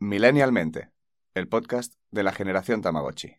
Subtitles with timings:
[0.00, 0.90] Millennialmente,
[1.34, 3.36] el podcast de la generación Tamagotchi.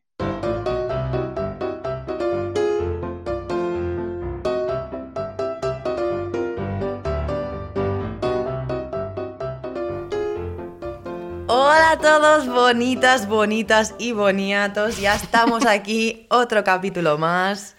[11.48, 14.98] Hola a todos, bonitas, bonitas y boniatos.
[14.98, 17.76] Ya estamos aquí, otro capítulo más.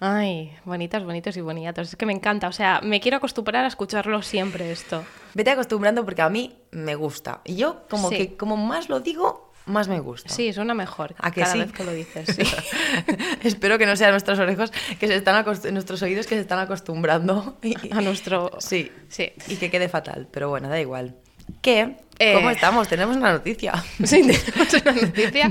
[0.00, 1.88] Ay, bonitas, bonitos y boniatos.
[1.88, 2.48] Es que me encanta.
[2.48, 5.04] O sea, me quiero acostumbrar a escucharlo siempre esto.
[5.34, 7.40] Vete acostumbrando porque a mí me gusta.
[7.44, 8.16] Y yo, como Sí.
[8.16, 10.32] que como más lo digo, más me gusta.
[10.32, 11.58] Sí, suena mejor ¿A que cada sí?
[11.58, 12.28] vez que lo dices.
[12.36, 12.42] Sí.
[13.42, 17.56] Espero que no sean nuestros orejos, que se están nuestros oídos que se están acostumbrando.
[17.90, 18.50] A nuestro...
[18.60, 18.92] Sí.
[19.08, 19.32] Sí.
[19.48, 21.16] Y que quede fatal, pero bueno, da igual.
[21.62, 21.96] ¿Qué?
[22.18, 22.34] Eh.
[22.34, 22.88] ¿Cómo estamos?
[22.88, 23.72] Tenemos una noticia.
[24.04, 25.50] Sí, tenemos una noticia.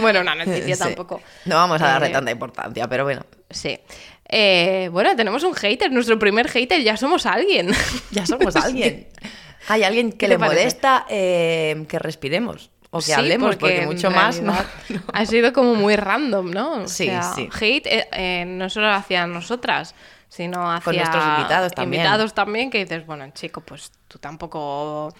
[0.00, 0.82] Bueno, una noticia Sí.
[0.82, 1.20] tampoco.
[1.46, 3.24] No vamos a darle Eh, tanta importancia, pero bueno.
[3.50, 3.78] Sí.
[4.28, 7.70] Eh, bueno, tenemos un hater, nuestro primer hater, ya somos alguien.
[8.12, 9.08] Ya somos alguien.
[9.68, 10.60] Hay alguien que ¿Qué le parece?
[10.60, 14.54] molesta eh, que respiremos o que Sí, hablemos, porque, mucho más no.
[15.12, 16.82] Ha sido como muy random, ¿no?
[16.82, 17.48] O Sí, sea, sí.
[17.54, 19.94] Hate eh, eh, no solo hacia nosotras,
[20.28, 22.02] sino hacia Con nuestros invitados también.
[22.02, 25.12] invitados también, que dices, bueno, chico, pues tú tampoco...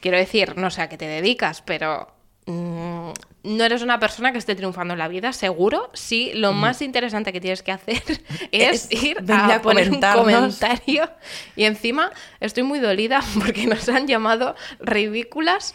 [0.00, 2.14] Quiero decir, no sé a qué te dedicas, pero...
[2.50, 3.12] mm,
[3.44, 5.90] no eres una persona que esté triunfando en la vida, seguro.
[5.94, 8.02] Sí, lo más interesante que tienes que hacer
[8.52, 11.08] es, Es ir a, a poner un comentario.
[11.56, 15.74] Y encima estoy muy dolida porque nos han llamado ridículas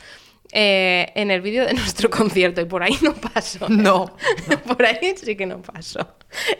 [0.51, 3.67] eh, en el vídeo de nuestro concierto y por ahí no paso.
[3.69, 4.15] No,
[4.67, 6.15] por ahí sí que no paso.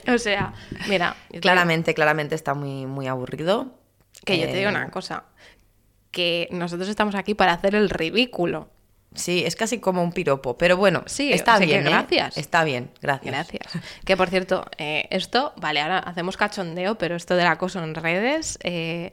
[0.08, 0.53] O sea,
[0.88, 3.77] mira, Claramente, claramente está muy, muy aburrido.
[4.25, 5.25] que yo te digo Eh, una cosa,
[6.11, 8.70] que nosotros estamos aquí para hacer el ridículo.
[9.16, 11.88] Sí, es casi como un piropo, pero bueno, Sí, está o sea que bien.
[11.88, 11.89] ¿eh?
[11.89, 12.38] gracias.
[12.38, 13.31] Está bien, gracias.
[13.31, 13.83] Gracias.
[14.05, 18.58] Que por cierto, eh, esto, vale, ahora hacemos cachondeo, pero esto del acoso en redes
[18.64, 19.11] eh,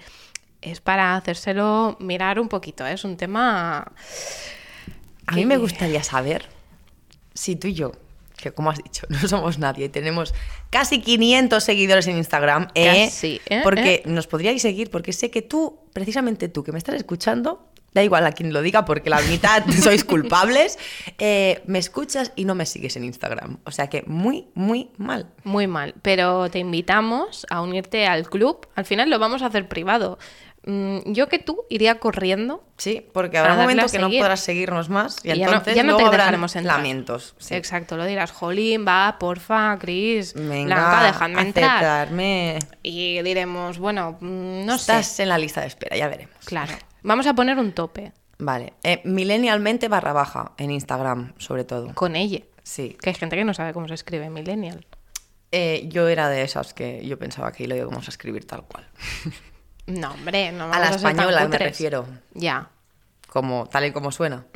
[0.62, 2.86] es para hacérselo mirar un poquito.
[2.86, 3.92] Es un tema.
[5.26, 6.46] A mí me gustaría saber
[7.34, 7.92] si tú y yo,
[8.36, 10.34] que como has dicho, no somos nadie, y tenemos
[10.70, 12.68] casi 500 seguidores en Instagram.
[12.74, 17.69] Casi, porque nos podríais seguir, porque sé que tú, precisamente tú que me estás escuchando,
[17.92, 20.78] da igual a quien lo diga, porque la mitad sois culpables,
[21.18, 23.58] eh, me escuchas y no me sigues en Instagram.
[23.64, 25.26] O sea que muy, muy mal.
[25.44, 28.68] Muy mal, pero te invitamos a unirte al club.
[28.74, 30.18] Al final lo vamos a hacer privado.
[30.66, 32.62] Mm, Yo que tú iría corriendo.
[32.76, 35.46] Sí, porque habrá un darle a momento que no podrás seguirnos más y, Y ya
[35.46, 36.76] no- entonces ya no te luego habrán dejaremos entrar.
[36.76, 37.34] lamentos.
[37.38, 37.54] sí.
[37.54, 41.70] Exacto, lo dirás, Jolín, va, porfa, Cris, Blanca, dejadme entrar.
[41.76, 42.58] aceptarme.
[42.82, 45.22] Y diremos, bueno, mm, no Estás sé.
[45.22, 46.34] en la lista de espera, ya veremos.
[46.44, 46.72] Claro.
[47.02, 48.72] Vamos a poner un tope Vale.
[48.82, 51.94] Eh, millennialmente barra baja en Instagram, sobre todo.
[51.94, 52.40] con ella.
[52.62, 52.96] Sí.
[53.00, 54.86] Que hay gente que no sabe cómo se escribe millennial.
[55.52, 58.86] Eh, yo era de esas que yo pensaba que lo íbamos a escribir tal cual.
[59.90, 61.68] No, hombre, no A vamos la ser tan española me cutres.
[61.70, 62.06] refiero.
[62.34, 62.68] Ya.
[63.28, 64.44] Como, tal y como suena.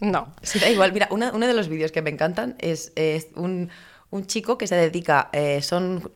[0.00, 0.34] No.
[0.42, 0.92] Sí, da igual.
[0.92, 3.70] Mira, una- uno de los vídeos que me encantan es, es un,
[4.10, 6.10] un chico que se dedica, eh, son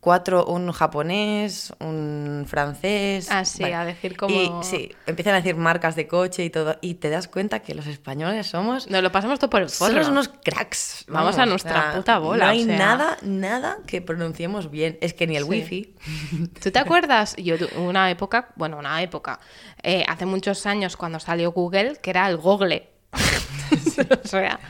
[0.00, 3.28] cuatro, un japonés, un francés.
[3.30, 6.76] Ah, sí, a decir como- Y sí, empiezan a decir marcas de coche y todo,
[6.80, 8.88] y te das cuenta que los españoles somos...
[8.88, 9.92] Nos lo pasamos todo por el forro.
[9.92, 11.04] Somos unos cracks.
[11.08, 12.78] Vamos a nuestra puta bola, No hay o sea.
[12.78, 14.98] nada, nada que pronunciemos bien.
[15.00, 15.48] Es que ni el Sí.
[15.50, 15.94] wifi.
[16.62, 17.34] ¿Tú te acuerdas?
[17.36, 19.40] Yo una época, bueno, una época,
[19.82, 22.88] eh, hace muchos años cuando salió Google, que era el Google.
[24.24, 24.60] o sea,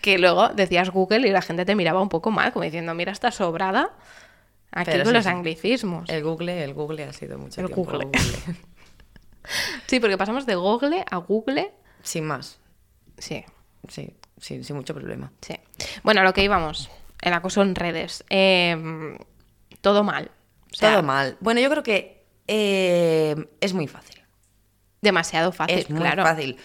[0.00, 3.12] que luego decías Google y la gente te miraba un poco mal, como diciendo, mira,
[3.12, 3.90] está sobrada
[4.72, 6.08] aquí Pero con sí, los anglicismos.
[6.08, 7.84] El Google, el Google ha sido mucho El tiempo.
[7.92, 8.08] Google.
[9.86, 11.72] Sí, porque pasamos de Google a Google.
[12.02, 12.58] Sin más.
[13.16, 13.44] Sí,
[13.88, 15.32] Sí, sí, sin mucho problema.
[15.40, 15.54] sí.
[16.02, 16.90] Bueno, lo que íbamos,
[17.22, 18.24] el acoso en redes.
[18.28, 19.16] Eh,
[19.80, 20.30] todo mal.
[20.70, 21.36] O sea, Todo mal.
[21.40, 24.20] Bueno, yo creo que eh, es muy fácil.
[25.00, 26.24] Demasiado fácil, es muy claro.
[26.24, 26.58] fácil.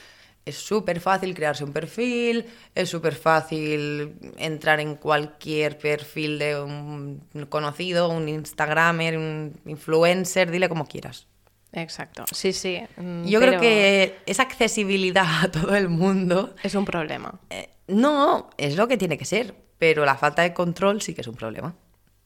[0.45, 2.45] Es súper fácil crearse un perfil,
[2.75, 10.67] es súper fácil entrar en cualquier perfil de un conocido, un Instagramer, un influencer, dile
[10.67, 11.27] como quieras.
[11.71, 12.25] Exacto.
[12.31, 12.79] Sí, sí.
[12.97, 17.39] mm, Yo creo que esa accesibilidad a todo el mundo Es un problema.
[17.49, 21.22] eh, no es lo que tiene que ser, pero la falta de control sí que
[21.22, 21.73] es un problema.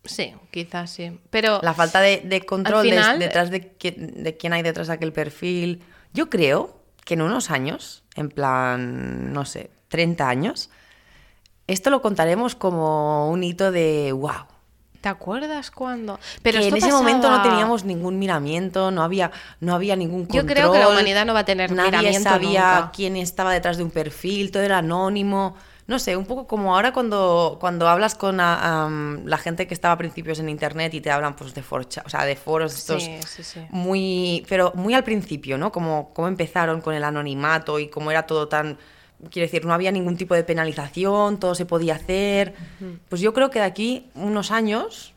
[0.04, 1.20] Sí, quizás sí.
[1.30, 4.94] Pero La falta de, de control de- detrás de, qui- de quién hay detrás de
[4.94, 5.84] aquel perfil.
[6.14, 6.77] Yo creo
[7.08, 10.70] que en unos años, en plan, no sé, 30 años,
[11.66, 14.46] esto lo contaremos como un hito de wow.
[15.00, 16.20] ¿te acuerdas cuándo?
[16.42, 19.32] Pero que en ese momento no teníamos ningún miramiento, no había,
[19.62, 20.46] no había ningún Yo control.
[20.48, 22.92] creo que la humanidad no va a tener Nadie miramiento sabía nunca.
[22.94, 25.56] quién estaba detrás de un perfil, todo era anónimo.
[25.88, 29.74] No sé, un poco como ahora cuando, cuando hablas con a- am, la gente que
[29.74, 32.76] estaba a principios en internet y te hablan pues de forcha, o sea, de foros
[32.76, 33.60] estos Sí, sí, sí.
[33.70, 35.72] muy, pero muy al principio, ¿no?
[35.72, 38.78] Como, cómo empezaron con el anonimato y cómo era todo tan,
[39.32, 42.54] quiero decir, no había ningún tipo de penalización, todo se podía hacer.
[43.10, 45.14] Pues yo creo que de aquí unos años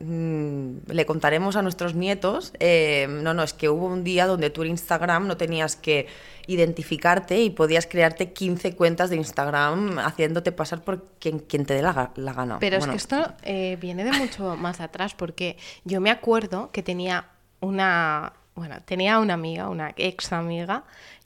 [0.00, 4.50] mm, le contaremos a nuestros nietos, eh, no, no, es que hubo un día donde
[4.50, 6.06] tú en Instagram no tenías que
[6.46, 11.82] identificarte y podías crearte 15 cuentas de Instagram haciéndote pasar por quien, quien te dé
[11.82, 12.58] la, la gana.
[12.58, 16.70] Pero Bueno, es que esto eh, viene de mucho más atrás, porque yo me acuerdo
[16.72, 17.26] que tenía
[17.60, 20.84] una, bueno, tenía una amiga, una ex amiga,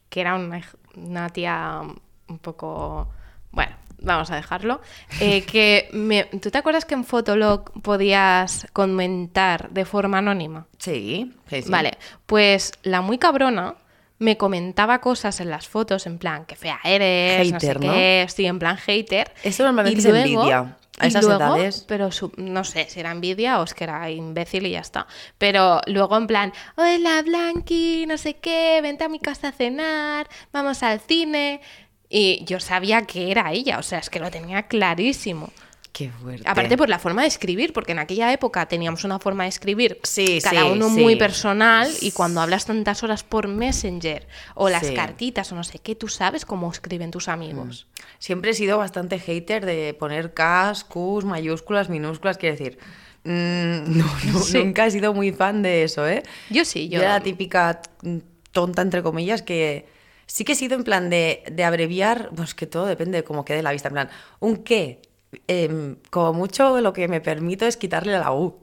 [0.09, 0.63] que era una,
[0.97, 1.81] una tía
[2.29, 3.09] un poco,
[3.53, 4.81] bueno, vamos a dejarlo,
[5.21, 10.67] eh, que me- ¿tú te acuerdas que en Fotolog podías comentar de forma anónima?
[10.79, 11.71] Sí, sí, sí.
[11.71, 11.97] Vale,
[12.27, 13.75] pues la muy cabrona
[14.19, 17.93] me comentaba cosas en las fotos, en plan, que fea eres, no sé Hater, ¿no?
[17.93, 19.33] qué, sí, en plan hater.
[19.43, 20.77] Eso normalmente Y es envidia.
[20.99, 21.85] A esas luego, edades.
[21.87, 25.07] Pero su- no sé si era envidia o es que era imbécil y ya está.
[25.37, 30.27] Pero luego en plan, hola Blanqui, no sé qué, vente a mi casa a cenar,
[30.53, 31.61] vamos al cine.
[32.09, 35.51] Y yo sabía que era ella, o sea, es que lo tenía clarísimo.
[35.97, 36.47] Qué fuerte.
[36.47, 39.99] Aparte por la forma de escribir, porque en aquella época teníamos una forma de escribir
[40.03, 41.01] Sí, cada sí, uno sí.
[41.01, 45.79] muy personal y cuando hablas tantas horas por Messenger o las cartitas o no sé
[45.79, 47.87] qué, tú sabes cómo escriben tus amigos.
[48.19, 52.79] Siempre he sido bastante hater de poner Ks, Qs, mayúsculas, minúsculas, quiero decir.
[53.25, 54.59] mm, no, no, Sí.
[54.59, 56.23] Nunca he sido muy fan de eso, ¿eh?
[56.51, 56.99] Yo sí, yo...
[56.99, 58.19] Yo era la típica mm,
[58.53, 59.87] tonta, entre comillas, que
[60.27, 63.47] sí que he sido en plan de, de abreviar, pues que todo depende de cómo
[63.47, 63.89] quede la vista.
[63.89, 64.11] En plan,
[64.41, 65.01] un qué,
[65.49, 68.59] em, como mucho lo que me permito es quitarle la U.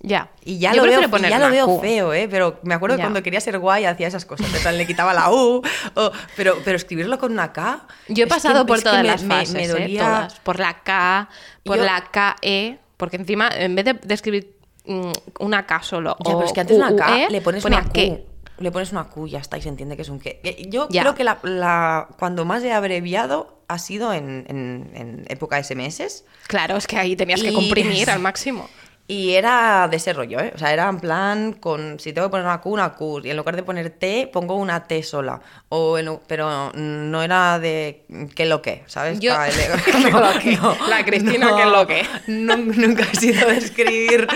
[0.00, 0.30] Ya.
[0.44, 2.28] Y ya Yo lo veo, y ya lo veo feo, ¿eh?
[2.30, 4.48] Pero me acuerdo que cuando quería ser guay hacía esas cosas.
[4.72, 5.60] Le quitaba la U.
[5.96, 7.84] o- pero, pero escribirlo con una K.
[8.06, 9.68] Yo he que- pasado por todas las me- fases, Me, ¿eh?
[9.68, 10.04] dolía.
[10.04, 10.34] Todas.
[10.40, 11.28] Por la K,
[11.64, 15.10] por Yo- la KE, porque encima en vez de, de escribir mm,
[15.40, 17.82] una K solo Ya, o pero es que antes una K QUE, le pones una
[17.82, 18.20] Q.
[18.58, 20.40] Le pones una Q y ya está y se entiende que es un qué.
[20.68, 21.02] Yo Ya.
[21.02, 26.24] creo que la, la- cuando más he abreviado ha sido en, en- en época SMS.
[26.46, 28.68] Claro, es que ahí tenías que comprimir al máximo.
[29.10, 30.52] Y era de ese rollo, ¿eh?
[30.54, 31.98] O sea, era en plan con.
[31.98, 33.22] Si tengo que poner una Q, una Q.
[33.24, 35.40] Y en lugar de poner T, pongo una T sola.
[35.70, 38.04] O en- pero no era de.
[38.34, 38.82] ¿Qué lo que?
[38.86, 39.18] ¿Sabes?
[39.18, 39.32] Yo-.
[40.90, 42.02] La Cristina, ¿qué lo que?
[42.26, 44.28] no, nunca he sido de escribir.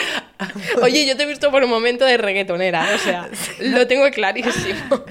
[0.83, 3.29] Oye, yo te he visto por un momento de reggaetonera, o sea,
[3.61, 5.05] lo tengo clarísimo.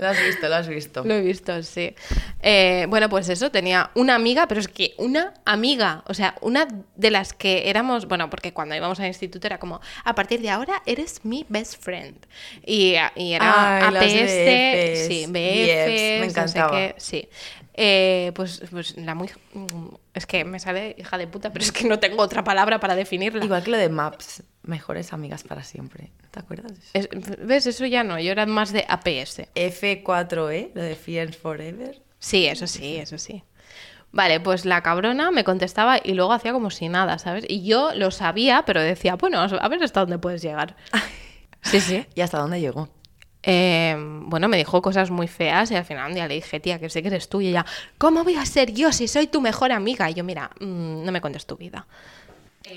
[0.00, 1.04] Lo has visto, lo has visto.
[1.04, 1.94] Lo he visto, sí.
[2.42, 6.66] Eh, bueno, pues eso, tenía una amiga, pero es que una amiga, o sea, una
[6.96, 10.48] de las que éramos, bueno, porque cuando íbamos al instituto era como, a partir de
[10.48, 12.16] ahora eres mi best friend.
[12.64, 16.70] Y, y era Ay, APS, sí, BFs, me no sé encantaba.
[16.70, 17.28] qué, sí.
[17.74, 19.28] Eh, pues, pues la muy...
[20.14, 22.96] Es que me sale hija de puta, pero es que no tengo otra palabra para
[22.96, 23.44] definirla.
[23.44, 26.10] Igual que lo de Maps, mejores amigas para siempre.
[26.22, 26.72] ¿No ¿Te acuerdas?
[26.92, 27.08] Es-
[27.38, 27.66] ¿Ves?
[27.66, 29.48] Eso ya no, yo era más de APS.
[29.54, 32.02] F4E, lo de Friends Forever.
[32.18, 33.44] Sí, eso sí, eso sí.
[34.12, 37.44] Vale, pues la cabrona me contestaba y luego hacía como si nada, ¿sabes?
[37.48, 40.76] Y yo lo sabía, pero decía, bueno, a ver hasta dónde puedes llegar.
[41.62, 42.06] Sí, sí.
[42.14, 42.88] ¿Y hasta dónde llegó?
[43.42, 46.78] Eh, bueno, me dijo cosas muy feas y al final un día le dije, tía,
[46.78, 47.40] que sé que eres tú.
[47.40, 47.64] Y ella,
[47.98, 50.10] ¿cómo voy a ser yo si soy tu mejor amiga?
[50.10, 51.86] Y yo, mira, mm, no me cuentes tu vida.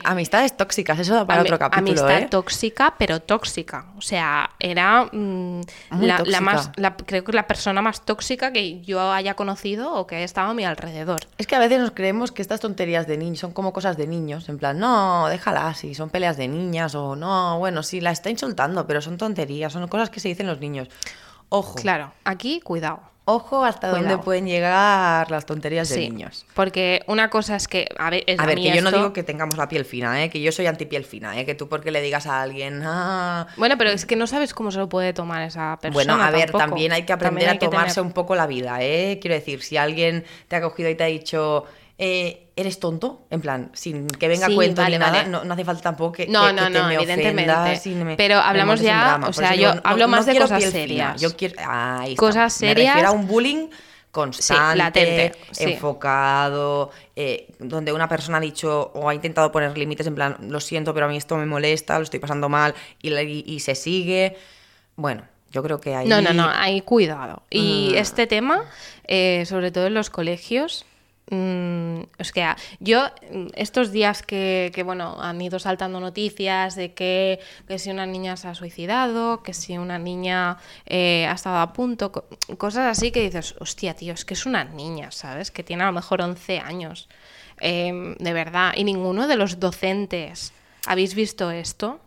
[0.04, 2.28] Amistades tóxicas, eso da para otro capítulo, Amistad ¿eh?
[2.30, 3.86] tóxica, pero tóxica.
[3.98, 5.62] O sea, era mm,
[6.02, 10.16] la, más, la- creo que la persona más tóxica que yo haya conocido o que
[10.16, 11.22] haya estado a mi alrededor.
[11.38, 14.08] Es que a veces nos creemos que estas tonterías de niños son como cosas de
[14.08, 14.50] niños.
[14.50, 18.30] En plan, no, déjala, si son peleas de niñas o no, bueno, sí, la está
[18.30, 20.90] insultando, pero son tonterías, son cosas que se dicen los niños.
[21.50, 23.00] Ojo, Claro, aquí cuidado.
[23.26, 24.10] Ojo hasta Cuidado.
[24.10, 26.46] dónde pueden llegar las tonterías de Sí, niños.
[26.54, 29.14] porque una cosa es que, a ver, es A ver, mí que yo no digo
[29.14, 30.30] que tengamos la piel fina, ¿eh?
[30.30, 31.46] que yo soy anti-piel fina, ¿eh?
[31.46, 33.48] que tú porque le digas a alguien, ah...
[33.58, 36.14] Bueno, pero es que no sabes cómo se lo puede tomar esa persona.
[36.16, 36.66] Bueno, a ver, tampoco.
[36.66, 39.20] también hay que aprender hay a tomarse tener- un poco la vida, ¿eh?
[39.22, 41.64] Quiero decir, si alguien te ha cogido y te ha dicho,
[41.98, 43.26] eh, ¿eres tonto?
[43.30, 45.30] En plan, sin que venga Sí, a cuento vale, ni nada, vale.
[45.30, 47.52] no, no hace falta tampoco que, No, que- no, que te no, me evidentemente.
[47.52, 51.22] ofendas y me- Pero hablamos ya, o sea, yo digo, hablo más de cosas serias.
[51.22, 52.20] Yo quiero, ahí está.
[52.20, 53.10] Cosas Me refiero serias.
[53.10, 53.68] a un bullying
[54.12, 55.64] constante, latente, sí.
[55.64, 60.60] enfocado, eh, donde una persona ha dicho o ha intentado poner límites en plan, lo
[60.60, 63.60] siento, pero a mí esto me molesta, lo estoy pasando mal, y, la- y- y
[63.60, 64.38] se sigue.
[64.96, 66.08] Bueno, yo creo que ahí...
[66.08, 67.42] No, no, no, hay cuidado.
[67.50, 67.98] Y Mm.
[67.98, 68.66] este tema,
[69.08, 70.86] eh, sobre todo en los colegios,
[71.30, 76.76] mm, es que ah, yo mm, estos días que, que, bueno han ido saltando noticias
[76.76, 81.34] de que, que si una niña se ha suicidado, que si una niña eh, ha
[81.34, 82.26] estado a punto, co-
[82.58, 85.52] cosas así que dices, hostia, tío, es que es una niña, ¿sabes?
[85.52, 87.08] Que tiene a lo mejor 11 años.
[87.60, 90.52] Eh, de verdad, y ninguno de los docentes
[90.86, 92.00] habéis visto esto.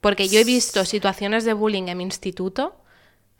[0.00, 2.74] Porque yo he visto situaciones de bullying en mi instituto,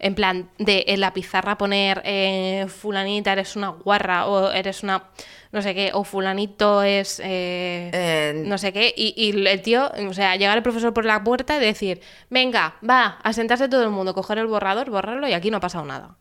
[0.01, 5.11] en plan, de en la pizarra poner eh, fulanita eres una guarra o eres una
[5.53, 9.91] no sé qué, o fulanito es eh, Eh, no sé qué, y, y el tío,
[10.09, 13.83] o sea, llegar el profesor por la puerta y decir, venga, va, a sentarse todo
[13.83, 16.17] el mundo, coger el borrador, borrarlo y aquí no ha pasado nada.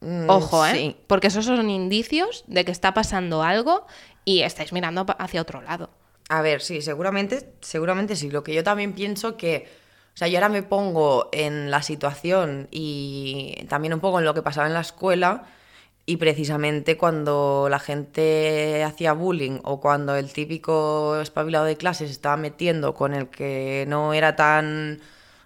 [0.00, 0.72] Mm, Ojo, ¿eh?
[0.72, 0.96] sí.
[1.06, 3.86] Porque esos son indicios de que está pasando algo
[4.24, 5.90] y estáis mirando hacia otro lado.
[6.30, 8.30] A ver, sí, seguramente, seguramente sí.
[8.30, 9.68] Lo que yo también pienso que,
[10.20, 14.42] sea, yo ahora me pongo en la situación y también un poco en lo que
[14.42, 15.44] pasaba en la escuela
[16.04, 22.12] y precisamente cuando la gente hacía bullying o cuando el típico espabilado de clase se
[22.12, 25.00] estaba metiendo con el que no era tan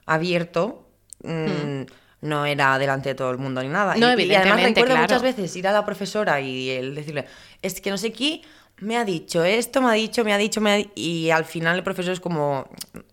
[0.06, 0.88] abierto,
[1.22, 1.82] mm,
[2.22, 3.94] no era delante de todo el mundo ni nada.
[3.96, 5.02] No, y, y además recuerdo claro.
[5.02, 7.26] muchas veces ir a la profesora y el decirle,
[7.66, 8.42] es que no sé qué,
[8.78, 10.90] me ha dicho esto, me ha dicho, me ha dicho, me ha di-".
[10.94, 12.68] y al final el profesor es como,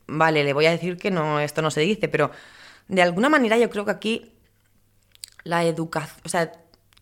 [0.08, 2.32] vale, le voy a decir que no, esto no se dice, pero
[2.88, 4.32] de alguna manera yo creo que aquí
[5.44, 6.52] la educación, o sea,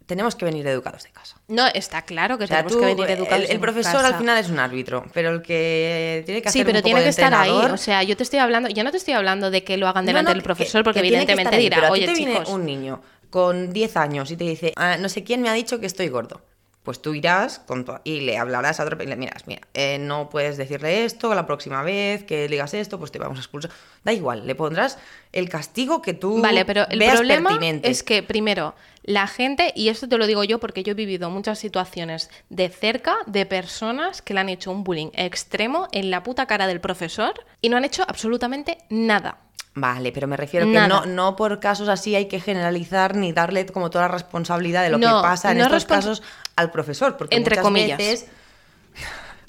[0.06, 1.40] tenemos que venir educados de casa.
[1.48, 3.94] No, está claro que O sea, tenemos tú, que venir el- educados el, en profesor
[3.94, 4.08] casa.
[4.08, 7.04] al final es un árbitro, pero el que tiene que hacer Sí, pero un tiene
[7.04, 7.52] que estar ahí.
[7.52, 10.06] O sea, yo te estoy hablando, yo no te estoy hablando de que lo hagan
[10.06, 12.14] delante no, del profesor, porque que tiene que evidentemente ahí, dirá, pero a ti oye,
[12.14, 12.50] viene chicos.
[12.50, 15.80] un niño con 10 años y te dice, "Ah, no sé quién me ha dicho
[15.80, 16.42] que estoy gordo.
[16.84, 19.98] Pues tú irás con tu- y le hablarás a otro y le miras, mira, eh,
[20.00, 23.70] no puedes decirle esto la próxima vez que digas esto, pues te vamos a expulsar.
[24.04, 24.98] Da igual, le pondrás
[25.34, 27.90] el castigo que tú Vale, pero el veas problema pertinente.
[27.92, 31.30] es que, primero, la gente, y esto te lo digo yo porque yo he vivido
[31.30, 36.24] muchas situaciones de cerca de personas que le han hecho un bullying extremo en la
[36.24, 39.40] puta cara del profesor y no han hecho absolutamente nada.
[39.80, 40.88] Vale, pero me refiero que Nada.
[40.88, 44.90] no, no por casos así hay que generalizar ni darle como toda la responsabilidad de
[44.90, 46.24] lo No, que pasa en no estos casos
[46.56, 47.18] al profesor.
[47.18, 47.98] Porque Entre muchas comillas.
[47.98, 48.26] veces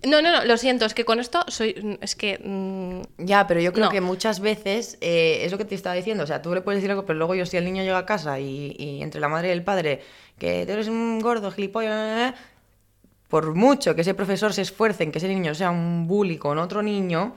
[0.03, 1.99] No, no, no, lo siento, es que con esto soy.
[2.01, 2.39] Es que.
[2.43, 3.91] mm, Ya, pero yo creo No.
[3.91, 6.25] que muchas veces eh, es lo que te estaba diciendo.
[6.25, 8.07] O sea, tú le puedes decir algo, pero luego yo, si el niño llega a
[8.07, 10.01] casa y, y entre la madre y el padre,
[10.39, 12.33] que tú eres un gordo, gilipollas,
[13.29, 16.57] por mucho que ese profesor se esfuerce en que ese niño sea un bully con
[16.59, 17.35] otro niño,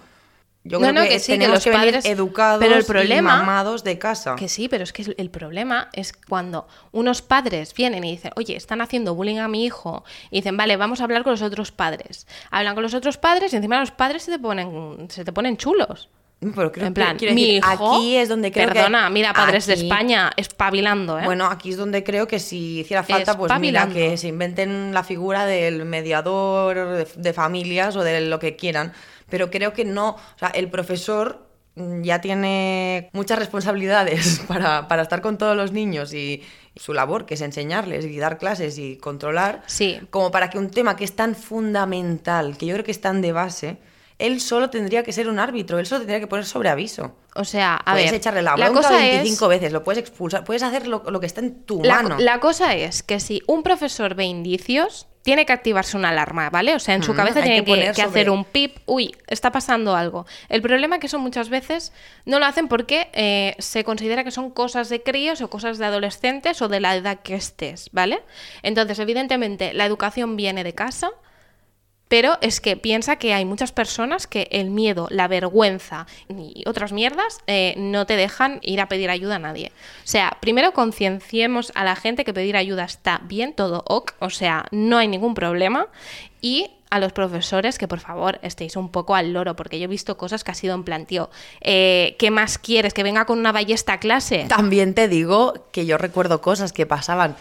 [0.65, 3.11] yo No, creo no, que, que sí, que los que, venir padres- educados pero el
[3.11, 4.35] y mamados de casa.
[4.37, 8.55] Que sí, pero es que el problema es cuando unos padres vienen y dicen, oye,
[8.55, 11.71] están haciendo bullying a mi hijo, y dicen, vale, vamos a hablar con los otros
[11.71, 12.27] padres.
[12.49, 15.57] Hablan con los otros padres y encima los padres se te ponen, se te ponen
[15.57, 16.09] chulos.
[16.55, 19.31] Pero creo- en plan, quiero mi decir, hijo, aquí es donde creo que- perdona, mira,
[19.31, 21.23] padres de España, espabilando, ¿eh?
[21.23, 25.03] Bueno, aquí es donde creo que si hiciera falta, pues mira, que se inventen la
[25.05, 28.91] figura del mediador de, de familias o de lo que quieran.
[29.29, 35.01] Pero creo que no, o sea, el profesor mm, ya tiene muchas responsabilidades para, para
[35.03, 36.43] estar con todos los niños y,
[36.75, 39.99] y su labor, que es enseñarles y dar clases y controlar, Sí.
[40.09, 43.21] como para que un tema que es tan fundamental, que yo creo que es tan
[43.21, 43.77] de base,
[44.25, 47.15] él solo tendría que ser un árbitro, él solo tendría que poner sobre aviso.
[47.35, 49.49] O sea, a puedes ver, echarle la la bronca cosa 25 es...
[49.49, 52.17] veces, lo puedes expulsar, puedes hacer lo, lo que está en tu La, mano.
[52.19, 56.75] la cosa es que si un profesor ve indicios, tiene que activarse una alarma, ¿vale?
[56.75, 59.15] O sea, en su cabeza tiene que que, poner que sobre- hacer un pip, uy,
[59.27, 60.25] está pasando algo.
[60.49, 61.93] El problema es que eso muchas veces
[62.25, 65.85] no lo hacen porque eh, se considera que son cosas de críos o cosas de
[65.85, 68.21] adolescentes o de la edad que estés, ¿vale?
[68.63, 71.09] Entonces, evidentemente, la educación viene de casa.
[72.13, 76.91] Pero es que piensa que hay muchas personas que el miedo, la vergüenza y otras
[76.91, 79.71] mierdas eh, no te dejan ir a pedir ayuda a nadie.
[80.03, 84.29] O sea, primero concienciemos a la gente que pedir ayuda está bien, todo ok, o
[84.29, 85.87] sea, no hay ningún problema.
[86.39, 89.87] Y a los profesores que por favor estéis un poco al loro, porque yo he
[89.87, 92.93] visto cosas que ha sido en plan, tío, eh, ¿qué más quieres?
[92.93, 94.45] ¿Que venga con una ballesta a clase?
[94.49, 97.35] También te digo que yo recuerdo cosas que pasaban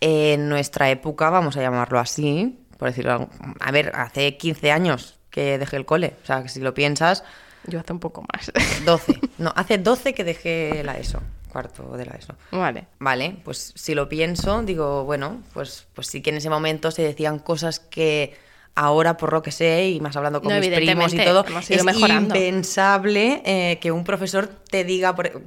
[0.00, 3.28] en nuestra época, vamos a llamarlo así, por decirlo.
[3.60, 6.14] A ver, hace 15 años que dejé el cole.
[6.24, 7.22] O sea, que si lo piensas,
[7.66, 8.50] Yo hace un poco más.
[8.84, 9.20] 12.
[9.38, 11.20] No, hace 12 que dejé la ESO,
[11.52, 12.34] cuarto de la ESO.
[12.50, 12.86] vale.
[12.98, 17.02] Vale, pues si lo pienso, digo, bueno, pues, pues sí que en ese momento se
[17.02, 18.34] decían cosas que
[18.74, 21.84] ahora, por lo que sé, y más hablando con No, mis primos y todo, es
[21.84, 22.34] mejorando.
[22.34, 25.14] impensable eh, que un profesor te diga...
[25.14, 25.42] Por...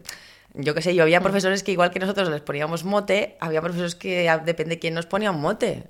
[0.56, 1.24] Yo qué sé, yo había Mm.
[1.24, 5.08] profesores que igual que nosotros les poníamos mote, había profesores que depende de quién nos
[5.08, 5.86] ponía un mote.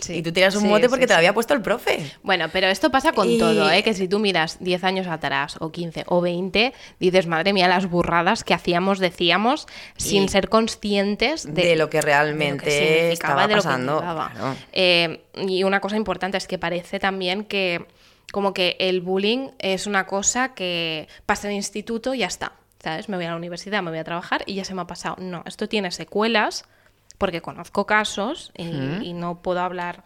[0.00, 2.10] Sí, Y tú tenías un sí, mote porque sí, te lo había puesto el profe.
[2.22, 3.82] Bueno, pero esto pasa con Y- todo, ¿eh?
[3.82, 7.88] Que si tú miras 10 años atrás, o 15, o 20, dices, madre mía, las
[7.88, 12.94] burradas que hacíamos, decíamos, sin ser conscientes de, de, lo que realmente de lo que
[13.00, 13.98] significaba, estaba de lo que pasando.
[14.00, 14.56] Claro.
[14.72, 17.84] Eh, y una cosa importante es que parece también que
[18.32, 22.52] como que el bullying es una cosa que pasa en el instituto y ya está.
[22.82, 23.10] ¿Sabes?
[23.10, 25.16] Me voy a la universidad, me voy a trabajar y ya se me ha pasado.
[25.18, 26.64] No, esto tiene secuelas
[27.20, 28.64] porque conozco casos y,
[29.08, 30.04] y no puedo hablar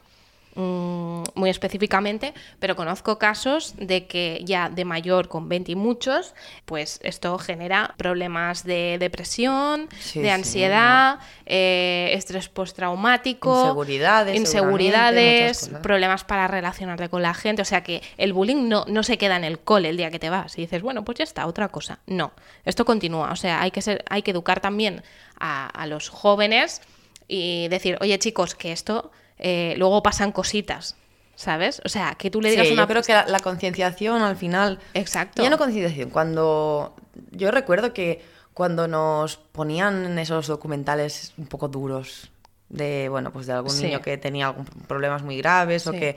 [0.56, 6.34] mm, muy específicamente, pero conozco casos de que ya de mayor, con 20 y muchos,
[6.64, 15.70] pues esto genera problemas de depresión, Sí, de sí, ansiedad, eh, estrés postraumático, Inseguridades, inseguridades,
[15.84, 17.62] problemas para relacionarte con la gente.
[17.62, 20.18] O sea que el bullying no, no se queda en el cole el día que
[20.18, 22.00] te vas y dices, bueno, pues ya está, otra cosa.
[22.08, 22.32] No,
[22.64, 23.30] esto continúa.
[23.30, 25.04] O sea, hay que, ser, hay que educar también
[25.38, 26.80] a, a los jóvenes
[27.28, 30.96] y decir, oye chicos, que esto eh, luego pasan cositas,
[31.34, 31.80] ¿sabes?
[31.84, 34.36] O sea, que tú le digas Sí, una yo creo que la, la concienciación al
[34.36, 34.78] final...
[34.94, 35.42] Exacto.
[35.42, 36.94] Ya no concienciación, cuando...
[37.32, 38.22] Yo recuerdo que
[38.54, 42.30] cuando nos ponían en esos documentales un poco duros
[42.68, 43.84] de, bueno, pues de algún Sí.
[43.84, 46.16] niño que tenía algún problemas muy graves o que...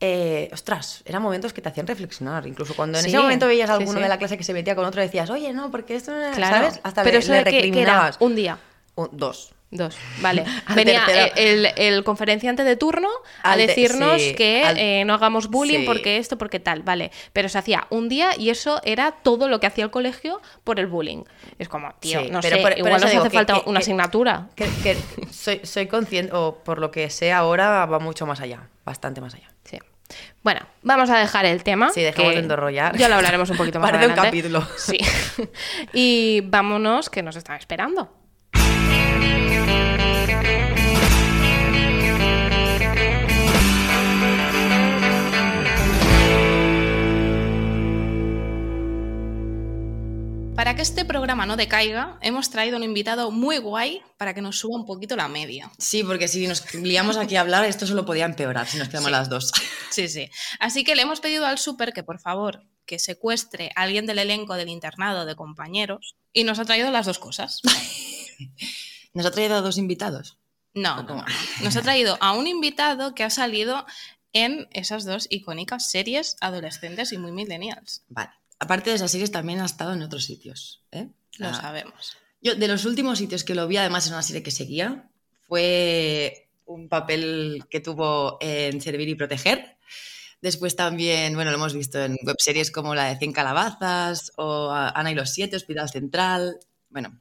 [0.00, 2.46] eh, ostras, eran momentos que te hacían reflexionar.
[2.46, 4.02] Incluso cuando en Sí, ese momento veías a alguno sí.
[4.02, 6.36] de la clase que se metía con otro, decías, oye, no, porque esto no es,
[6.36, 6.80] Claro, ¿sabes?
[6.84, 8.16] Hasta pero le, eso le de que- que, era recriminabas.
[8.20, 8.58] un día.
[8.94, 9.52] Un- dos.
[9.68, 10.44] Dos, vale.
[10.66, 11.04] Al Venía
[11.34, 13.08] el, el conferenciante de turno
[13.42, 15.84] a Al decirnos sí, que al- eh, no hagamos bullying sí.
[15.86, 17.10] porque esto, porque tal, vale.
[17.32, 20.78] Pero se hacía un día y eso era todo lo que hacía el colegio por
[20.78, 21.24] el bullying.
[21.58, 23.80] Es como, tío, Sí, no pero sé, por- igual nos hace que- falta que- una
[23.80, 24.48] que- asignatura.
[24.54, 24.96] Que,
[25.32, 28.68] soy, soy consciente, o por lo que sé ahora, va mucho más allá.
[28.84, 29.50] Bastante más allá.
[29.64, 29.78] Sí.
[30.44, 31.90] Bueno, vamos a dejar el tema.
[31.90, 32.96] Sí, dejamos de endorrollar.
[32.96, 34.64] Ya lo hablaremos un poquito más Parece un capítulo.
[34.76, 34.98] Sí.
[35.92, 38.12] y vámonos, que nos están esperando.
[50.66, 54.58] Para que este programa no decaiga, hemos traído un invitado muy guay para que nos
[54.58, 55.70] suba un poquito la media.
[55.78, 59.06] Sí, porque si nos liamos aquí a hablar, esto solo podía empeorar si nos quedamos
[59.06, 59.12] Sí.
[59.12, 59.52] las dos.
[59.92, 60.28] Sí, sí.
[60.58, 64.18] Así que le hemos pedido al súper que por favor que secuestre a alguien del
[64.18, 67.62] elenco del internado de compañeros y nos ha traído las dos cosas.
[69.14, 70.36] Nos ha traído a dos invitados.
[70.74, 71.24] No, no, no.
[71.62, 73.86] Nos ha traído a un invitado que ha salido
[74.32, 78.02] en esas dos icónicas series adolescentes y muy millennials.
[78.08, 78.32] Vale.
[78.58, 80.82] Aparte de esas series, también ha estado en otros sitios.
[80.92, 81.08] ¿eh?
[81.38, 82.16] Lo Ah, sabemos.
[82.40, 85.10] Yo, de los últimos sitios que lo vi, además, en una serie que seguía,
[85.46, 89.76] fue un papel que tuvo en Servir y Proteger.
[90.40, 95.10] Después también, bueno, lo hemos visto en webseries como la de 100 calabazas o Ana
[95.10, 96.58] y los siete, Hospital Central.
[96.90, 97.20] Bueno,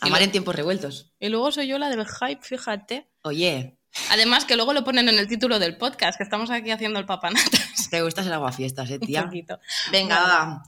[0.00, 1.12] Amar en tiempos revueltos.
[1.18, 3.08] Y luego soy yo la del hype, fíjate.
[3.22, 3.78] Oye,
[4.10, 7.06] Además que luego lo ponen en el título del podcast, que estamos aquí haciendo el
[7.06, 7.88] papanatas.
[7.90, 9.24] te gusta ser aguafiestas, ¿eh, Un tía?
[9.24, 9.58] poquito.
[9.92, 10.34] Venga, Bueno.
[10.34, 10.62] va.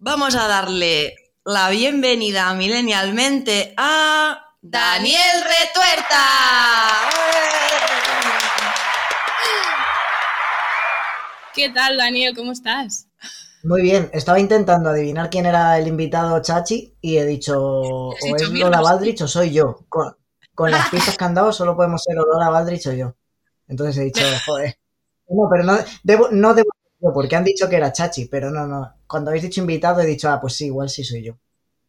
[0.00, 6.24] Vamos a darle la bienvenida milenialmente a Daniel Retuerta.
[11.54, 12.34] ¿Qué tal, Daniel?
[12.36, 13.06] ¿Cómo estás?
[13.64, 18.36] Muy bien, estaba intentando adivinar quién era el invitado Chachi y he dicho o dicho
[18.36, 18.80] es Lola.
[18.80, 19.80] Baldrich o soy yo.
[19.88, 20.16] Con,
[20.58, 23.14] con las pistas que han dado solo podemos ser Lola Baldrich o yo.
[23.68, 24.76] Entonces he dicho, joder.
[25.28, 28.50] No, pero no debo, no debo ser yo, porque han dicho que era Chachi, pero
[28.50, 28.92] no, no.
[29.06, 31.38] Cuando habéis dicho invitado he dicho, ah, pues sí, igual sí soy yo.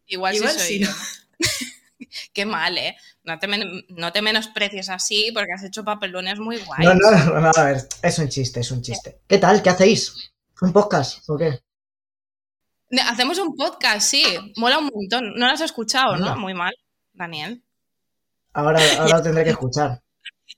[0.06, 2.06] Igual, Igual sí soy sí, yo.
[2.32, 2.96] Qué mal, ¿eh?
[3.24, 3.48] No te,
[3.88, 6.84] no te menosprecies así porque has hecho papelones muy guays.
[6.84, 9.22] No, no, no, a ver, es un chiste, es un chiste.
[9.26, 9.62] ¿Qué tal?
[9.62, 10.32] ¿Qué hacéis?
[10.60, 11.58] ¿Un podcast o qué?
[13.04, 14.22] Hacemos un podcast, sí.
[14.54, 15.34] Mola un montón.
[15.34, 16.36] No lo has escuchado, ¿no?
[16.36, 16.72] Muy mal,
[17.12, 17.64] Daniel.
[18.52, 20.02] Ahora, ahora lo tendré que escuchar.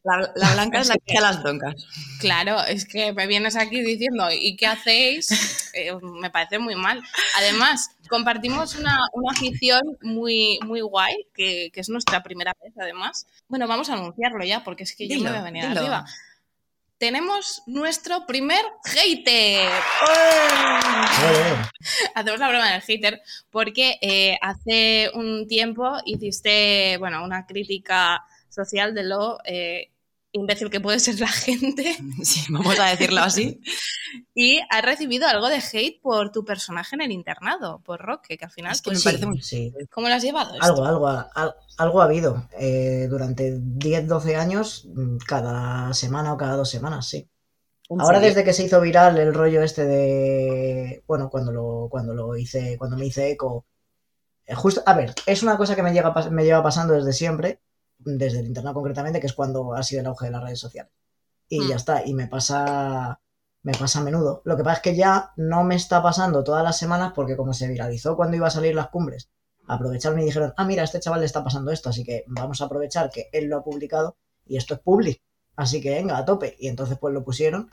[0.05, 1.87] La, la blanca es la que las broncas.
[2.19, 5.29] Claro, es que me vienes aquí diciendo, ¿y qué hacéis?
[5.75, 7.03] Eh, me parece muy mal.
[7.39, 13.27] Además, compartimos una, una afición muy, muy guay, que, que es nuestra primera vez, además.
[13.49, 15.81] Bueno, vamos a anunciarlo ya, porque es que yo me voy a venir dilo.
[15.81, 16.05] arriba.
[17.03, 19.69] Tenemos nuestro primer hater.
[22.15, 28.95] Hacemos la broma del hater porque eh, hace un tiempo hiciste, bueno, una crítica social
[28.95, 29.91] de lo eh,
[30.33, 33.61] imbécil que puede ser la gente Sí, vamos a decirlo así.
[34.35, 38.45] y has recibido algo de hate por tu personaje en el internado, por Roque, que
[38.45, 39.73] al final, Es que me pues, parece Sí, muy- sí.
[39.91, 40.55] ¿cómo lo has llevado?
[40.55, 40.67] esto?
[40.67, 42.49] Algo, algo, ha- algo habido.
[42.59, 47.29] Eh, durante 10, 12 años, mm, cada semana o cada dos semanas, sí.
[47.91, 48.29] Ahora serio?
[48.29, 52.77] desde que se hizo viral el rollo este de, bueno, cuando lo, cuando lo hice,
[52.79, 53.67] cuando me hice eco,
[54.47, 57.61] eh, justo, a ver, es una cosa que me, llega, me lleva pasando desde siempre,
[58.05, 60.93] desde el internado concretamente, que es cuando ha sido el auge de las redes sociales.
[61.49, 61.69] Y Mm.
[61.69, 62.07] ya está.
[62.07, 63.21] Y me pasa.
[63.65, 64.43] Me pasa a menudo.
[64.45, 67.55] Lo que pasa es que ya no me está pasando todas las semanas porque como
[67.55, 69.31] se viralizó cuando iba a salir las cumbres,
[69.69, 72.61] aprovecharon y dijeron, ah, mira, a este chaval le está pasando esto, así que vamos
[72.61, 75.23] a aprovechar que él lo ha publicado y esto es public.
[75.55, 76.57] Así que venga, a tope.
[76.59, 77.69] Y entonces pues lo pusieron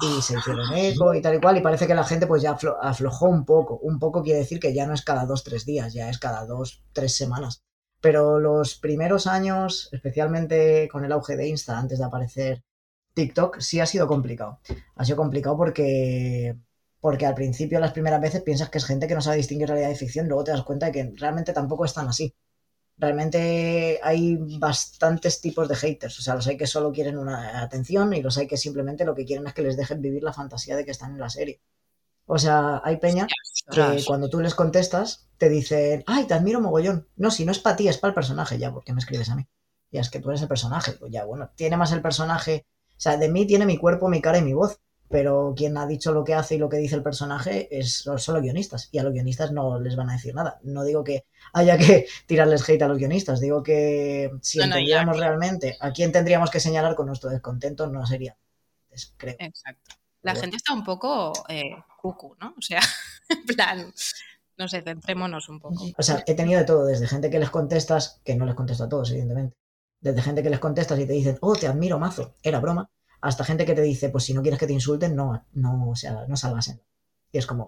[0.00, 1.58] y se hicieron eco y tal y cual.
[1.58, 3.76] Y parece que la gente pues ya aflo- aflojó un poco.
[3.82, 6.46] Un poco quiere decir que ya no es cada dos, tres días, ya es cada
[6.46, 7.62] dos, tres semanas.
[8.04, 12.62] Pero los primeros años, especialmente con el auge de Insta, antes de aparecer
[13.14, 14.60] TikTok, sí ha sido complicado.
[14.96, 16.54] Ha sido complicado porque,
[17.00, 19.88] porque al principio, las primeras veces, piensas que es gente que no sabe distinguir realidad
[19.88, 22.34] y ficción, luego te das cuenta de que realmente tampoco es tan así.
[22.98, 26.18] Realmente hay bastantes tipos de haters.
[26.18, 29.14] O sea, los hay que solo quieren una atención y los hay que simplemente lo
[29.14, 31.62] que quieren es que les dejen vivir la fantasía de que están en la serie.
[32.26, 33.26] O sea, hay peña
[33.70, 37.08] que cuando tú les contestas te dicen, ay, te admiro mogollón.
[37.16, 39.28] No, si no es para ti, es para el personaje ya, ¿por qué me escribes
[39.30, 39.46] a mí?
[39.90, 40.92] Ya es que tú eres el personaje.
[40.92, 42.66] Pues ya, bueno, tiene más el personaje.
[42.90, 44.80] O sea, de mí tiene mi cuerpo, mi cara y mi voz.
[45.10, 48.34] Pero quien ha dicho lo que hace y lo que dice el personaje es, son
[48.34, 48.88] los guionistas.
[48.90, 50.58] Y a los guionistas no les van a decir nada.
[50.62, 53.38] No digo que haya que tirarles hate a los guionistas.
[53.38, 58.04] Digo que si No, entendiéramos realmente a quién tendríamos que señalar con nuestro descontento, no
[58.06, 58.36] sería.
[59.16, 59.36] creo.
[59.38, 59.94] Exacto.
[60.22, 61.76] La gente está un poco eh,
[62.40, 62.54] ¿no?
[62.58, 62.80] O sea,
[63.28, 63.94] en plan,
[64.56, 65.84] no sé, centrémonos un poco.
[65.96, 68.84] O sea, he tenido de todo, desde gente que les contestas, que no les contesto
[68.84, 69.56] a todos, evidentemente.
[70.00, 72.90] Desde gente que les contestas y te dicen, oh, te admiro mazo, era broma,
[73.22, 75.96] hasta gente que te dice, pues si no quieres que te insulten, no, no, o
[75.96, 76.82] sea, no salgas en.
[77.32, 77.66] Y es como,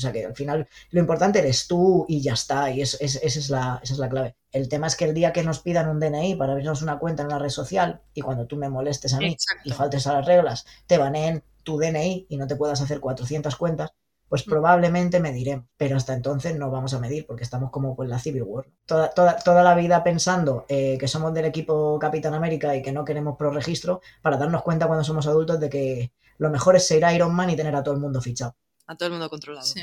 [0.00, 3.16] o sea que al final lo importante eres tú y ya está, y es, es-
[3.22, 4.36] esa, es la, esa es la clave.
[4.52, 7.22] El tema es que el día que nos pidan un DNI para abrirnos una cuenta
[7.22, 9.62] en una red social y cuando tú me molestes a mí Exacto.
[9.64, 13.54] y faltes a las reglas, te baneen tu DNI y no te puedas hacer 400
[13.56, 13.90] cuentas,
[14.28, 14.50] pues Mm.
[14.50, 15.66] probablemente mediremos.
[15.76, 18.66] Pero hasta entonces no vamos a medir porque estamos como con la Civil War.
[18.86, 22.92] Toda, toda, toda la vida pensando eh, que somos del equipo Capitán América y que
[22.92, 26.86] no queremos pro registro para darnos cuenta cuando somos adultos de que lo mejor es
[26.86, 28.54] ser Iron Man y tener a todo el mundo fichado.
[28.90, 29.64] A todo el mundo controlado.
[29.64, 29.80] Sí.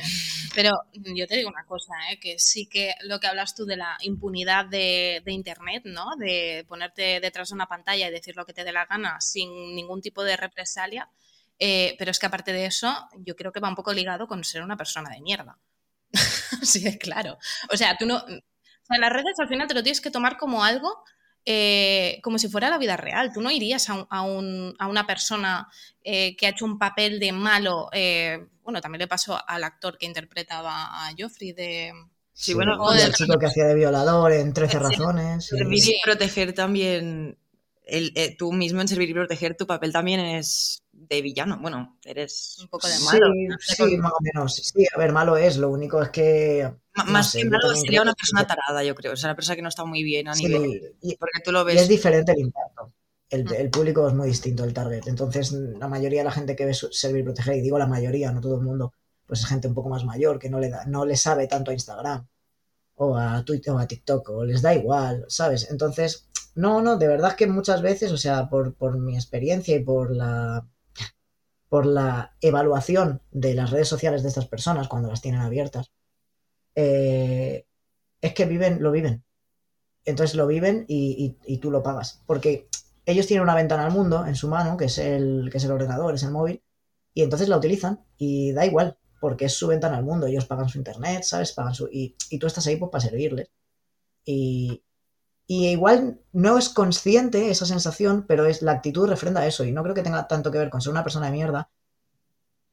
[0.53, 2.19] Pero yo te digo una cosa, ¿eh?
[2.19, 6.17] que sí que lo que hablas tú de la impunidad de, Internet, ¿no?
[6.17, 9.49] De ponerte detrás de una pantalla y decir lo que te dé la gana sin
[9.75, 11.09] ningún tipo de represalia.
[11.57, 14.43] eh, pero es que aparte de eso, yo creo que va un poco ligado con
[14.43, 15.57] ser una persona de mierda.
[16.73, 17.37] De claro.
[17.71, 18.17] O sea, tú no.
[18.17, 21.01] O sea, las redes al final te lo tienes que tomar como algo.
[21.49, 23.31] Eh, como si fuera la vida real.
[23.33, 25.69] Tú no irías a, un- a un- a una persona
[26.03, 27.87] eh, que ha hecho un papel de malo.
[27.93, 31.93] eh, bueno, también le pasó al actor que interpretaba a Joffrey de.
[32.33, 33.13] Sí, bueno, el joder.
[33.13, 34.83] chico que hacía de violador en 13 Sí.
[34.83, 35.45] razones.
[35.45, 35.57] sí.
[35.57, 35.91] Servir Sí.
[35.95, 37.37] y proteger también.
[37.85, 41.59] El, eh, tú mismo en servir y proteger, tu papel también es de villano.
[41.61, 43.27] Bueno, eres Un poco de Sí, malo.
[43.59, 44.55] sí, más o menos.
[44.55, 45.57] Sí, a ver, malo es.
[45.57, 46.69] Lo único es que.
[46.95, 49.13] No Más sé, que malo sería una que- persona tarada, yo creo.
[49.13, 50.95] O sea, una persona que no está muy bien a Sí, nivel.
[51.01, 51.87] y- Porque tú lo Y es ves.
[51.87, 52.91] diferente el impacto.
[53.29, 53.53] El, Mm.
[53.53, 55.07] el público es muy distinto, el target.
[55.07, 58.31] Entonces, la mayoría de la gente que ve servir y proteger, y digo la mayoría,
[58.31, 58.93] no todo el mundo,
[59.25, 61.69] pues es gente un poco más mayor que no le, da, no le sabe tanto
[61.71, 62.25] a Instagram
[62.95, 65.69] o a Twitter o a TikTok, o les da igual, ¿sabes?
[65.69, 69.83] Entonces, no, no, de verdad que muchas veces, o sea, por, por mi experiencia y
[69.83, 70.65] por la
[71.69, 75.91] por la evaluación de las redes sociales de estas personas cuando las tienen abiertas,
[76.75, 77.65] eh,
[78.21, 79.23] es que viven, lo viven.
[80.05, 82.21] Entonces lo viven y, y- tú lo pagas.
[82.25, 82.67] Porque
[83.05, 85.71] ellos tienen una ventana al mundo en su mano, que es, el, que es el
[85.71, 86.63] ordenador, es el móvil,
[87.13, 90.27] y entonces la utilizan y da igual, porque es su ventana al mundo.
[90.27, 91.51] Ellos pagan su internet, ¿sabes?
[91.53, 91.87] Pagan su.
[91.91, 93.49] Y, y tú estás ahí pues, para servirles.
[94.25, 94.83] Y,
[95.47, 99.63] y igual no es consciente esa sensación, pero es la actitud refrenda eso.
[99.63, 101.69] Y no creo que tenga tanto que ver con ser una persona de mierda,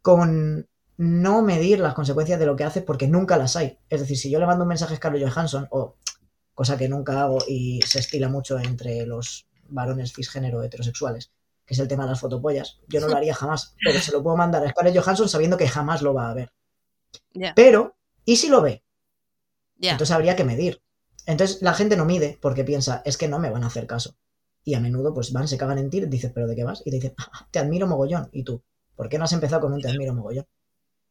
[0.02, 3.78] con no medir las consecuencias de lo que haces porque nunca las hay.
[3.88, 5.96] Es decir, si yo le mando un mensaje a Scarlett Johansson, o
[6.52, 11.32] cosa que nunca hago y se estila mucho entre los varones cisgénero heterosexuales,
[11.64, 14.22] que es el tema de las fotopollas, yo no lo haría jamás, pero se lo
[14.22, 16.52] puedo mandar a Scarlett Johansson sabiendo que jamás lo va a ver.
[17.54, 18.84] Pero, ¿y si lo ve?
[19.80, 20.84] Entonces habría que medir.
[21.26, 24.16] Entonces la gente no mide porque piensa, es que no me van a hacer caso.
[24.64, 26.82] Y a menudo pues van, se cagan en ti, dices, ¿pero de qué vas?
[26.84, 28.28] Y te dicen, "Ah, te admiro mogollón.
[28.32, 28.62] ¿Y tú?
[28.96, 30.46] ¿Por qué no has empezado con un te admiro mogollón?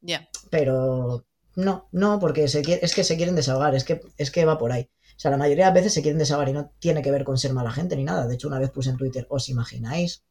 [0.01, 0.27] ya.
[0.49, 4.45] Pero no, no, porque se quiere- es que se quieren desahogar, es que, es que
[4.45, 4.89] va por ahí.
[5.15, 7.23] O sea, la mayoría de las veces se quieren desahogar y no tiene que ver
[7.25, 8.27] con ser mala gente ni nada.
[8.27, 10.23] De hecho, una vez puse en Twitter, ¿os imagináis?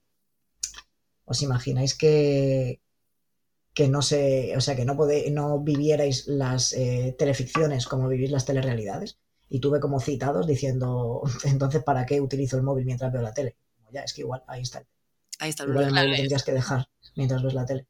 [1.32, 2.80] ¿Os imagináis que,
[3.76, 4.22] que no se,
[4.56, 9.10] o sea, que no podéis, no vivierais las eh, teleficciones como vivís las telerealidades?
[9.54, 13.56] Y tuve como citados diciendo, entonces, ¿para qué utilizo el móvil mientras veo la tele?
[13.76, 14.82] Como, ya, es que igual, ahí está.
[15.40, 16.00] Ahí está el Igual el problema.
[16.00, 17.86] móvil lo tendrías que dejar mientras ves la tele.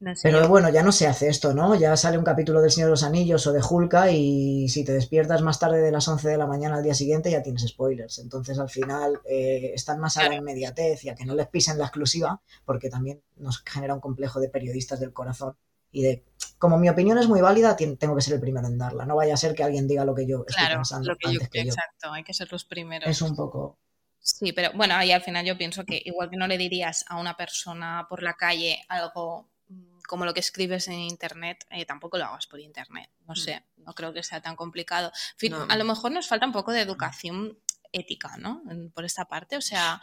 [0.00, 1.74] No sé, Pero yo- bueno, ya no se hace esto, ¿no?
[1.74, 4.92] Ya sale un capítulo del Señor de los Anillos o de Hulka y si te
[4.92, 8.18] despiertas más tarde de las 11 de la mañana al día siguiente ya tienes spoilers.
[8.20, 11.78] Entonces al final eh, están más a la inmediatez y a que no les pisen
[11.78, 15.56] la exclusiva porque también nos genera un complejo de periodistas del corazón
[15.90, 16.24] y de,
[16.58, 19.04] como mi opinión es muy válida, tengo que ser el primero en darla.
[19.06, 21.32] No vaya a ser que alguien diga lo que yo estoy claro, pensando lo que
[21.32, 21.68] yo, que yo.
[21.70, 23.08] exacto, hay que ser los primeros.
[23.08, 23.78] Es un poco...
[24.20, 27.16] Sí, pero bueno, y al final yo pienso que igual que no le dirías a
[27.18, 32.18] una persona por la calle algo mm, como lo que escribes en internet, eh, tampoco
[32.18, 33.08] lo hagas por internet.
[33.26, 35.12] No sé, no creo que sea tan complicado.
[35.34, 35.66] En fin, No.
[35.68, 37.58] A lo mejor nos falta un poco de educación
[37.90, 38.62] ética, ¿no?
[38.92, 40.02] Por esta parte, o sea,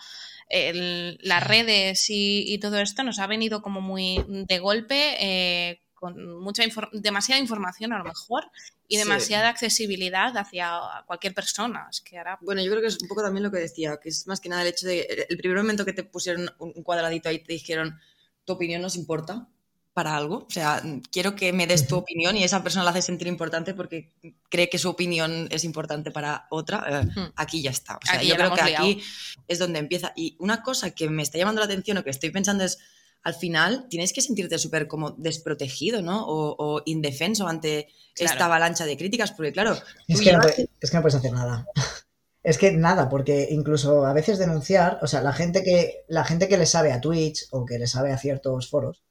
[0.50, 5.82] el- las redes y, y todo esto nos ha venido como muy de golpe, eh,
[5.96, 8.44] con mucha infor- demasiada información a lo mejor
[8.88, 9.04] y Sí.
[9.04, 11.88] demasiada accesibilidad hacia cualquier persona.
[11.90, 14.10] Es que ahora Bueno, yo creo que es un poco también lo que decía, que
[14.10, 17.30] es más que nada el hecho de, el primer momento que te pusieron un cuadradito
[17.30, 18.00] ahí, te dijeron,
[18.44, 19.48] tu opinión nos importa
[19.94, 23.02] para algo, o sea, quiero que me des tu opinión y esa persona la hace
[23.02, 24.12] sentir importante porque
[24.50, 27.32] cree que su opinión es importante para otra, eh, Hmm.
[27.38, 27.96] aquí ya está.
[27.96, 29.02] O sea, Aquí yo creo que hemos aquí
[29.48, 30.12] es donde empieza.
[30.18, 32.78] Y una cosa que me está llamando la atención o que estoy pensando es,
[33.26, 36.26] al final tienes que sentirte súper como desprotegido, ¿no?
[36.26, 38.32] O, o indefenso ante Claro.
[38.32, 39.74] esta avalancha de críticas, porque claro,
[40.08, 41.68] Es que, no, llevas- puede- es que no puedes hacer nada.
[42.44, 46.48] Es que nada, porque incluso a veces denunciar, o sea, la gente que, la gente
[46.48, 49.02] que le sabe a Twitch o que le sabe a ciertos foros,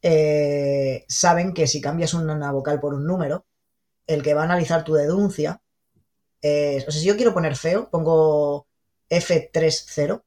[0.00, 3.44] eh, saben que si cambias una vocal por un número,
[4.06, 5.60] el que va a analizar tu denuncia,
[6.40, 8.66] o sea, si yo quiero poner feo, pongo
[9.10, 10.22] F30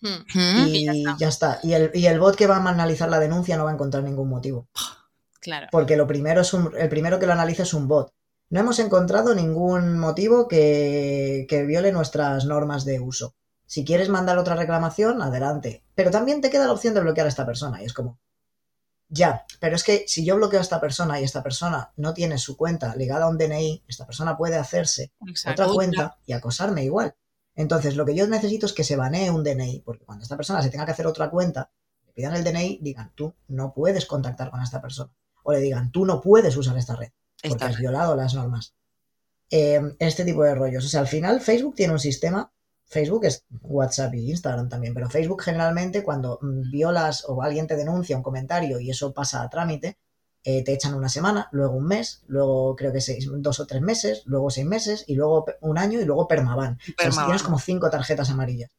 [0.00, 1.16] hmm, y, Y ya está.
[1.18, 1.60] ya está.
[1.62, 4.02] Y el, y el bot que va a analizar la denuncia no va a encontrar
[4.04, 4.68] ningún motivo.
[5.40, 5.68] claro.
[5.70, 8.12] Porque lo primero es un- el primero que lo analiza es un bot.
[8.50, 13.34] No hemos encontrado ningún motivo que, que viole nuestras normas de uso.
[13.66, 15.84] Si quieres mandar otra reclamación, adelante.
[15.94, 17.80] Pero también te queda la opción de bloquear a esta persona.
[17.80, 18.18] Y es como,
[19.08, 22.38] ya, pero es que si yo bloqueo a esta persona y esta persona no tiene
[22.38, 25.62] su cuenta ligada a un DNI, esta persona puede hacerse Exacto.
[25.62, 27.14] otra cuenta y acosarme igual.
[27.60, 30.62] Entonces, lo que yo necesito es que se banee un DNI, porque cuando esta persona
[30.62, 31.70] se tenga que hacer otra cuenta,
[32.06, 35.12] le pidan el DNI, digan, tú no puedes contactar con esta persona.
[35.42, 37.10] O le digan, tú no puedes usar esta red,
[37.46, 38.72] porque has violado las normas.
[39.50, 40.86] Eh, este tipo de rollos.
[40.86, 42.50] O sea, al final Facebook tiene un sistema,
[42.86, 47.76] Facebook es WhatsApp y Instagram también, pero Facebook generalmente cuando mm, violas o alguien te
[47.76, 49.98] denuncia un comentario y eso pasa a trámite,
[50.42, 53.82] eh, te echan una semana, luego un mes, luego creo que seis, dos o tres
[53.82, 56.74] meses, luego seis meses y luego un año y luego permaban.
[56.74, 57.26] O sea, Permaban.
[57.26, 58.70] tienes como cinco tarjetas amarillas.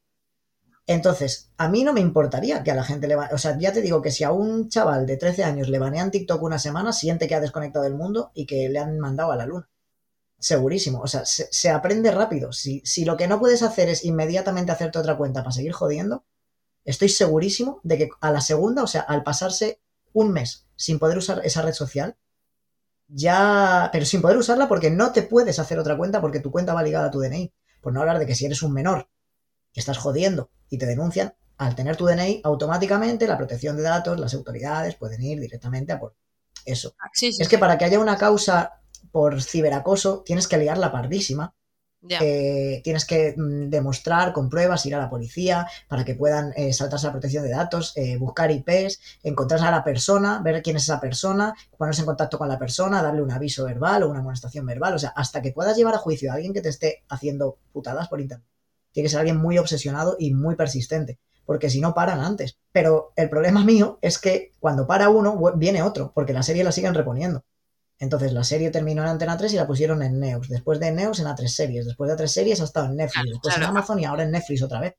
[0.86, 3.14] Entonces, a mí no me importaría que a la gente le...
[3.16, 6.10] O sea, ya te digo que si a un chaval de 13 años le banean
[6.10, 9.36] TikTok una semana, siente que ha desconectado del mundo y que le han mandado a
[9.36, 9.68] la luna.
[10.38, 11.00] Segurísimo.
[11.00, 12.52] O sea, se, se aprende rápido.
[12.52, 16.24] Si, si lo que no puedes hacer es inmediatamente hacerte otra cuenta para seguir jodiendo,
[16.84, 19.80] estoy segurísimo de que a la segunda, o sea, al pasarse
[20.12, 22.16] un mes sin poder usar esa red social,
[23.08, 23.90] ya...
[23.92, 26.82] Pero sin poder usarla porque no te puedes hacer otra cuenta porque tu cuenta va
[26.82, 27.52] ligada a tu DNI.
[27.80, 29.08] Por no hablar de que si eres un menor
[29.72, 34.18] y estás jodiendo y te denuncian, al tener tu DNI, automáticamente la protección de datos,
[34.18, 36.16] las autoridades pueden ir directamente a por
[36.64, 36.94] eso.
[37.12, 37.60] Sí, sí, Es que sí.
[37.60, 41.54] para que haya una causa por ciberacoso, tienes que liar la pardísima.
[42.04, 42.18] Ya.
[42.20, 46.72] eh, tienes que mm, demostrar con pruebas, ir a la policía para que puedan eh,
[46.72, 50.82] saltarse la protección de datos, eh, buscar IPs, encontrar a la persona, ver quién es
[50.82, 54.66] esa persona, ponerse en contacto con la persona, darle un aviso verbal o una amonestación
[54.66, 54.94] verbal.
[54.94, 58.08] O sea, hasta que puedas llevar a juicio a alguien que te esté haciendo putadas
[58.08, 58.46] por internet.
[58.90, 62.58] Tiene que ser alguien muy obsesionado y muy persistente, porque si no paran antes.
[62.72, 66.72] Pero el problema mío es que cuando para uno, viene otro, porque la serie la
[66.72, 67.44] siguen reponiendo.
[68.02, 70.48] Entonces la serie terminó en Antena 3 y la pusieron en Neos.
[70.48, 71.86] Después de Neos en A3 series.
[71.86, 73.12] Después de A3 series ha estado en Netflix.
[73.22, 73.64] Claro, después claro.
[73.70, 74.94] en Amazon y ahora en Netflix otra vez.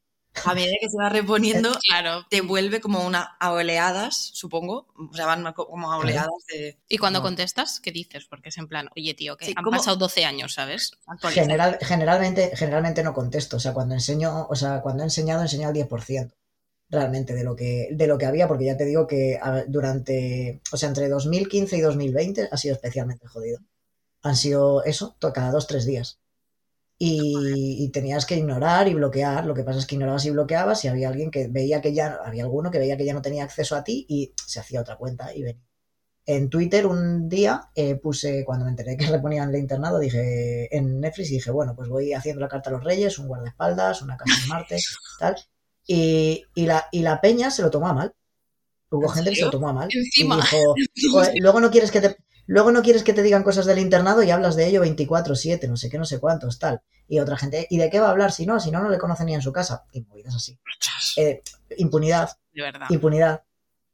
[0.45, 2.25] A medida que se va reponiendo, Claro.
[2.29, 4.87] te vuelve como una a oleadas, supongo.
[5.11, 6.79] O sea, van co- como a oleadas de.
[6.87, 7.23] Y cuando No.
[7.23, 8.25] contestas, ¿qué dices?
[8.29, 9.77] Porque es en plan, oye, tío, que Sí, han ¿cómo?
[9.77, 10.93] pasado 12 años, ¿sabes?
[11.29, 13.57] General, generalmente, generalmente no contesto.
[13.57, 16.31] O sea, cuando enseño, o sea, cuando he enseñado, he enseñado el 10%
[16.93, 20.77] realmente de lo que, de lo que había, porque ya te digo que durante, o
[20.77, 23.59] sea, entre 2015 y 2020 ha sido especialmente jodido.
[24.21, 26.19] Han sido eso, cada dos, tres días.
[26.97, 29.45] Y, y tenías que ignorar y bloquear.
[29.45, 32.19] Lo que pasa es que ignorabas y bloqueabas y había alguien que veía que ya,
[32.23, 34.95] había alguno que veía que ya no tenía acceso a ti y se hacía otra
[34.97, 35.63] cuenta y venía.
[36.25, 41.01] En Twitter un día eh, puse, cuando me enteré que reponían el internado, dije en
[41.01, 44.15] Netflix y dije, bueno, pues voy haciendo la carta a los reyes, un guardaespaldas, una
[44.15, 44.77] casa en Marte,
[45.19, 45.35] tal.
[45.85, 48.13] Y, y, la, y la peña se lo tomó a mal.
[48.89, 49.89] Hubo ¿En gente que se lo tomó a mal.
[49.91, 50.35] Encima.
[50.37, 50.57] Dijo,
[51.11, 52.15] "Joder, luego no quieres que te...
[52.45, 55.77] Luego no quieres que te digan cosas del internado y hablas de ello 24-7, no
[55.77, 56.81] sé qué, no sé cuántos, tal.
[57.07, 58.59] Y otra gente, ¿y de qué va a hablar si no?
[58.59, 59.85] Si no, no le conoce ni en su casa.
[59.93, 60.59] Y movidas así.
[61.17, 61.41] Eh,
[61.77, 62.87] impunidad, De verdad.
[62.89, 63.43] impunidad.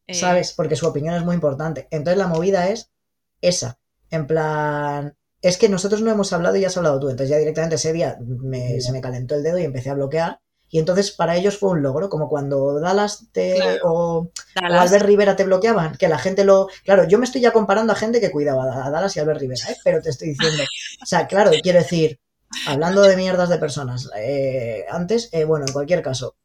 [0.08, 0.54] Eh, ¿sabes?
[0.54, 1.88] Porque su opinión es muy importante.
[1.91, 2.91] Entonces la movida es
[3.39, 3.80] esa.
[4.10, 7.10] En plan, es que nosotros no hemos hablado y ya has hablado tú.
[7.10, 10.41] Entonces ya directamente ese día me- se me calentó el dedo y empecé a bloquear.
[10.69, 13.79] Y entonces para ellos fue un logro, como cuando Dallas te, Claro.
[13.86, 14.32] o.
[14.55, 16.67] Albert Rivera te bloqueaban, que la gente lo...
[16.84, 19.69] Claro, yo me estoy ya comparando a gente que cuidaba a Dallas y Albert Rivera,
[19.69, 19.77] ¿eh?
[19.84, 20.63] pero te estoy diciendo...
[21.01, 22.19] O sea, claro, quiero decir,
[22.67, 26.36] hablando de mierdas de personas, eh, antes, eh, bueno, en cualquier caso,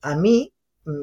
[0.00, 0.52] a mí
[0.84, 1.02] mm,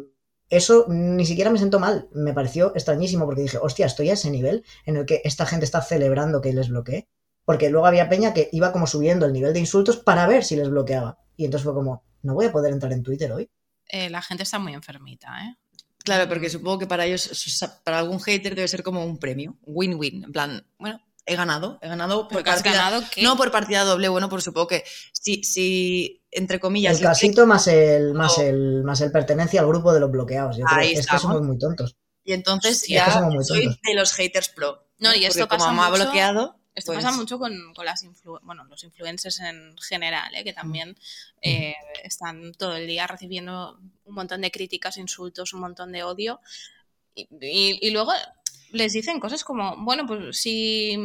[0.49, 4.31] eso ni siquiera me sentó mal, me pareció extrañísimo porque dije, hostia, estoy a ese
[4.31, 7.07] nivel en el que esta gente está celebrando que les bloqueé,
[7.45, 10.55] porque luego había peña que iba como subiendo el nivel de insultos para ver si
[10.55, 11.19] les bloqueaba.
[11.35, 13.49] Y entonces fue como, no voy a poder entrar en Twitter hoy.
[13.89, 15.55] eh, la gente está muy enfermita, ¿eh?
[16.03, 19.57] Claro, porque supongo que para ellos, es- para algún hater debe ser como un premio,
[19.63, 20.25] win-win.
[20.25, 23.21] En plan, bueno, he ganado, he ganado por partida- ganado qué?
[23.23, 26.97] No por partida doble, bueno, por supongo que si, si entre comillas.
[26.97, 30.57] El casito más el, más el, más el pertenencia al grupo de los bloqueados.
[30.57, 31.21] Yo creo Ahí es que estamos.
[31.21, 31.95] somos muy tontos.
[32.23, 34.85] Y entonces es que ya somos muy soy de los haters pro.
[34.99, 36.56] No, y esto Porque pasa como me ha mucho- bloqueado.
[36.77, 40.43] Esto pues, pasa mucho con, con las influ- bueno, los influencers en general, ¿eh?
[40.43, 40.95] que también
[41.41, 46.39] eh, están todo el día recibiendo un montón de críticas, insultos, un montón de odio.
[47.15, 48.11] Y, y- y luego
[48.71, 50.95] les dicen cosas como, bueno, pues si,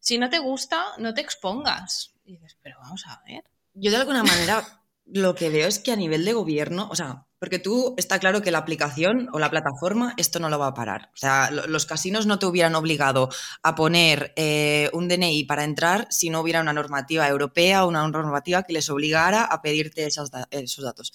[0.00, 2.12] si no te gusta, no te expongas.
[2.24, 3.44] Y dices, pero vamos a ver.
[3.74, 4.79] Yo de alguna manera
[5.12, 8.42] lo que veo es que a nivel de gobierno, o sea, porque tú está claro
[8.42, 11.10] que la aplicación o la plataforma esto no lo va a parar.
[11.14, 13.28] O sea, lo- los casinos no te hubieran obligado
[13.62, 18.06] a poner eh, un DNI para entrar si no hubiera una normativa europea o una
[18.08, 21.12] normativa que les obligara a pedirte esos, esos datos.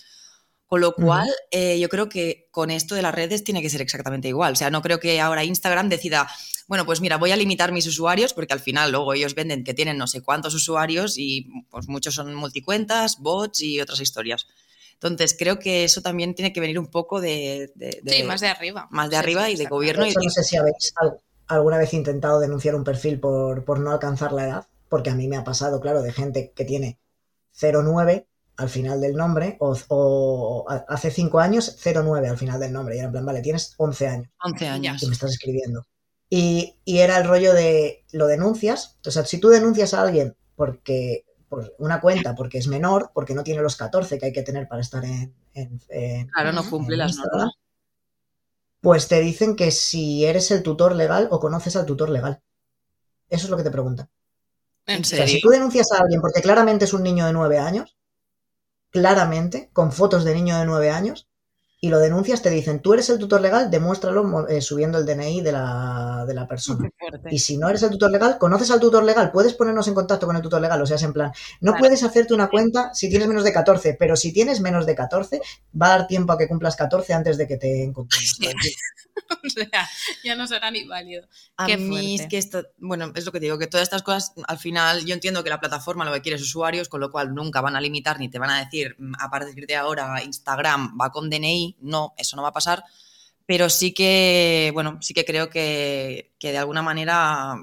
[0.75, 3.81] Con lo cual, eh, yo creo que con esto de las redes tiene que ser
[3.81, 4.53] exactamente igual.
[4.53, 6.27] O sea, no creo que ahora Instagram decida,
[6.67, 9.73] bueno, pues mira, voy a limitar mis usuarios porque al final luego ellos venden que
[9.73, 14.47] tienen no sé cuántos usuarios y pues muchos son multicuentas, bots y otras historias.
[14.93, 17.71] Entonces, creo que eso también tiene que venir un poco de...
[17.75, 18.88] de- de- Sí, más de arriba.
[18.91, 20.03] más de Sí, arriba sí, y de gobierno.
[20.03, 23.79] De hecho, no sé si habéis al- alguna vez intentado denunciar un perfil por, por
[23.79, 26.97] no alcanzar la edad, porque a mí me ha pasado, claro, de gente que tiene
[27.61, 32.99] 09 al final del nombre, o, hace 5 años 09 al final del nombre, y
[32.99, 35.01] era en plan, vale, tienes 11 años 11 años.
[35.01, 35.85] que me estás escribiendo.
[36.29, 40.35] Y, y era el rollo de lo denuncias, o sea, si tú denuncias a alguien
[40.55, 44.41] porque por una cuenta porque es menor, porque no tiene los 14 que hay que
[44.43, 47.51] tener para estar en, en- en- Claro, no cumple en las normas.
[48.81, 52.41] pues te dicen que si eres el tutor legal o conoces al tutor legal.
[53.29, 54.09] Eso es lo que te preguntan.
[54.87, 55.41] ¿En O sea, si serio?
[55.43, 57.97] tú denuncias a alguien porque claramente es un niño de 9 años,
[58.95, 61.27] claramente, con fotos de niño de 9 años,
[61.81, 65.41] y lo denuncias, te dicen, tú eres el tutor legal, demuéstralo eh, subiendo el DNI
[65.41, 66.89] de la, de la persona.
[67.29, 70.25] Y si no eres el tutor legal, conoces al tutor legal, puedes ponernos en contacto
[70.25, 70.81] con el tutor legal.
[70.81, 71.79] O sea, es en plan, no Claro.
[71.83, 75.41] puedes hacerte una cuenta si tienes menos de 14, pero si tienes menos de 14,
[75.79, 78.39] va a dar tiempo a que cumplas 14 antes de que te encontremos.
[78.65, 78.75] Sí.
[79.45, 79.88] o sea,
[80.25, 81.25] ya no será ni válido.
[81.55, 82.27] A Qué mí es fuerte.
[82.29, 85.13] que esto, bueno, es lo que te digo, que todas estas cosas, al final, yo
[85.13, 87.81] entiendo que la plataforma lo que quiere es usuarios, con lo cual nunca van a
[87.81, 91.64] limitar ni te van a decir, "Mm, a partir de ahora Instagram va con DNI,
[91.80, 92.84] no, eso no va a pasar,
[93.45, 97.56] pero sí que, bueno, sí que creo que, que de alguna manera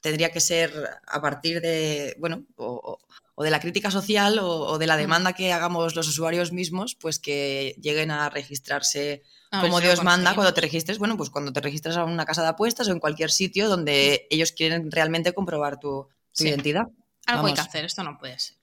[0.00, 0.72] tendría que ser
[1.06, 2.98] a partir de, bueno, o,
[3.38, 7.18] de la crítica social o, o de la demanda que hagamos los usuarios mismos, pues
[7.18, 11.52] que lleguen a registrarse A como si Dios manda, cuando te registres, bueno, pues cuando
[11.52, 15.32] te registras a una casa de apuestas o en cualquier sitio donde ellos quieren realmente
[15.32, 16.48] comprobar tu, tu Sí.
[16.48, 16.86] identidad.
[17.26, 18.56] Algo hay que hacer, esto no puede ser.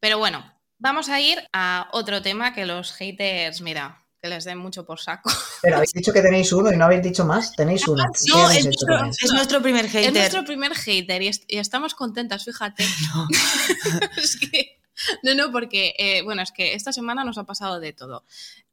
[0.00, 0.44] Pero bueno,
[0.78, 5.00] vamos a ir a otro tema que los haters, mira, que les den mucho por
[5.00, 5.30] saco.
[5.62, 7.52] Pero habéis dicho que tenéis uno y no habéis dicho más.
[7.54, 8.02] Tenéis uno.
[8.12, 10.04] ¿Qué No, es nuestro, es primer hater.
[10.06, 12.84] Es nuestro primer hater y, est- y estamos contentas, fíjate.
[14.16, 14.80] es que,
[15.22, 18.24] no, no, porque, eh, bueno, es que esta semana nos ha pasado de todo.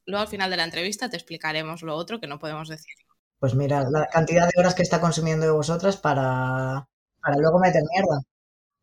[0.06, 2.94] Luego al final de la entrevista te explicaremos lo otro que no podemos decir.
[3.40, 6.88] Pues mira, la cantidad de horas que está consumiendo de vosotras para,
[7.22, 8.22] para luego meter mierda.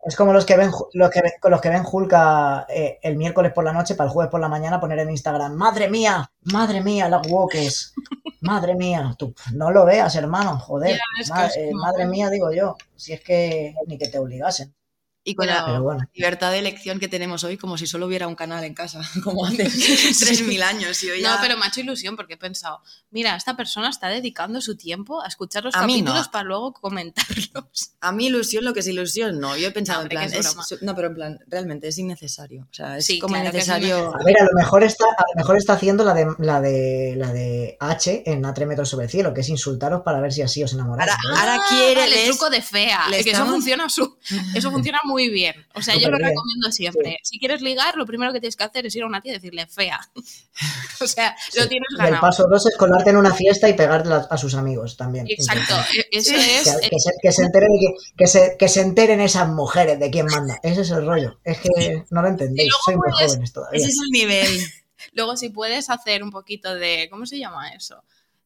[0.05, 3.53] Es como los que ven los que ven, los que ven Hulka eh, el miércoles
[3.53, 6.81] por la noche para el jueves por la mañana poner en Instagram, madre mía, madre
[6.83, 7.93] mía, las wokes,
[8.41, 12.77] madre mía, tú no lo veas, hermano, joder, es ma- eh, madre mía, digo yo,
[12.97, 14.75] si es que ni que te obligasen,
[15.25, 16.01] Y con Pero- la pero bueno.
[16.15, 19.47] libertad de elección que tenemos hoy, como si solo hubiera un canal en casa, como
[19.47, 21.01] hace 3.000 años.
[21.05, 22.81] Y hoy No, pero me ha hecho ilusión porque he pensado,
[23.11, 25.87] mira, esta persona está dedicando su tiempo a escuchar los A no.
[25.87, 27.93] capítulos para luego comentarlos.
[28.01, 29.57] A mí ilusión, lo que es ilusión, no.
[29.57, 32.63] Yo he pensado No, en plan, es es- no, pero en plan, realmente es innecesario.
[32.71, 34.13] O sea, es Sí, como claro innecesario.
[34.15, 37.15] A ver, a lo mejor está, a lo mejor está haciendo la de, la de
[37.17, 40.33] la de H en A tres metros sobre el cielo, que es insultaros para ver
[40.33, 41.13] si así os enamoráis.
[41.13, 41.41] Ahora, ¿no?
[41.53, 43.03] ahora quiere vale, les- truco de fea.
[43.13, 44.17] Es que eso funciona, su-
[44.55, 45.55] eso funciona muy bien.
[45.75, 47.19] O sea, yo lo recomiendo siempre.
[47.23, 49.35] Si quieres ligar, lo primero que tienes que hacer es ir a una tía y
[49.37, 50.01] decirle fea.
[51.01, 52.21] o sea, lo tienes Y el ganado.
[52.21, 55.27] paso dos es colarte en una fiesta y pegarle a, sus amigos también.
[55.29, 56.65] Exacto, e- eso es.
[56.91, 60.27] que se, que se enteren, que, que se, que se enteren esas mujeres de quién
[60.27, 60.59] manda.
[60.63, 61.39] Ese es el rollo.
[61.45, 62.73] Es que no lo entendéis.
[62.85, 63.79] Soy muy puedes- jóvenes todavía.
[63.79, 64.61] Ese es el nivel.
[65.13, 67.09] Luego, si puedes hacer un poquito de.
[67.11, 68.03] ¿Cómo se llama eso?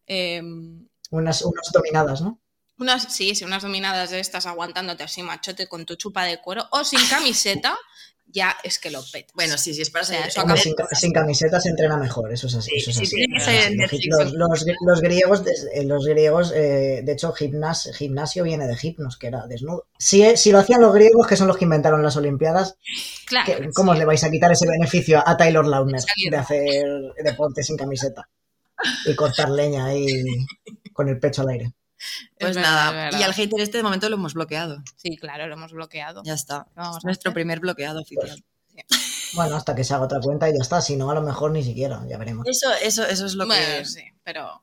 [0.06, 2.40] Em, Unas, unas dominadas, ¿no?
[2.78, 6.64] Unas, sí, sí, unas dominadas de estas aguantándote así machote con tu chupa de cuero
[6.72, 7.76] o sin camiseta,
[8.28, 9.32] ya es que lo petas.
[9.34, 10.58] Bueno, sí, sí, es para O sea, salir.
[10.58, 12.70] sin, ca- sin camiseta se entrena mejor, eso es así.
[12.70, 13.14] Sí, eso es sí, así.
[13.16, 13.72] tiene que Eso ser es así.
[13.72, 14.06] en Los, Netflix.
[14.18, 19.16] los- los- los griegos, eh, los griegos eh, de hecho, gimnas- gimnasio viene de gimnos,
[19.16, 19.86] que era desnudo.
[19.98, 22.74] Si, si lo hacían los griegos, que son los que inventaron las Olimpiadas,
[23.26, 23.46] claro.
[23.60, 26.30] ¿qué- ¿cómo le vais a quitar ese beneficio a Taylor Lautner Salir.
[26.32, 26.84] de hacer
[27.24, 28.28] deporte sin camiseta
[29.06, 30.06] y cortar leña ahí
[30.92, 31.72] con el pecho al aire?
[32.38, 33.18] Pues verdad, nada.
[33.18, 34.82] Y al hater este de momento lo hemos bloqueado.
[34.96, 36.22] Sí, claro, lo hemos bloqueado.
[36.24, 36.66] Ya está.
[36.74, 37.34] Vamos Es nuestro hacer.
[37.34, 38.42] primer bloqueado oficial.
[39.34, 40.80] Bueno, hasta que se haga otra cuenta y ya está.
[40.82, 42.46] Si no, a lo mejor ni siquiera, ya veremos.
[42.46, 43.84] Eso, eso, eso es lo bueno, que.
[43.84, 44.62] sí, pero.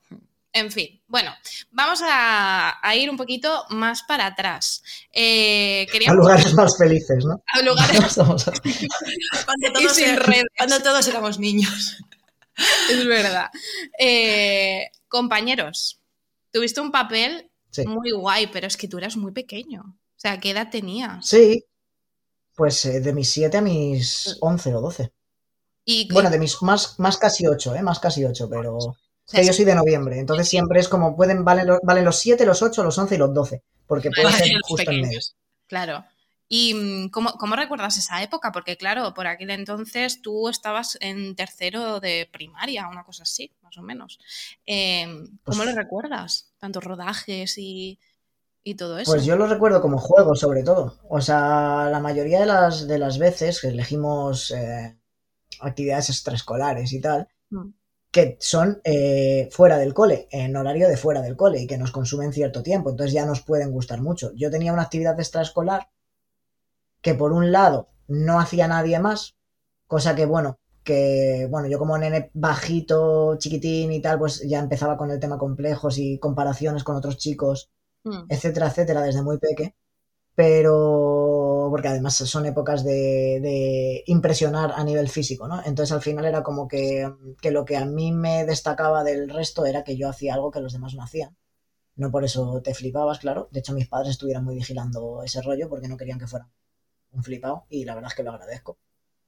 [0.55, 1.33] En fin, bueno,
[1.71, 4.83] vamos a, a ir un poquito más para atrás.
[5.11, 7.41] Eh, A lugares más felices, ¿no?
[7.47, 10.43] a lugares Cuando y todos, sin er- redes.
[10.55, 11.97] cuando todos éramos niños.
[12.87, 13.49] Es verdad.
[13.97, 15.99] Eh, compañeros,
[16.53, 17.85] tuviste un papel Sí.
[17.87, 19.81] muy guay, pero es que tú eras muy pequeño.
[19.81, 21.27] O sea, ¿qué edad tenías?
[21.27, 21.65] Sí,
[22.55, 25.11] pues eh, de mis 7 a mis 11 o 12.
[25.85, 27.81] Y, Bueno, de mis más, más casi 8, ¿eh?
[27.81, 28.77] Más casi 8, pero...
[28.77, 28.95] o
[29.25, 32.45] sea, yo soy de noviembre, entonces siempre es como pueden, valen, los- valen los 7,
[32.45, 35.03] los 8, los 11 y los 12, porque puede Vale, ser justo en medio.
[35.03, 35.35] pequeños.
[35.67, 36.05] Claro.
[36.47, 38.51] ¿Y mm, cómo, cómo recuerdas esa época?
[38.51, 43.83] Porque claro, por aquel entonces tú estabas en tercero de primaria, una cosa así, más
[43.83, 44.19] o menos.
[44.65, 46.53] Eh, ¿Cómo Pues- lo recuerdas?
[46.59, 47.99] Tantos rodajes y,
[48.63, 49.11] y todo eso.
[49.11, 50.99] Pues yo lo recuerdo como juego, sobre todo.
[51.09, 54.95] O sea, la mayoría de las, de las veces que elegimos eh,
[55.59, 57.69] actividades extraescolares y tal, Mm.
[58.11, 61.91] que son eh, fuera del cole, en horario de fuera del cole y que nos
[61.91, 64.31] consumen cierto tiempo, entonces ya nos pueden gustar mucho.
[64.35, 65.89] Yo tenía una actividad extraescolar
[67.01, 69.35] que por un lado no hacía nadie más,
[69.87, 74.97] cosa que bueno, que bueno, yo como nene bajito, chiquitín y tal, pues ya empezaba
[74.97, 77.69] con el tema complejos y comparaciones con otros chicos
[78.05, 78.29] Mm.
[78.29, 79.75] etcétera, etcétera, desde muy peque.
[80.35, 85.61] Pero, porque además son épocas de, de impresionar a nivel físico, ¿no?
[85.65, 87.11] Entonces al final era como que,
[87.41, 90.61] que lo que a mí me destacaba del resto era que yo hacía algo que
[90.61, 91.37] los demás no hacían.
[91.95, 93.49] No por eso te flipabas, claro.
[93.51, 96.49] De hecho, mis padres estuvieran muy vigilando ese rollo porque no querían que fuera
[97.11, 98.77] un flipado y la verdad es que lo agradezco.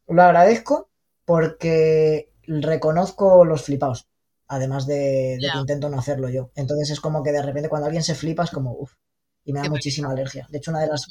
[0.08, 0.90] Lo agradezco
[1.26, 4.08] porque reconozco los flipados,
[4.48, 6.52] además de, que intento no hacerlo yo.
[6.56, 8.94] Entonces es como que de repente cuando alguien se flipa es como, uff,
[9.44, 10.48] y me da muchísima alergia.
[10.50, 11.08] De hecho, una de las...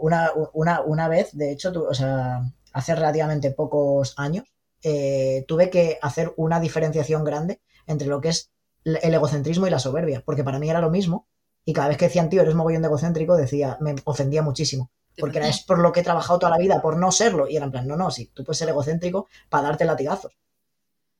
[0.00, 2.40] Una, una, una vez, de hecho, tu- o sea,
[2.72, 4.44] hace relativamente pocos años,
[4.82, 8.50] eh, tuve que hacer una diferenciación grande entre lo que es
[8.84, 11.26] el el egocentrismo y la soberbia, porque para mí era lo mismo,
[11.64, 15.38] y cada vez que decían, tío, eres mogollón de egocéntrico, decía, me ofendía muchísimo, porque
[15.38, 17.66] era, es por lo que he trabajado toda la vida, por no serlo, y era
[17.66, 20.38] en plan, no, no, sí, tú puedes ser egocéntrico para darte latigazos,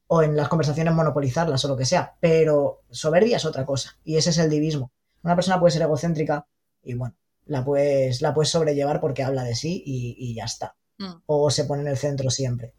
[0.07, 4.17] o en las conversaciones monopolizarlas o lo que sea, pero soberbia es otra cosa, y
[4.17, 4.93] ese es el divismo.
[5.23, 6.47] Una persona puede ser egocéntrica
[6.83, 10.77] y bueno, la puedes, la puedes sobrellevar porque habla de sí y, y ya está,
[10.99, 11.23] Mm.
[11.27, 12.75] o se pone en el centro siempre,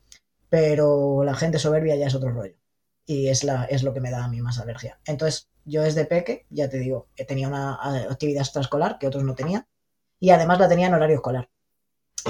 [0.50, 2.56] pero la gente soberbia ya es otro rollo.
[3.06, 5.00] Y es, la, es lo que me da a mí más alergia.
[5.06, 9.34] Entonces, yo desde peque, ya te digo, tenía una eh, actividad extraescolar que otros no
[9.34, 9.66] tenían
[10.20, 11.50] y además la tenía en horario escolar.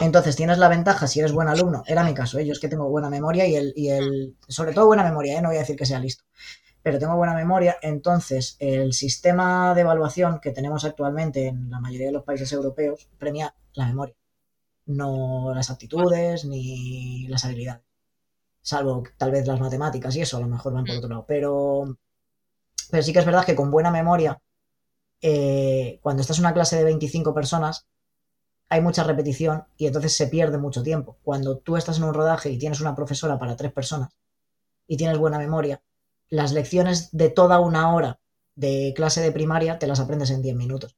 [0.01, 2.45] Entonces, tienes la ventaja si eres buen alumno, era mi caso, ¿eh?
[2.45, 5.41] yo es que tengo buena memoria y el, y el sobre todo buena memoria, ¿eh?
[5.41, 6.23] no voy a decir que sea listo,
[6.83, 12.07] pero tengo buena memoria, entonces el sistema de evaluación que tenemos actualmente en la mayoría
[12.07, 14.15] de los países europeos premia la memoria,
[14.85, 17.89] no las aptitudes ni las habilidades
[18.61, 21.97] salvo tal vez las matemáticas y eso a lo mejor van por otro lado, pero,
[22.91, 24.41] pero sí que es verdad que con buena memoria,
[25.21, 27.87] eh, cuando estás en una clase de 25 personas,
[28.69, 31.17] hay mucha repetición y entonces se pierde mucho tiempo.
[31.23, 34.11] Cuando tú estás en un rodaje y tienes una profesora para tres personas
[34.87, 35.81] y tienes buena memoria,
[36.29, 38.19] las lecciones de toda una hora
[38.55, 40.97] de clase de primaria te las aprendes en 10 minutos.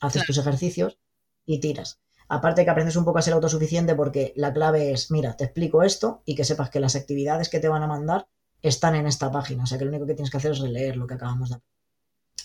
[0.00, 0.98] Haces tus ejercicios
[1.44, 2.00] y tiras.
[2.28, 5.82] Aparte que aprendes un poco a ser autosuficiente porque la clave es, mira, te explico
[5.82, 8.28] esto y que sepas que las actividades que te van a mandar
[8.60, 9.64] están en esta página.
[9.64, 11.56] O sea que lo único que tienes que hacer es releer lo que acabamos de
[11.56, 11.68] hacer.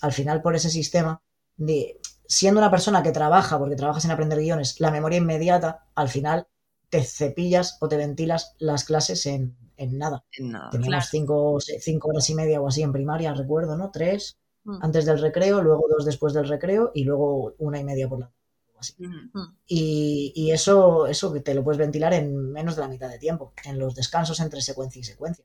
[0.03, 1.21] Al final, por ese sistema
[1.57, 6.09] de siendo una persona que trabaja, porque trabajas en aprender guiones, la memoria inmediata, al
[6.09, 6.47] final
[6.89, 10.25] te cepillas o te ventilas las clases en, en nada.
[10.39, 10.69] No.
[10.71, 11.05] Teníamos claro.
[11.09, 13.89] cinco, cinco horas y media o así en primaria, recuerdo, ¿no?
[13.91, 14.79] Tres Mm.
[14.81, 18.31] antes del recreo, luego dos después del recreo y luego una y media por la
[18.79, 18.95] así.
[18.97, 19.53] Ujú.
[19.67, 23.19] Y, y eso, eso que te lo puedes ventilar en menos de la mitad de
[23.19, 25.43] tiempo, en los descansos entre secuencia y secuencia.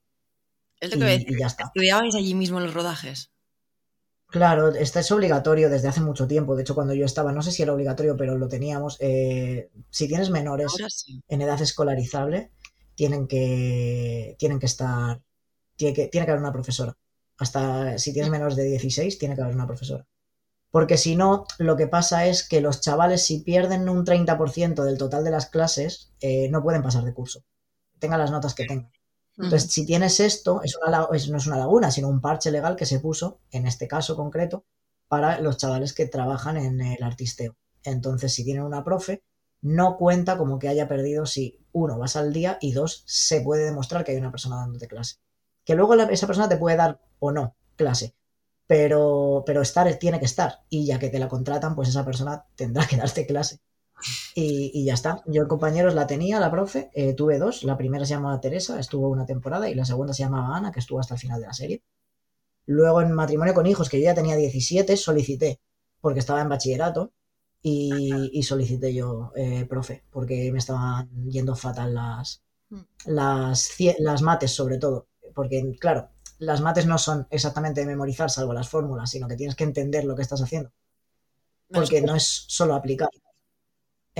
[0.79, 1.37] Es lo que voy a Y- decir.
[1.37, 1.65] y ya está.
[1.65, 3.33] ¿Estudiabais allí mismo en los rodajes?
[4.31, 6.55] Claro, este es obligatorio desde hace mucho tiempo.
[6.55, 8.97] De hecho, cuando yo estaba, no sé si era obligatorio, pero lo teníamos.
[9.01, 11.23] eh, si tienes menores sí.
[11.29, 12.53] en edad escolarizable,
[12.95, 15.23] tienen que, tienen que estar,
[15.77, 16.97] tiene que, tiene que haber una profesora.
[17.39, 20.07] Hasta si tienes menores de 16, tiene que haber una profesora.
[20.71, 24.99] Porque si no, lo que pasa es que los chavales, si pierden un 30% del
[24.99, 27.45] total de las clases, eh, no pueden pasar de curso.
[27.99, 28.93] Tengan las notas que tengan.
[29.41, 32.77] Entonces, si tienes esto, es una, es- no es una laguna, sino un parche legal
[32.77, 34.65] que se puso, en este caso concreto,
[35.09, 37.57] para los chavales que trabajan en el artisteo.
[37.83, 39.23] Entonces, si tienen una profe,
[39.63, 43.65] no cuenta como que haya perdido si, uno, vas al día y dos, se puede
[43.65, 45.17] demostrar que hay una persona dándote clase.
[45.65, 48.15] Que luego la- esa persona te puede dar o no clase,
[48.67, 50.61] pero, pero estar tiene que estar.
[50.69, 53.61] Y ya que te la contratan, pues esa persona tendrá que darte clase.
[54.35, 55.23] Y, y ya está.
[55.27, 57.65] Yo compañeros la tenía, la profe, eh, tuve dos.
[57.65, 60.81] La primera se llamaba Teresa, estuvo una temporada, y la segunda se llamaba Ana, que
[60.81, 61.83] estuvo hasta el final de la serie.
[62.67, 65.61] Luego en matrimonio con hijos, que yo ya tenía 17, solicité,
[66.01, 67.13] porque estaba en bachillerato,
[67.63, 72.43] y, y solicité yo eh, profe, porque me estaban yendo fatal las,
[73.07, 75.09] las, cie- las mates sobre todo.
[75.35, 79.57] Porque, claro, las mates no son exactamente de memorizar, salvo las fórmulas, sino que tienes
[79.57, 80.73] que entender lo que estás haciendo.
[81.73, 83.09] Porque no es solo aplicar.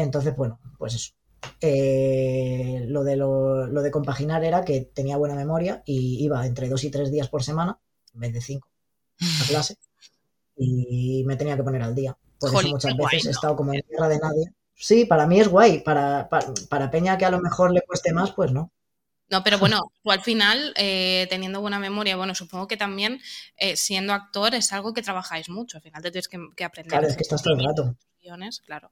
[0.03, 1.13] Entonces, bueno, pues eso.
[1.61, 6.69] Eh, lo, de lo, lo de compaginar era que tenía buena memoria y iba entre
[6.69, 7.79] dos y tres días por semana,
[8.15, 8.69] en vez de cinco,
[9.21, 9.77] a clase.
[10.57, 12.17] Y me tenía que poner al día.
[12.39, 14.53] Por Jolín, eso muchas guay, veces he estado como en tierra de nadie.
[14.75, 15.81] Sí, para mí es guay.
[15.81, 18.73] Para, para, para Peña que a lo mejor le cueste más, pues no.
[19.31, 23.21] No, pero bueno, tú al final, eh, teniendo buena memoria, bueno, supongo que también
[23.57, 25.77] eh, siendo actor es algo que trabajáis mucho.
[25.77, 26.91] Al final te tienes que, que aprender.
[26.91, 27.95] Claro, es que estás todo el rato.
[28.23, 28.91] guiones, claro.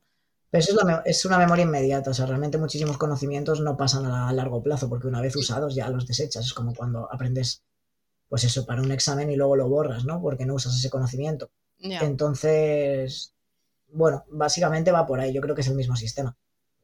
[0.56, 4.06] Pero eso es, la es una memoria inmediata, o sea, realmente muchísimos conocimientos no pasan
[4.06, 6.46] a, largo plazo, porque una vez usados ya los desechas.
[6.46, 7.62] Es como cuando aprendes,
[8.28, 10.20] pues eso, para un examen y luego lo borras, ¿no?
[10.22, 11.50] Porque no usas ese conocimiento.
[11.78, 13.34] Entonces,
[13.88, 15.32] bueno, básicamente va por ahí.
[15.32, 16.36] Yo creo que es el mismo sistema.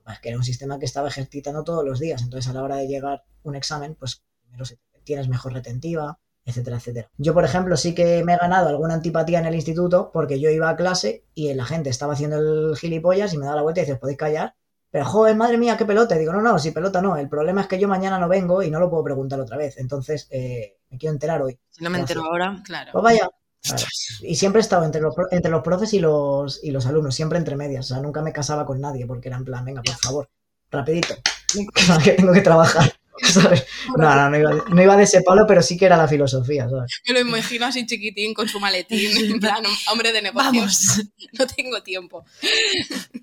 [0.06, 2.22] Es que era un sistema que estaba ejercitando todos los días.
[2.22, 4.64] Entonces, a la hora de llegar un examen, pues primero
[5.04, 7.10] tienes mejor retentiva, etcétera, etcétera.
[7.18, 10.50] Yo, por ejemplo, sí que me he ganado alguna antipatía en el instituto porque yo
[10.50, 13.80] iba a clase y la gente estaba haciendo el gilipollas y me daba la vuelta
[13.80, 14.54] y dice, ¿os podéis callar?
[14.90, 16.16] Pero, joder, madre mía, qué pelota.
[16.16, 17.16] Y digo, no, no, si pelota no.
[17.16, 19.78] El problema es que yo mañana no vengo y no lo puedo preguntar otra vez.
[19.78, 21.58] Entonces, eh, me quiero enterar hoy.
[21.70, 22.60] Si no me entero ahora.
[22.64, 22.90] Claro.
[22.92, 23.28] Pues vaya.
[23.62, 23.82] Claro.
[24.22, 27.14] Y siempre he estado entre los, pro- entre los profes y los, y los alumnos,
[27.14, 27.86] siempre entre medias.
[27.86, 30.28] O sea, nunca me casaba con nadie porque era en plan, venga, por favor,
[30.70, 31.14] rapidito,
[32.04, 32.92] que tengo que trabajar.
[33.32, 33.66] ¿sabes?
[33.96, 36.08] No, no, no iba, de, no iba de ese palo, pero sí que era la
[36.08, 36.90] filosofía, ¿sabes?
[37.06, 40.52] Me lo imagino así chiquitín con su maletín, en plan, hombre de negocios.
[40.54, 41.00] Vamos.
[41.38, 42.26] No tengo tiempo.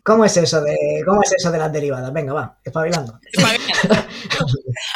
[0.04, 0.76] ¿Cómo es eso de,
[1.06, 2.12] cómo es eso de las derivadas?
[2.12, 3.20] Venga, va, espabilando.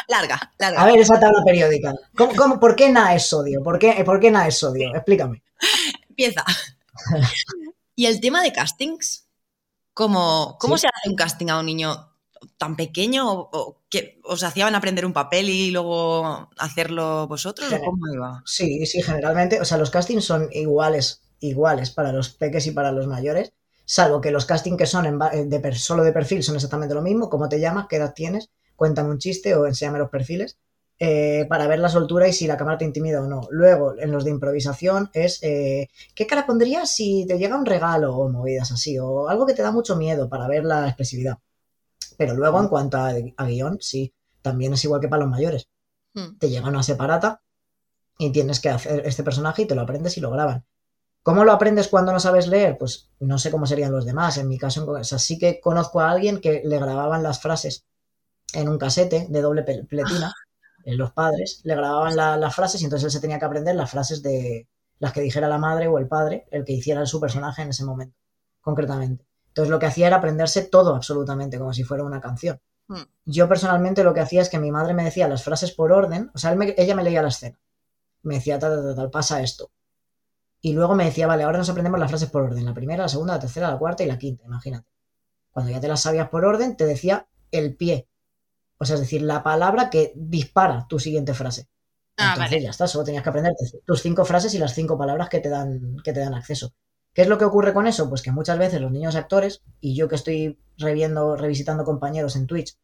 [0.08, 0.82] Larga, larga.
[0.82, 1.94] A ver, esa tabla periódica.
[2.16, 3.62] ¿Cómo, cómo, por qué Na es sodio?
[3.62, 4.92] ¿Por qué, ¿Por qué Na es sodio?
[4.94, 5.42] Explícame.
[6.08, 6.44] Empieza.
[7.94, 9.26] y el tema de castings,
[9.92, 10.82] ¿cómo, cómo Sí.
[10.82, 12.10] se hace un casting a un niño
[12.58, 13.30] tan pequeño?
[13.32, 17.72] ¿O, o que os hacían aprender un papel y luego hacerlo vosotros?
[17.72, 18.44] ¿O Gener- cómo iba?
[18.44, 22.92] Sí, sí, generalmente, o sea, los castings son iguales, iguales para los peques y para
[22.92, 23.52] los mayores,
[23.86, 26.94] salvo que los castings que son en ba- de per- solo de perfil son exactamente
[26.94, 30.58] lo mismo, cómo te llamas, qué edad tienes, cuéntame un chiste o enséñame los perfiles,
[30.98, 33.42] eh, para ver la soltura y si la cámara te intimida o no.
[33.50, 38.16] Luego, en los de improvisación es, eh, ¿qué cara pondrías si te llega un regalo
[38.16, 41.38] o movidas así, o algo que te da mucho miedo para ver la expresividad?
[42.18, 45.68] Pero luego, en cuanto a, a guion, sí, también es igual que para los mayores.
[46.14, 46.38] Hmm.
[46.38, 47.42] Te llega una separata
[48.18, 50.64] y tienes que hacer este personaje y te lo aprendes y lo graban.
[51.22, 52.78] ¿Cómo lo aprendes cuando no sabes leer?
[52.78, 54.38] Pues no sé cómo serían los demás.
[54.38, 57.86] En mi caso, o sea, sí que conozco a alguien que le grababan las frases
[58.54, 60.32] en un casete de doble pletina.
[60.84, 63.74] En los padres le grababan la- las frases y entonces él se tenía que aprender
[63.74, 67.20] las frases de las que dijera la madre o el padre, el que hiciera su
[67.20, 68.16] personaje en ese momento,
[68.60, 69.26] concretamente.
[69.54, 72.60] Entonces lo que hacía era aprenderse todo absolutamente, como si fuera una canción.
[72.88, 73.02] Hmm.
[73.26, 76.30] Yo personalmente lo que hacía es que mi madre me decía las frases por orden,
[76.34, 77.58] o sea, él me- ella me leía la escena.
[78.22, 79.70] Me decía, tal, tal, tal, tal, pasa esto.
[80.60, 83.08] Y luego me decía, vale, ahora nos aprendemos las frases por orden, la primera, la
[83.08, 84.88] segunda, la tercera, la cuarta y la quinta, imagínate.
[85.50, 88.08] Cuando ya te las sabías por orden, te decía el pie.
[88.78, 91.68] O sea, es decir, la palabra que dispara tu siguiente frase.
[92.16, 92.62] Ah, Entonces vale.
[92.62, 93.54] ya está, solo tenías que aprender
[93.86, 96.72] tus cinco frases y las cinco palabras que te dan, que te dan acceso.
[97.14, 98.08] ¿Qué es lo que ocurre con eso?
[98.08, 102.46] Pues que muchas veces los niños actores, y yo que estoy reviendo, revisitando compañeros en
[102.46, 102.76] Twitch,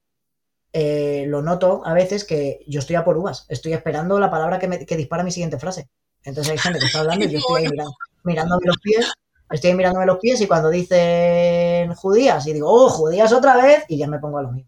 [0.72, 4.59] eh, lo noto a veces que yo estoy a por uvas, estoy esperando la palabra
[4.59, 5.89] que, me, que dispara mi siguiente frase.
[6.22, 9.12] Entonces hay gente que está hablando y yo estoy ahí mirando, mirándome los pies
[9.51, 13.99] Estoy mirándome los pies y cuando dicen judías y digo, oh, judías otra vez, y
[13.99, 14.66] ya me pongo a lo mío.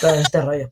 [0.00, 0.70] Todo este rollo.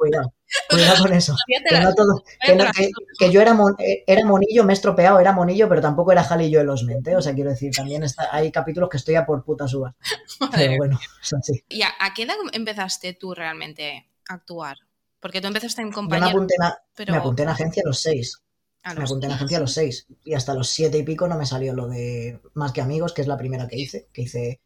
[0.00, 0.32] Cuidado,
[0.70, 1.34] cuidado con eso.
[1.46, 4.74] Que, no todo- que, no- que- que yo era, mon- eh, era monillo, me he
[4.74, 7.14] estropeado, era monillo, pero tampoco era Jali y yo en los mente.
[7.16, 9.94] O sea, quiero decir, también está, hay capítulos que estoy a por putas uvas.
[10.52, 11.62] Pero bueno, es así.
[11.68, 14.78] ¿Y a, a qué edad empezaste tú realmente a actuar?
[15.20, 17.88] Porque tú empezaste en Yo me compañía, apunté, en, pero me apunté en agencia a
[17.88, 18.40] los seis.
[18.82, 20.06] a Me apunté en agencia a los seis.
[20.24, 23.20] Y hasta los siete y pico no me salió lo de Más que Amigos, que
[23.20, 24.08] es la primera que hice.
[24.14, 24.60] Que hice.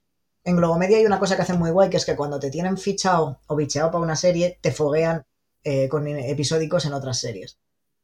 [0.45, 2.77] En Globomedia hay una cosa que hacen muy guay, que es que cuando te tienen
[2.77, 5.25] fichado o bicheado para una serie, te foguean
[5.63, 7.59] eh, con episódicos en otras series.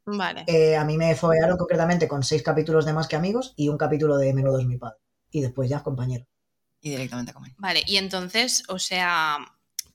[0.07, 0.45] Vale.
[0.47, 3.77] Eh, a mí me foguearon concretamente con seis capítulos de Más que Amigos y un
[3.77, 4.99] capítulo de Menudo es mi padre.
[5.31, 6.27] Y después ya compañero.
[6.81, 9.39] Y directamente como Vale, y entonces, o sea,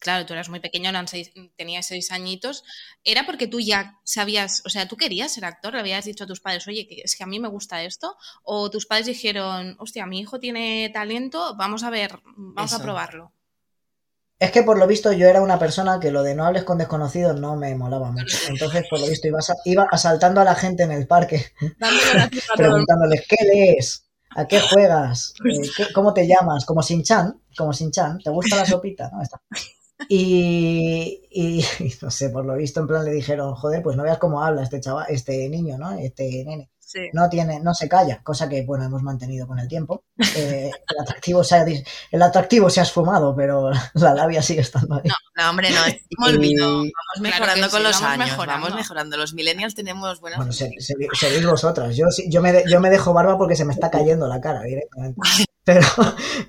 [0.06, 2.64] claro, tú eras muy pequeño, eran seis, tenías seis añitos.
[3.04, 5.74] ¿Era porque tú ya sabías, o sea, tú querías ser actor?
[5.74, 8.16] ¿Le habías dicho a tus padres, oye, que es que a mí me gusta esto?
[8.44, 13.32] ¿O tus padres dijeron, hostia, mi hijo tiene talento, vamos a ver, vamos a probarlo?
[14.38, 16.78] Es que por lo visto yo era una persona que lo de no hables con
[16.78, 18.38] desconocidos no me molaba mucho.
[18.50, 21.46] Entonces, por lo visto, iba, iba asaltando a la gente en el parque
[22.58, 24.02] preguntándoles ¿qué lees?
[24.38, 25.34] ¿A qué juegas?
[25.50, 26.66] Eh, ¿qué- ¿Cómo te llamas?
[26.66, 29.10] Como Sin-Chan, como Sin-Chan, ¿te gusta la sopita?
[29.14, 29.40] No, está.
[30.10, 34.04] Y, y, y no sé, por lo visto en plan le dijeron, joder, pues no
[34.04, 35.92] veas cómo habla este chaval, este niño, ¿no?
[35.94, 36.70] Este nene.
[36.88, 37.00] Sí.
[37.14, 40.04] No tiene, no se calla, cosa que bueno hemos mantenido con el tiempo.
[40.36, 41.66] Eh, el atractivo se ha,
[42.12, 45.02] el atractivo se ha esfumado, pero la labia sigue estando ahí.
[45.10, 46.68] No, no, hombre, no, es vino.
[46.68, 46.92] Vamos
[47.22, 48.64] mejorando con sí, los vamos años, mejorando.
[48.66, 49.18] vamos mejorando.
[49.18, 50.38] Los millennials tenemos buenas...
[50.38, 51.98] Bueno, se- se- seréis vosotras.
[51.98, 54.62] Yo, yo, me de- yo me dejo barba porque se me está cayendo la cara
[54.62, 55.20] directamente.
[55.64, 55.88] Pero,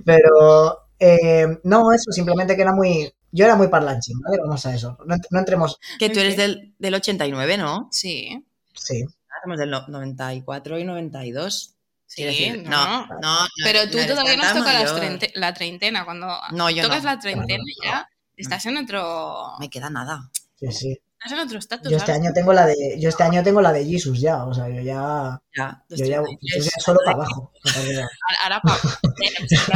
[0.04, 3.10] pero eh, no, eso, simplemente que era muy.
[3.32, 4.38] Yo era muy parlanchín, ¿vale?
[4.40, 4.96] Vamos a eso.
[5.06, 5.78] No, ent- no entremos.
[5.98, 7.88] Que tú eres del, del 89, ¿no?
[7.92, 9.04] Sí, Sí.
[9.42, 11.74] Somos del no- 94 y 92.
[12.06, 12.70] sí, decir, no.
[12.70, 14.98] no, no, no Pero tú todavía no has tanta tocado las mayor.
[15.18, 16.04] treinte- la treintena.
[16.04, 17.10] Cuando No, yo tocas no.
[17.10, 20.30] la treintena ya estás en otro, Me queda nada.
[20.58, 20.98] Sí, sí.
[21.26, 21.90] Estás en otro estatus.
[21.90, 22.22] Yo este ¿sabes?
[22.22, 22.96] año tengo la de.
[22.98, 24.44] Yo este año tengo la de Jesus ya.
[24.44, 25.40] O sea, yo ya.
[25.56, 26.64] Ya, Yo ya, yo 33.
[26.64, 27.52] ya solo para abajo.
[27.64, 27.70] no.
[28.44, 28.78] Ahora para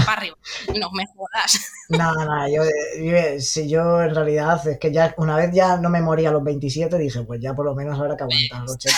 [0.06, 0.36] para arriba.
[0.78, 1.60] No me jodas.
[1.90, 2.62] Nada, nada, yo,
[3.02, 6.32] yo- si yo en realidad es que ya una vez ya no me moría a
[6.32, 8.96] los 27, dije, pues ya por lo menos habrá que aguantar los 80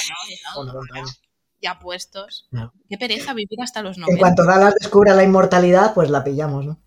[0.55, 1.21] No, o no, 90 años.
[1.63, 2.49] ya puestos.
[2.51, 2.71] No.
[2.91, 4.19] Qué pereza vivir hasta los En 90.
[4.21, 6.81] cuanto Dallas descubra la inmortalidad, pues la pillamos, ¿no?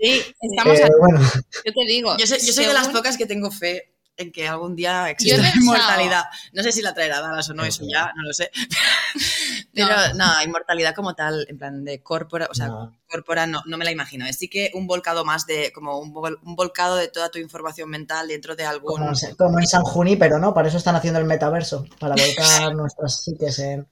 [0.00, 1.20] Sí, estamos Eh, a- bueno,
[1.64, 2.16] Yo te digo.
[2.18, 5.36] Yo soy, yo soy de las pocas que tengo fe en que algún día exista
[5.36, 6.24] la pensado- inmortalidad.
[6.52, 8.50] No sé si la traerá Dallas o no, eso ya no lo sé.
[9.74, 12.96] Pero no, inmortalidad como tal, en plan de corpora, o sea, No.
[13.08, 14.26] corpora no, no me la imagino.
[14.26, 17.38] Es sí que un volcado más de, como un, vol- un volcado de toda tu
[17.38, 18.96] información mental dentro de algún...
[18.98, 20.54] como, en- como en San Junípero, ¿no?
[20.54, 23.86] Para eso están haciendo el metaverso, para volcar nuestras psiques en...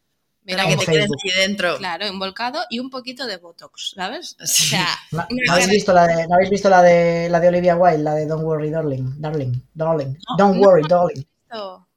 [0.47, 1.78] Pero que te quedes aquí dentro.
[1.78, 4.36] Claro, un volcado y un poquito de Botox, ¿sabes?
[4.42, 7.76] O sea, ¿No, habéis visto la de, ¿no habéis visto la de la de Olivia
[7.76, 9.14] Wilde, la de Don't Worry, Darling?
[9.18, 10.09] Darling, darling.
[10.28, 10.61] No, Don't no.
[10.68, 11.24] worry, darling.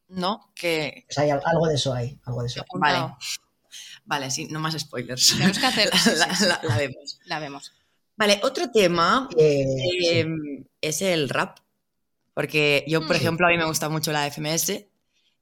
[0.10, 1.04] No, que...
[1.08, 2.62] Pues hay al- algo de eso ahí, algo de eso.
[2.62, 2.80] hay.
[2.80, 3.14] Vale.
[4.06, 5.34] Vale, sí, no más spoilers.
[5.34, 5.90] Tenemos que hacer.
[5.98, 6.46] sí, sí, la, sí.
[6.46, 7.20] la- la vemos.
[7.26, 7.74] La vemos.
[8.16, 9.66] Vale, otro tema Eh,
[10.12, 10.26] eh,
[10.80, 11.58] es el rap.
[12.34, 13.20] Porque yo, por Mm.
[13.20, 14.86] ejemplo, a mí me gusta mucho la FMS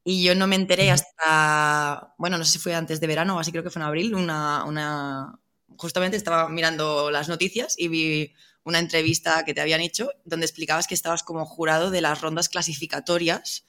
[0.05, 3.39] y yo no me enteré hasta, bueno, no sé si fue antes de verano o
[3.39, 5.39] así, creo que fue en abril, una, una,
[5.77, 8.33] justamente estaba mirando las noticias y vi
[8.63, 12.49] una entrevista que te habían hecho donde explicabas que estabas como jurado de las rondas
[12.49, 13.65] clasificatorias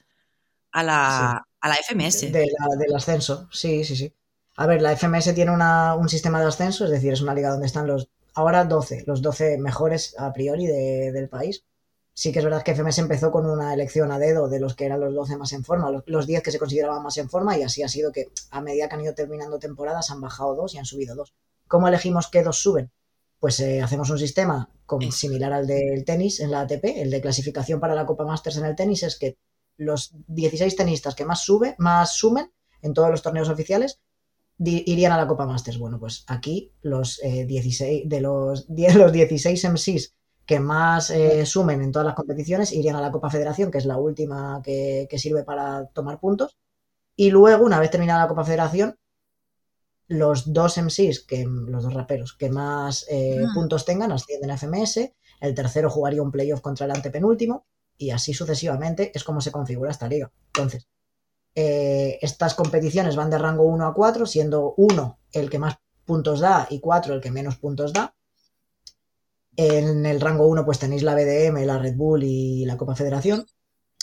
[0.72, 2.30] a la, a la FMS.
[2.30, 4.12] de la- del ascenso, sí, sí, sí.
[4.57, 7.51] A ver, la FMS tiene una- un sistema de ascenso, es decir, es una liga
[7.51, 11.64] donde están los, ahora 12, los 12 mejores a priori de- del país.
[12.19, 14.87] Sí que es verdad que FMS empezó con una elección a dedo de los que
[14.87, 17.59] eran los 12 más en forma, los, los 10 que se consideraban más en forma,
[17.59, 20.75] y así ha sido que a medida que han ido terminando temporadas han bajado dos
[20.75, 21.35] y han subido dos.
[21.69, 22.91] ¿Cómo elegimos qué dos suben?
[23.39, 24.71] Pues eh, hacemos un sistema
[25.11, 28.64] similar al del tenis en la ATP, el de clasificación para la Copa Masters en
[28.64, 29.37] el tenis es que
[29.77, 32.51] los 16 tenistas que más sube, más sumen
[32.81, 34.01] en todos los torneos oficiales
[34.59, 35.79] irían a la Copa Masters.
[35.79, 40.16] Bueno, pues aquí los eh, 16 de los 10 los 16 MCs
[40.47, 43.84] que más eh, sumen en todas las competiciones irían a la Copa Federación, que es
[43.84, 46.57] la última que, que sirve para tomar puntos.
[47.16, 48.97] Y luego, una vez terminada la Copa Federación,
[50.09, 53.51] los dos MCs, que, los dos raperos, que más eh, Ah.
[53.55, 55.14] puntos tengan ascienden a FMS.
[55.40, 57.66] El tercero jugaría un playoff contra el antepenúltimo.
[57.99, 60.30] Y así sucesivamente es como se configura esta liga.
[60.49, 60.86] Entonces,
[61.55, 66.40] eh, estas competiciones van de rango 1 a 4, siendo 1 el que más puntos
[66.40, 68.14] da y 4 el que menos puntos da.
[69.57, 73.46] En el rango 1 pues tenéis la BDM, la Red Bull y la Copa Federación.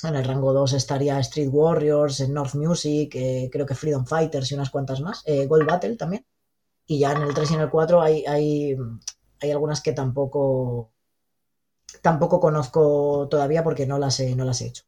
[0.03, 4.55] En el rango 2 estaría Street Warriors, North Music, eh, creo que Freedom Fighters y
[4.55, 5.21] unas cuantas más.
[5.25, 6.25] Eh, Gold Battle también.
[6.85, 8.75] Y ya en el 3 y en el 4 hay, hay,
[9.41, 10.91] hay algunas que tampoco,
[12.01, 14.83] tampoco conozco todavía porque no las, he, no las he hecho.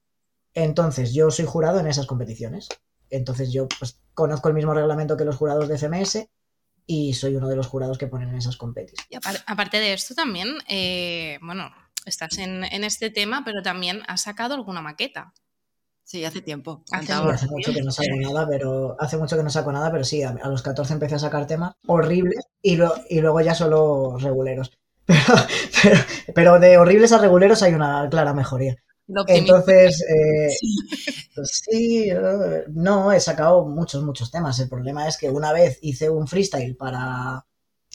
[0.54, 2.70] Entonces, yo soy jurado en esas competiciones.
[3.10, 6.28] Entonces, yo pues, conozco el mismo reglamento que los jurados de FMS
[6.88, 9.08] y soy uno de los jurados que ponen en esas competiciones.
[9.10, 11.72] Y apar- aparte de esto también, eh, bueno,
[12.06, 15.34] estás en, en este tema, pero también has sacado alguna maqueta.
[16.04, 16.84] Sí, hace tiempo.
[16.92, 17.34] Hace Sí, Contaba.
[17.34, 20.22] hace mucho que no saco nada, pero hace mucho que no saco nada, pero sí,
[20.22, 24.18] a, a los 14 empecé a sacar temas horribles y, lo- y luego ya solo
[24.20, 24.72] reguleros.
[25.08, 25.24] Pero,
[25.84, 26.00] pero,
[26.34, 28.76] pero de horribles a reguleros hay una clara mejoría.
[29.28, 30.56] Entonces, eh,
[31.36, 34.60] pues sí, eh, no, he sacado muchos, muchos temas.
[34.60, 37.46] El problema es que una vez hice un freestyle para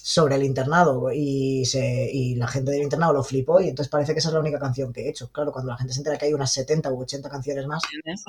[0.02, 4.14] sobre el internado y, se, y la gente del internado lo flipó y entonces parece
[4.14, 5.30] que esa es la única canción que he hecho.
[5.30, 7.82] Claro, cuando la gente se entera que hay unas 70 u 80 canciones más,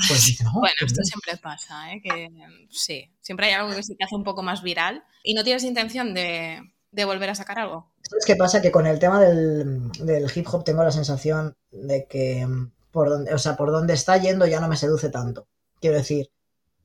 [0.07, 1.05] pues "Oh, Bueno, esto bien".
[1.05, 2.01] siempre pasa, ¿eh?
[2.03, 2.27] Que
[2.69, 5.63] sí, siempre hay algo que se te hace un poco más viral y no tienes
[5.63, 6.59] intención de,
[6.91, 7.89] de volver a sacar algo.
[8.01, 8.61] ¿Sabes qué pasa?
[8.61, 13.09] Que con el tema del, del hip hop tengo la sensación de que mm, por
[13.09, 15.47] donde, o sea, por donde está yendo ya no me seduce tanto.
[15.79, 16.29] Quiero decir,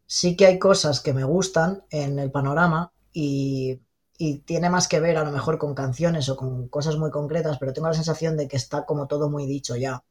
[0.07, 3.81] sí que hay cosas que me gustan en el panorama y,
[4.19, 7.59] y tiene más que ver a lo mejor con canciones o con cosas muy concretas,
[7.59, 10.05] pero tengo la sensación de que está como todo muy dicho ya.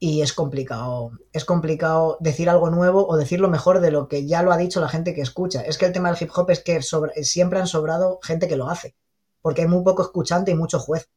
[0.00, 4.26] Y es complicado, es complicado decir algo nuevo o decir lo mejor de lo que
[4.26, 5.62] ya lo ha dicho la gente que escucha.
[5.62, 6.80] Es que el tema del hip hop es que
[7.24, 8.94] siempre han sobrado gente que lo hace
[9.42, 11.08] porque hay muy poco escuchante y mucho juez.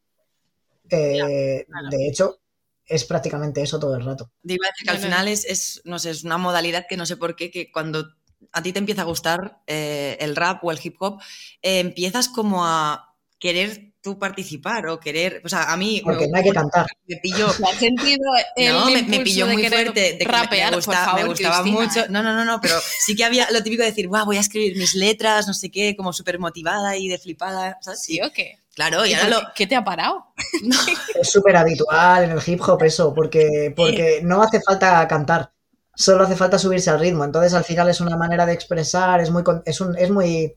[0.90, 1.88] Eh, claro.
[1.90, 2.40] De hecho,
[2.86, 4.30] es prácticamente eso todo el rato.
[4.42, 7.36] Decir que al final es, es, no sé, es una modalidad que no sé por
[7.36, 8.06] qué, que cuando
[8.52, 11.20] a ti te empieza a gustar eh, el rap o el hip hop,
[11.62, 16.36] eh, empiezas como a querer tú participar o querer, o sea, a mí Porque no
[16.36, 16.86] hay que cantar.
[17.06, 18.20] me pilló, ¿Te has sentido
[18.56, 20.70] el no, me, me pilló de muy fuerte de me- rapear?
[20.72, 22.00] me, Por gusta- favor, me gustaba Cristina, mucho.
[22.00, 22.06] ¿eh?
[22.10, 24.40] No, no, no, no, pero sí que había lo típico de decir, guau, voy a
[24.40, 28.02] escribir mis letras, no sé qué, como súper motivada y de flipada, ¿sabes?
[28.02, 28.58] ¿Sí o qué?
[28.74, 29.40] Claro, y ¿Y ahora por lo...
[29.48, 30.26] qué- ¿Qué te ha parado?
[31.20, 35.52] Es súper habitual en el hip hop eso, porque, porque no hace falta cantar,
[35.94, 37.24] solo hace falta subirse al ritmo.
[37.24, 40.54] Entonces, al final es una manera de expresar, es muy, con- es un, es muy,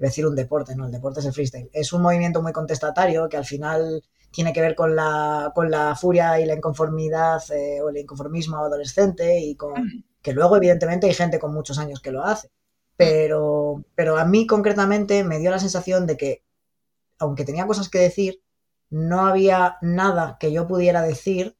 [0.00, 1.70] decir un deporte, no, el deporte es el freestyle.
[1.72, 5.94] Es un movimiento muy contestatario que al final tiene que ver con la, con la
[5.94, 9.74] furia y la inconformidad eh, o el inconformismo adolescente y con
[10.22, 12.50] que luego evidentemente hay gente con muchos años que lo hace.
[12.96, 16.44] Pero, pero a mí concretamente me dio la sensación de que,
[17.18, 18.42] aunque tenía cosas que decir,
[18.90, 21.56] no había nada que yo pudiera decir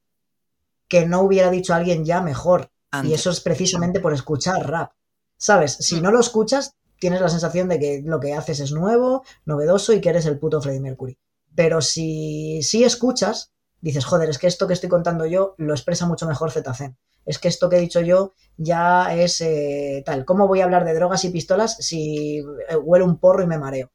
[0.89, 2.71] que no hubiera dicho alguien ya mejor.
[3.05, 4.93] Y eso es precisamente por escuchar rap.
[5.37, 5.77] ¿Sabes?
[5.81, 9.93] Si no lo escuchas, tienes la sensación de que lo que haces es nuevo, novedoso
[9.93, 11.19] y que eres el puto Freddie Mercury.
[11.57, 16.07] Pero si sí escuchas, dices, joder, es que esto que estoy contando yo lo expresa
[16.07, 16.93] mucho mejor ZZ.
[17.25, 20.25] Es que esto que he dicho yo ya es eh, tal.
[20.25, 23.59] ¿Cómo voy a hablar de drogas y pistolas si eh, huelo un porro y me
[23.59, 23.91] mareo?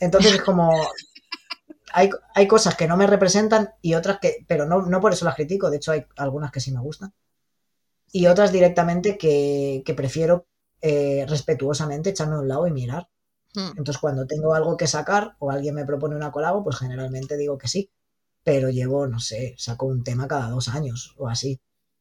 [0.00, 0.72] Entonces es como.
[1.92, 4.44] Hay, hay cosas que no me representan y otras que.
[4.46, 5.70] Pero no, no por eso las critico.
[5.70, 7.12] De hecho, hay algunas que sí me gustan.
[8.12, 10.46] Y otras directamente que, que prefiero
[10.80, 13.08] eh, respetuosamente echarme a un lado y mirar.
[13.54, 13.68] Hmm.
[13.76, 17.58] Entonces, cuando tengo algo que sacar o alguien me propone una colabo, pues generalmente digo
[17.58, 17.90] que sí.
[18.44, 21.60] Pero llevo, no sé, saco un tema cada dos años o así.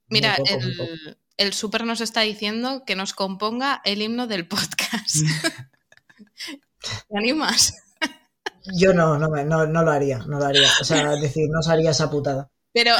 [0.09, 5.15] Mira, poco, el, el súper nos está diciendo que nos componga el himno del podcast.
[7.09, 7.73] ¿Te animas?
[8.75, 10.67] Yo no, no, me- no, no lo haría, no lo haría.
[10.81, 12.49] O sea, es decir, no se haría esa putada.
[12.77, 12.91] Pero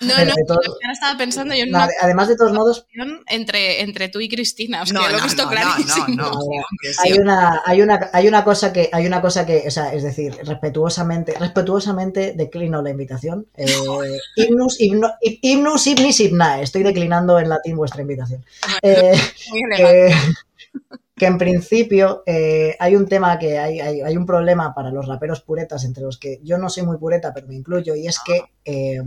[0.00, 2.86] no, Pero no, todo- ahora estaba pensando yo en Nada, una además, de todos modos,
[3.26, 4.82] entre, entre tú y Cristina.
[4.84, 6.06] Es No, que lo he no, visto no, clarísimo.
[6.08, 6.38] no, no,
[7.04, 10.04] hay una, hay una, hay una cosa que, hay una cosa que, o sea, es
[10.04, 13.46] decir, respetuosamente, respetuosamente declino la invitación.
[13.56, 16.62] Eh, himnus, himno- him- himnus, himnis, himnae.
[16.62, 18.44] Estoy declinando en latín vuestra invitación.
[18.82, 19.18] Eh,
[19.50, 20.14] Muy elegante.
[21.16, 25.06] Que, en principio eh, hay un tema que hay, hay, hay un problema para los
[25.06, 28.18] raperos puretas, entre los que yo no soy muy pureta, pero me incluyo, y es
[28.20, 29.02] que eh,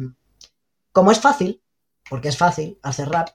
[0.91, 1.61] como es fácil,
[2.09, 3.29] porque es fácil hacer rap,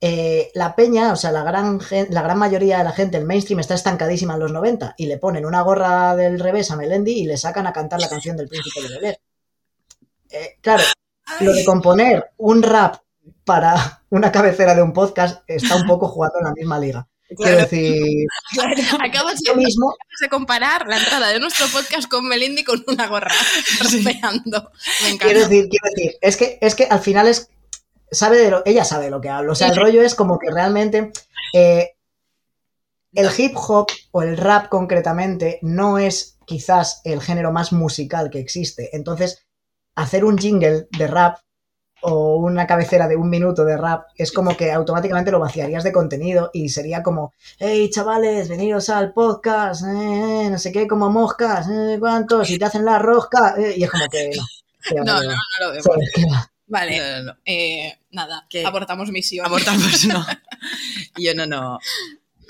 [0.00, 3.60] eh, la peña, o sea, la gran, la gran mayoría de la gente, el mainstream,
[3.60, 7.26] está estancadísima en los 90 y le ponen una gorra del revés a Melendi y
[7.26, 9.18] le sacan a cantar la canción del príncipe de Bel
[10.60, 10.82] claro,
[11.40, 12.96] lo de componer un rap
[13.44, 17.08] para una cabecera de un podcast está un poco jugando en la misma liga.
[17.36, 18.26] Quiero decir,
[19.00, 22.82] Acabas yo de, mismo, acabas de comparar la entrada de nuestro podcast con Melindy con
[22.86, 23.34] una gorra
[23.80, 24.70] rapeando.
[25.02, 25.24] Me encanta.
[25.24, 27.50] quiero decir, quiero decir, es que, es que al final es,
[28.10, 29.52] sabe de lo, ella sabe de lo que hablo.
[29.52, 31.12] O sea, el rollo es como que realmente
[31.52, 31.96] eh,
[33.12, 38.40] el hip hop o el rap concretamente no es quizás el género más musical que
[38.40, 38.96] existe.
[38.96, 39.46] Entonces,
[39.94, 41.40] hacer un jingle de rap
[42.02, 45.92] o una cabecera de un minuto de rap, es como que automáticamente lo vaciarías de
[45.92, 51.10] contenido y sería como, hey chavales, veniros al podcast, eh, eh, no sé qué, como
[51.10, 54.44] moscas, eh, cuántos, y te hacen la rosca, eh, y es como que no.
[54.88, 55.84] que No, que no, no lo vemos.
[55.84, 56.50] ¿Sabes qué va?
[56.70, 57.38] Vale, No, no, no.
[57.46, 58.64] eh, nada, ¿Qué?
[58.64, 59.46] abortamos misión.
[59.46, 60.24] Abortamos, no.
[61.16, 61.78] Yo no, no.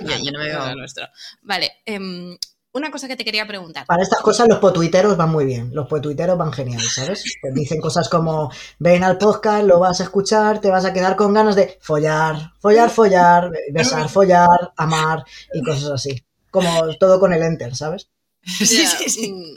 [0.00, 0.66] Yo, yo no me veo.
[0.66, 1.06] lo nuestro.
[1.42, 2.36] Vale, em,
[2.78, 3.86] una cosa que te quería preguntar.
[3.86, 7.24] Para estas cosas los potuiteros van muy bien, los potuiteros van genial, ¿sabes?
[7.52, 11.34] Dicen cosas como, ven al podcast, lo vas a escuchar, te vas a quedar con
[11.34, 16.24] ganas de follar, follar, follar, besar, follar, amar y cosas así.
[16.50, 18.08] Como todo con el enter, ¿sabes?
[18.42, 19.54] Sí, sí, sí.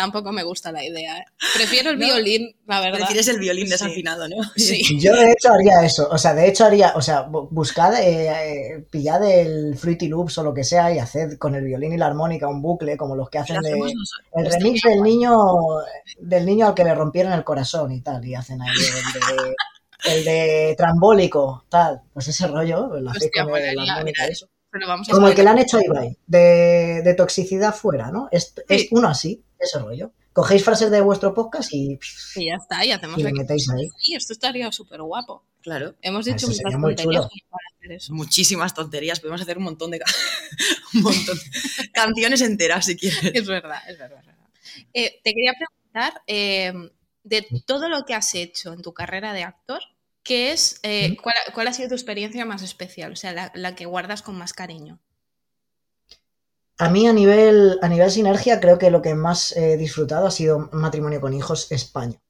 [0.00, 1.18] Tampoco me gusta la idea.
[1.18, 1.24] ¿eh?
[1.54, 2.98] Prefiero el No, violín, la verdad.
[2.98, 3.72] Prefieres el violín Sí.
[3.72, 4.36] desafinado, ¿no?
[4.56, 4.82] Sí.
[5.00, 8.28] Yo de hecho haría eso, o sea, de hecho haría, o sea, bu- buscad, eh,
[8.28, 11.96] eh, pillad el Fruity Loops o lo que sea y haced con el violín y
[11.96, 13.72] la armónica un bucle como los que hacen de...
[14.34, 15.34] El remix del niño,
[16.18, 19.54] del niño al que le rompieron el corazón y tal, y hacen ahí el de,
[20.14, 24.26] el de trambólico, tal, pues ese rollo, lo hacéis Hostia, con el- la molaría, armónica
[24.26, 24.46] eso.
[24.70, 28.10] Pero vamos a Como el que le han hecho a Ibai, de, de toxicidad fuera,
[28.10, 28.28] ¿no?
[28.30, 28.54] Es,
[28.90, 30.12] uno así, ese rollo.
[30.32, 31.98] Cogéis frases de vuestro podcast y,
[32.36, 33.38] Y ya está, y hacemos y lo aquí.
[33.38, 33.88] metéis ahí.
[34.04, 35.42] Y esto estaría súper guapo.
[35.62, 35.94] Claro.
[36.00, 38.14] Hemos Eso dicho muchas tonterías para hacer eso.
[38.14, 39.18] Muchísimas tonterías.
[39.20, 39.98] Podemos hacer un montón de.
[39.98, 40.04] ca-
[40.94, 43.32] un montón de canciones enteras, si quieres.
[43.34, 44.20] Es verdad, es verdad.
[44.20, 44.48] es verdad.
[44.94, 46.72] Eh, te quería preguntar, eh,
[47.24, 49.80] de todo lo que has hecho en tu carrera de actor,
[50.28, 53.12] ¿qué es, eh, cuál, cuál ha sido tu experiencia más especial?
[53.12, 55.00] O sea, la, la que guardas con más cariño.
[56.76, 60.30] A mí a nivel, a nivel sinergia creo que lo que más he disfrutado ha
[60.30, 62.20] sido Matrimonio con Hijos España.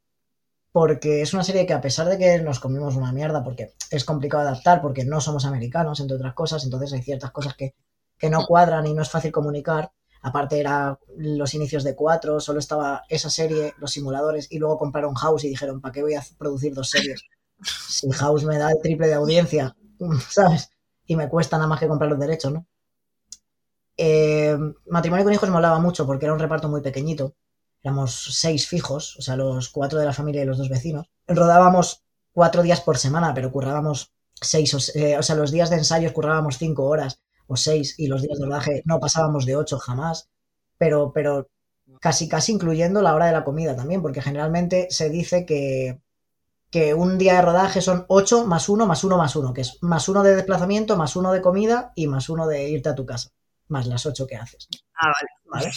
[0.70, 4.04] Porque es una serie que a pesar de que nos comimos una mierda, porque es
[4.04, 7.74] complicado adaptar, porque no somos americanos, entre otras cosas, entonces hay ciertas cosas que,
[8.16, 9.90] que no cuadran y no es fácil comunicar.
[10.22, 15.14] Aparte era los inicios de cuatro, solo estaba esa serie, los simuladores, y luego compraron
[15.14, 17.24] House y dijeron, ¿para qué voy a producir dos series?
[17.62, 19.76] Si House me da el triple de audiencia,
[20.28, 20.70] ¿sabes?
[21.06, 22.66] Y me cuesta nada más que comprar los derechos, ¿no?
[23.96, 24.56] Eh,
[24.86, 27.34] Matrimonio con hijos me molaba mucho porque era un reparto muy pequeñito.
[27.82, 31.10] Éramos seis fijos, o sea, los cuatro de la familia y los dos vecinos.
[31.26, 32.02] Rodábamos
[32.32, 36.12] cuatro días por semana, pero currábamos seis, o, eh, o sea, los días de ensayos
[36.12, 40.28] currábamos cinco horas o seis y los días de rodaje no pasábamos de ocho jamás.
[40.78, 41.48] Pero, pero
[42.00, 46.00] casi, casi incluyendo la hora de la comida también, porque generalmente se dice que,
[46.70, 49.78] que un día de rodaje son ocho más uno más uno más uno, que es
[49.82, 53.06] más uno de desplazamiento, más uno de comida y más uno de irte a tu
[53.06, 53.30] casa
[53.68, 54.66] más las ocho que haces.
[55.00, 55.12] Ah,
[55.52, 55.70] vale.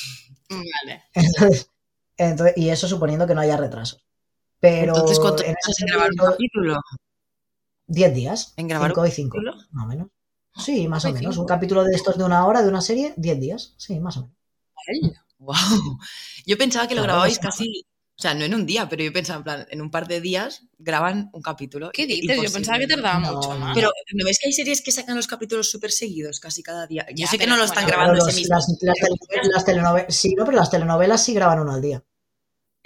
[0.49, 0.65] ¿Vale?
[0.85, 1.03] Vale.
[1.13, 1.69] Entonces,
[2.17, 4.05] entonces- y eso suponiendo que no haya retrasos.
[4.59, 6.81] Pero Entonces, ¿cuánto en en grabar un capítulo?
[7.87, 8.53] 10 días.
[8.57, 9.55] ¿En grabar cinco un y 5, capítulo?
[9.71, 10.07] más o menos.
[10.55, 11.35] Sí, más o menos.
[11.35, 11.41] cinco.
[11.41, 13.73] Un capítulo de estos de una hora, de una serie, 10 días.
[13.77, 14.35] Sí, más o menos.
[15.39, 15.55] Wow.
[16.45, 17.85] Yo pensaba que lo Claro, grababais casi.
[18.21, 20.21] O sea, no en un día, pero yo pensaba, en plan, en un par de
[20.21, 21.89] días graban un capítulo.
[21.91, 22.37] ¿Qué dices?
[22.39, 23.73] Yo pensaba que tardaba No, mucho más.
[23.73, 27.03] Pero, ¿no ves que hay series que sacan los capítulos súper seguidos casi cada día?
[27.09, 28.55] Yo Ya, sé que no lo están bueno, grabando ese los- mismo.
[28.55, 31.97] las, las telenovelas, las telenovelas- sí, no, pero las telenovelas sí graban uno al día.
[31.97, 32.03] Eh,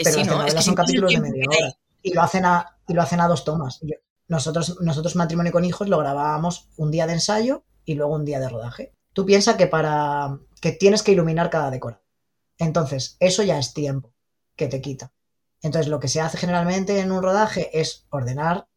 [0.06, 0.32] Pero sí, las ¿no?
[0.32, 1.78] telenovelas Es que son si capítulos de media hora.
[2.02, 3.80] Y lo hacen a, y lo hacen a dos tomas.
[3.82, 3.96] Yo-
[4.30, 8.40] nosotros, nosotros Matrimonio con Hijos lo grabábamos un día de ensayo y luego un día
[8.40, 8.94] de rodaje.
[9.12, 12.02] Tú piensas que para que tienes que iluminar cada decora.
[12.58, 14.14] Entonces, eso ya es tiempo
[14.56, 15.12] que te quita.
[15.66, 18.68] Entonces, lo que se hace generalmente en un rodaje es ordenar,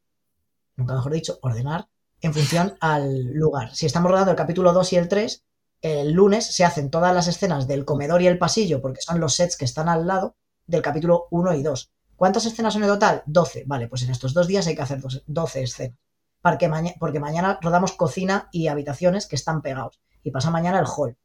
[0.74, 1.86] nunca mejor dicho, ordenar
[2.22, 3.74] en función al lugar.
[3.74, 5.45] Si estamos rodando el capítulo 2 y el 3,
[5.82, 9.34] el lunes se hacen todas las escenas del comedor y el pasillo, porque son los
[9.34, 10.36] sets que están al lado
[10.66, 11.93] del capítulo 1 y 2.
[12.16, 13.22] ¿Cuántas escenas son en total?
[13.26, 13.64] 12.
[13.66, 15.99] Vale, pues en estos dos días hay que hacer dos- 12 escenas.
[16.41, 20.01] Porque, porque mañana rodamos cocina y habitaciones que están pegados.
[20.22, 21.18] Y pasa mañana el hall.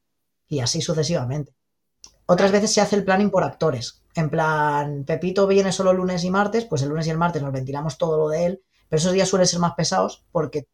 [0.49, 1.55] Y así sucesivamente.
[2.25, 4.03] Otras veces se hace el planning por actores.
[4.15, 7.51] En plan, Pepito viene solo lunes y martes, pues el lunes y el martes nos
[7.51, 10.67] ventilamos todo lo de él, pero esos días suelen ser más pesados porque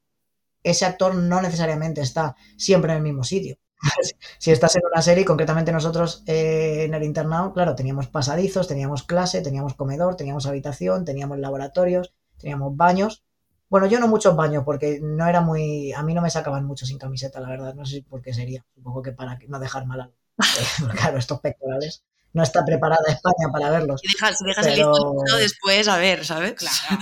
[0.63, 3.57] ese actor no necesariamente está siempre en el mismo sitio.
[4.39, 9.03] si estás en una serie, concretamente nosotros eh, en el internado, claro, teníamos pasadizos, teníamos
[9.03, 13.23] clase, teníamos comedor, teníamos habitación, teníamos laboratorios, teníamos baños.
[13.69, 15.93] Bueno, yo no muchos baños porque no era muy...
[15.93, 17.75] A mí no me sacaban mucho sin camiseta, la verdad.
[17.75, 18.65] No sé por qué sería.
[18.73, 20.11] Supongo que para no dejar mal
[20.95, 22.03] claro, estos pectorales.
[22.31, 24.01] No está preparada España para verlos.
[24.01, 26.53] Si dejas, si dejas el listo después, a ver, ¿sabes?
[26.53, 27.01] Claro.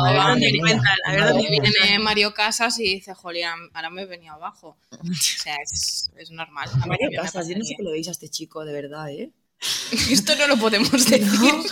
[0.00, 1.62] Madre van en cuenta, a ver madre dónde mía.
[1.62, 4.76] Viene Mario Casas y dice, jolín, ahora me venía abajo.
[5.00, 6.68] O sea, es, es normal.
[6.80, 9.32] A Mario Casas, yo no sé qué lo veis a este chico, de verdad, ¿eh?
[10.10, 11.26] Esto no lo podemos decir.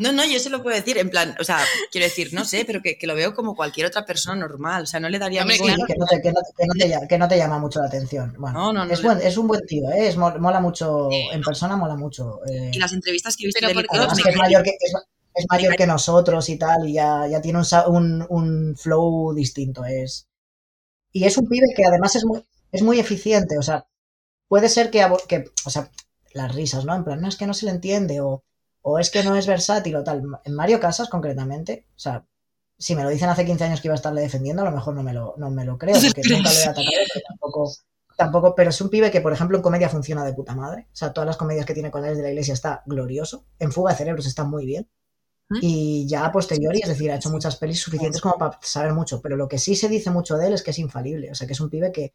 [0.00, 1.58] No, no, yo se lo puedo decir, en plan, o sea,
[1.92, 4.86] quiero decir, no sé, pero que, que lo veo como cualquier otra persona normal, o
[4.86, 5.84] sea, no le daría Hombre, claro.
[5.86, 7.86] que, no te, que, no, que no te llama, que no te llama mucho la
[7.86, 8.34] atención.
[8.38, 10.08] Bueno, No, no, no es, buen- es un buen tío, ¿eh?
[10.08, 12.40] Es, mol- mola mucho, en persona mola mucho.
[12.50, 14.22] eh, Y las entrevistas que he visto Pero de él y porque todo, además me
[14.24, 14.92] que es mayor que, es,
[15.34, 19.84] es mayor que nosotros y tal, y ya, ya tiene un, un- un flow distinto.
[19.84, 20.26] Es...
[21.12, 23.86] Y es un pibe que además es muy, es muy eficiente, o sea,
[24.48, 25.90] puede ser que, que, o sea,
[26.34, 26.94] las risas, ¿no?
[26.94, 28.44] En plan, no es que no se le entiende o,
[28.82, 30.22] o es que no es versátil o tal.
[30.44, 32.26] En Mario Casas, concretamente, o sea,
[32.76, 34.94] si me lo dicen hace 15 años que iba a estarle defendiendo, a lo mejor
[34.94, 37.72] no me lo, no me lo creo, porque nunca lo he atacado, pero tampoco,
[38.16, 40.88] tampoco, pero es un pibe que, por ejemplo, en comedia funciona de puta madre.
[40.92, 43.46] O sea, todas las comedias que tiene con las de la iglesia está glorioso.
[43.58, 44.88] En Fuga de Cerebros está muy bien.
[45.48, 45.58] ¿Mm?
[45.62, 49.20] Y ya a posteriori, es decir, ha hecho muchas pelis suficientes como para saber mucho.
[49.22, 51.30] Pero lo que sí se dice mucho de él es que es infalible.
[51.30, 52.12] O sea, que es un pibe que,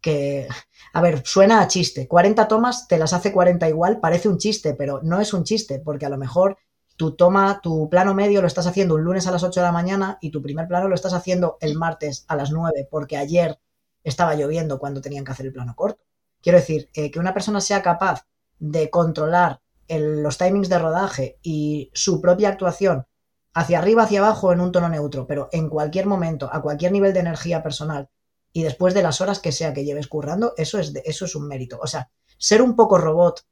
[0.00, 0.48] que
[0.92, 2.08] a ver, suena a chiste.
[2.08, 5.78] 40 tomas, te las hace 40 igual, parece un chiste, pero no es un chiste,
[5.78, 6.58] porque a lo mejor
[6.96, 9.72] tu toma, tu plano medio lo estás haciendo un lunes a las 8 de la
[9.72, 13.58] mañana y tu primer plano lo estás haciendo el martes a las 9, porque ayer
[14.02, 16.02] estaba lloviendo cuando tenían que hacer el plano corto.
[16.42, 18.26] Quiero decir, eh, que una persona sea capaz
[18.58, 23.06] de controlar los timings de rodaje y su propia actuación
[23.54, 27.12] hacia arriba, hacia abajo en un tono neutro, pero en cualquier momento, a cualquier nivel
[27.12, 28.08] de energía personal
[28.52, 31.34] y después de las horas que sea que lleves currando, eso es, de- eso es
[31.36, 31.78] un mérito.
[31.82, 33.44] O sea, ser un poco robot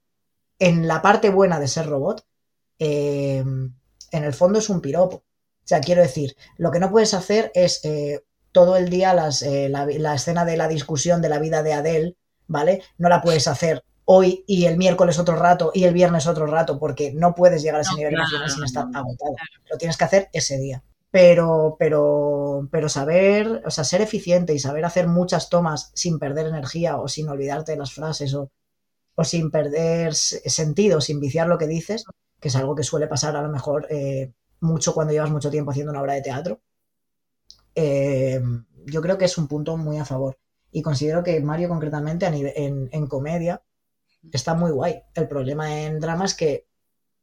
[0.58, 2.24] en la parte buena de ser robot,
[2.78, 5.16] eh, en el fondo es un piropo.
[5.16, 5.24] O
[5.68, 9.68] sea, quiero decir, lo que no puedes hacer es eh, todo el día las, eh,
[9.68, 12.82] la, la escena de la discusión de la vida de Adele, ¿vale?
[12.96, 16.78] No la puedes hacer hoy y el miércoles otro rato y el viernes otro rato,
[16.78, 19.32] porque no puedes llegar a ese No, nivel claro, sin estar no, agotado.
[19.70, 20.82] Lo tienes que hacer ese día.
[21.10, 26.46] Pero, pero, pero saber, o sea, ser eficiente y saber hacer muchas tomas sin perder
[26.46, 28.50] energía o sin olvidarte de las frases o,
[29.16, 32.04] o sin perder sentido, sin viciar lo que dices,
[32.40, 35.70] que es algo que suele pasar a lo mejor eh, mucho cuando llevas mucho tiempo
[35.72, 36.60] haciendo una obra de teatro.
[37.74, 38.40] Eh,
[38.86, 40.38] yo creo que es un punto muy a favor.
[40.70, 43.62] Y considero que Mario, concretamente, a nivel, en, en comedia,
[44.32, 45.02] está muy guay.
[45.14, 46.66] El problema en drama es que,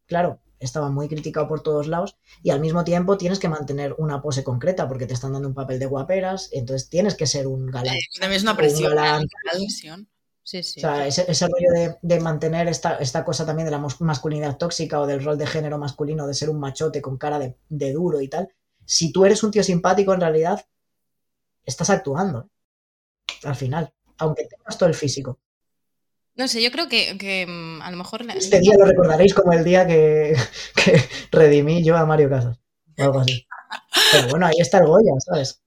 [0.07, 4.21] claro, estaba muy criticado por todos lados y al mismo tiempo tienes que mantener una
[4.21, 7.67] pose concreta porque te están dando un papel de guaperas, entonces tienes que ser un
[7.67, 7.95] galán.
[8.19, 8.95] También es una o un presión.
[8.95, 9.27] galán.
[9.51, 10.09] Presión.
[10.43, 10.79] Sí, sí.
[10.79, 14.57] O sea, ese, ese rollo de, de mantener esta, esta cosa también de la masculinidad
[14.57, 17.93] tóxica o del rol de género masculino, de ser un machote con cara de, de
[17.93, 18.49] duro y tal.
[18.85, 20.63] Si tú eres un tío simpático, en realidad
[21.65, 22.41] estás actuando.
[22.41, 23.33] ¿eh?
[23.43, 25.39] Al final, aunque tengas todo el físico.
[26.35, 28.25] No sé, yo creo que, que, mm, a lo mejor...
[28.25, 30.35] la- Este día lo recordaréis como el día que,
[30.75, 32.57] que redimí yo a Mario Casas.
[32.97, 33.45] O algo así.
[34.11, 35.61] Pero bueno, ahí está el Goya, ¿sabes?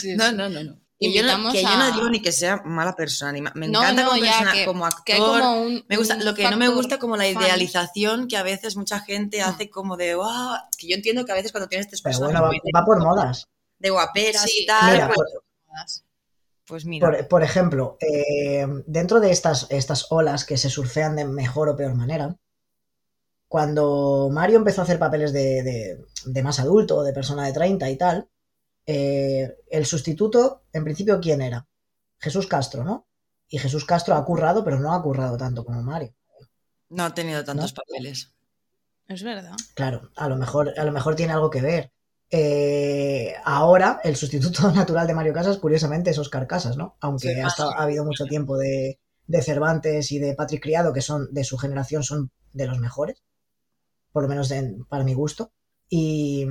[0.00, 0.34] Sí, No, sí.
[0.36, 0.62] no, no.
[0.64, 0.76] no.
[1.02, 3.68] Que yo no, que yo no digo ni que sea mala persona, ni ma- me
[3.68, 5.04] No, encanta no, como, ya, persona- que- como actor.
[5.06, 7.42] que hay como un- me gusta, un lo que no me gusta como la fan.
[7.42, 9.48] idealización que a veces mucha gente Mm.
[9.48, 12.42] hace como de, "Guau", que yo entiendo que a veces cuando tienes tres Pero personas
[12.42, 13.46] bueno, va, va por modas.
[13.78, 15.44] de guaperas Sí, y tal, mira, pues, por-
[16.70, 17.06] pues mira.
[17.06, 21.76] Por, por ejemplo, eh, dentro de estas, estas olas que se surfean de mejor o
[21.76, 22.34] peor manera,
[23.48, 27.90] cuando Mario empezó a hacer papeles de, de- de más adulto, de persona de 30
[27.90, 28.28] y tal,
[28.86, 31.66] eh, el sustituto, en principio, ¿quién era?
[32.18, 33.06] Jesús Castro, ¿no?
[33.48, 36.14] Y Jesús Castro ha currado, pero no ha currado tanto como Mario.
[36.90, 37.82] no ha tenido tantos ¿no?
[37.82, 38.32] papeles.
[39.08, 39.56] Es verdad.
[39.74, 41.92] Claro, a lo mejor, a lo mejor tiene algo que ver.
[42.30, 46.96] Eh, ahora, el sustituto natural de Mario Casas, curiosamente, es Oscar Casas, ¿no?
[47.00, 47.40] Aunque Sí.
[47.40, 51.32] ha, estado- ha habido mucho tiempo de, de Cervantes y de Patrick Criado, que son
[51.32, 53.22] de su generación, son de los mejores,
[54.12, 55.52] por lo menos de- para mi gusto.
[55.88, 56.46] Y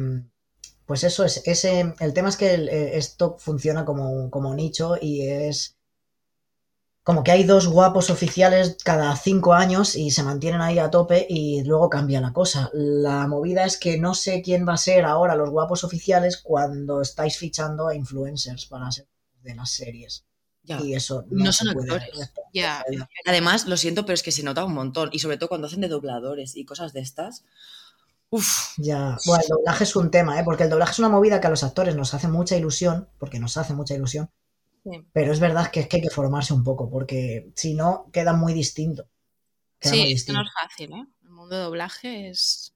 [0.85, 4.97] pues eso es, ese, el tema es que el- eh, esto funciona como, como nicho
[4.99, 5.77] y es
[7.03, 11.25] como que hay dos guapos oficiales cada cinco años y se mantienen ahí a tope
[11.29, 12.69] y luego cambia la cosa.
[12.73, 17.01] La movida es que no sé quién va a ser ahora los guapos oficiales cuando
[17.01, 19.07] estáis fichando a influencers para ser
[19.41, 20.25] de las series.
[20.63, 20.79] Ya.
[20.81, 22.31] Y eso no, No se son puede actores.
[22.53, 22.83] Ya.
[23.25, 25.09] Además, lo siento, pero es que se nota un montón.
[25.11, 27.43] Y sobre todo cuando hacen de dobladores y cosas de estas.
[28.29, 30.43] Uf, Ya, bueno, el doblaje es un tema, ¿eh?
[30.43, 33.39] porque el doblaje es una movida que a los actores nos hace mucha ilusión, porque
[33.39, 34.29] nos hace mucha ilusión,
[34.89, 35.05] Sí.
[35.13, 38.33] pero es verdad que es que hay que formarse un poco, porque si no, queda
[38.33, 39.09] muy distinto.
[39.79, 40.43] Queda muy Sí, es que no distinto.
[40.43, 41.05] es fácil, ¿eh?
[41.23, 42.73] El mundo de doblaje es...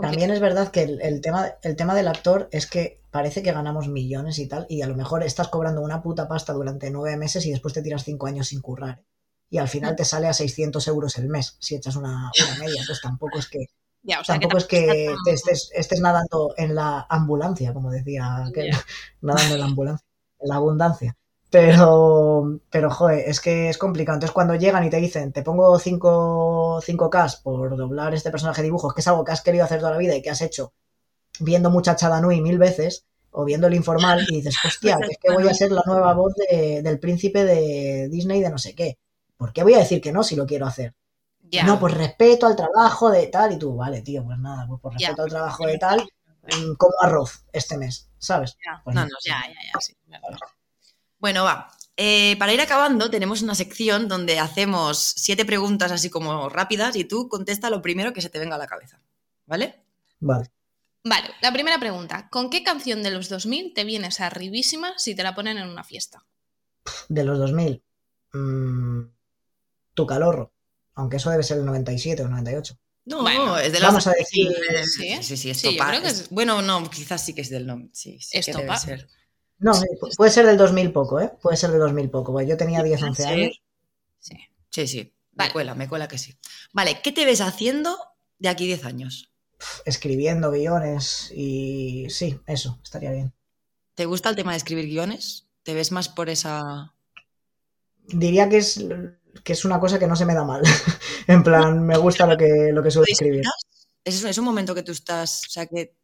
[0.00, 3.52] También es verdad que el, el tema, el tema del actor es que parece que
[3.52, 7.16] ganamos millones y tal, y a lo mejor estás cobrando una puta pasta durante nueve
[7.16, 9.02] meses y después te tiras cinco años sin currar.
[9.50, 12.82] Y al final te sale a 600 euros el mes si echas una, una media.
[12.86, 13.66] Pues tampoco es que,
[14.02, 17.90] Ya, o sea, tampoco es tampoco que te estés, estés nadando en la ambulancia, como
[17.90, 18.70] decía aquel,
[19.22, 20.06] nadando en la ambulancia,
[20.40, 21.16] en la abundancia.
[21.50, 24.16] Pero, pero, joder, es que es complicado.
[24.16, 28.66] Entonces, cuando llegan y te dicen, te pongo 5 5K por doblar este personaje de
[28.66, 30.72] dibujos, que es algo que has querido hacer toda la vida y que has hecho
[31.40, 35.30] viendo Muchacha Nui mil veces, o viendo el informal, y dices, hostia, que es que
[35.30, 38.98] voy a ser la nueva voz de- del príncipe de Disney de no sé qué.
[39.36, 40.94] ¿Por qué voy a decir que no si lo quiero hacer?
[41.58, 44.94] No, pues respeto al trabajo de tal y tú, vale, tío, pues nada, pues por
[44.94, 46.08] respeto al trabajo de tal,
[46.76, 48.56] como arroz este mes, ¿sabes?
[48.64, 48.80] Ya.
[48.84, 49.08] Pues No, no.
[49.08, 49.96] no, Ya, ya, ya, sí.
[51.18, 51.70] Bueno, va.
[51.96, 57.04] Eh, para ir acabando, tenemos una sección donde hacemos siete preguntas así como rápidas y
[57.04, 59.00] tú contesta lo primero que se te venga a la cabeza.
[59.46, 59.84] ¿Vale?
[60.20, 60.50] Vale.
[61.04, 62.28] Vale, la primera pregunta.
[62.30, 65.82] ¿Con qué canción de los 2000 te vienes arribísima si te la ponen en una
[65.82, 66.24] fiesta?
[67.08, 67.82] De los 2000,
[68.32, 69.00] mm,
[69.94, 70.52] tu calorro,
[70.94, 72.78] aunque eso debe ser el 97 o 98.
[73.08, 74.54] No, Bueno, es de las vamos a decir-
[74.96, 75.22] ¿Sí?
[75.22, 77.48] Sí, sí, es Sí, yo topa- creo que es- Bueno, no, quizás sí que es
[77.50, 77.88] del nombre.
[77.92, 79.08] Sí, sí Es que debe ser.
[79.58, 81.32] No, pu- puede ser del 2000 poco, ¿eh?
[81.40, 83.28] Puede ser del 2000 poco, porque yo tenía 10, 11 ¿Sí?
[83.28, 83.62] años.
[84.18, 84.36] Sí.
[84.70, 85.14] Sí, sí.
[85.32, 85.48] Vale.
[85.48, 86.36] Me cuela, me cuela que sí.
[86.72, 87.96] Vale, ¿qué te ves haciendo
[88.38, 89.30] de aquí 10 años?
[89.84, 93.32] escribiendo guiones y sí, eso, estaría bien.
[93.96, 95.48] ¿Te gusta el tema de escribir guiones?
[95.64, 96.94] ¿Te ves más por esa...?
[98.06, 98.84] Diría que es,
[99.42, 100.62] que es una cosa que no se me da mal.
[101.26, 103.42] en plan, me gusta lo que, lo que suelo escribir.
[104.04, 105.42] Es, es un momento que tú estás...
[105.46, 105.94] O sea, que...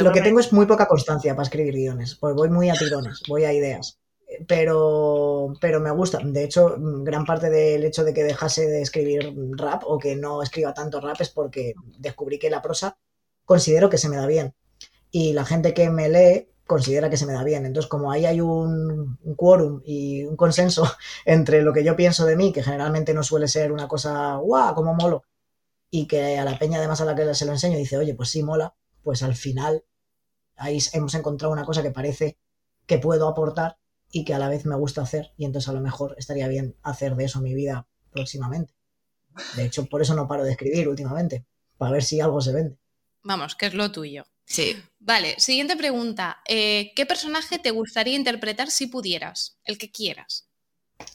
[0.00, 3.20] Lo que tengo es muy poca constancia para escribir guiones, pues voy muy a tirones,
[3.26, 3.98] voy a ideas.
[4.46, 6.20] Pero, pero me gusta.
[6.22, 10.40] De hecho, gran parte del hecho de que dejase de escribir rap o que no
[10.40, 12.96] escriba tanto rap es porque descubrí que la prosa
[13.44, 14.54] considero que se me da bien.
[15.10, 17.66] Y la gente que me lee considera que se me da bien.
[17.66, 20.84] Entonces, como ahí hay un, quórum y un consenso
[21.24, 24.74] entre lo que yo pienso de mí, que generalmente no suele ser una cosa, guau,
[24.74, 25.24] como molo,
[25.90, 28.30] y que a la peña además a la que se lo enseño dice, oye, pues
[28.30, 29.84] sí, mola, pues al final
[30.56, 32.38] ahí hemos encontrado una cosa que parece
[32.86, 33.78] que puedo aportar
[34.10, 36.76] y que a la vez me gusta hacer y entonces a lo mejor estaría bien
[36.82, 38.74] hacer de eso mi vida próximamente.
[39.56, 41.46] De hecho, por eso no paro de escribir últimamente,
[41.78, 42.78] para ver si algo se vende.
[43.22, 44.24] Vamos, que es lo tuyo.
[44.44, 44.76] Sí.
[44.98, 46.42] Vale, siguiente pregunta.
[46.46, 49.58] Eh, ¿Qué personaje te gustaría interpretar si pudieras?
[49.64, 50.48] El que quieras.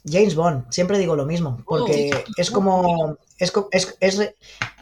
[0.06, 3.18] James Bond, siempre digo lo mismo, porque es como.
[3.38, 4.34] Es, es, es,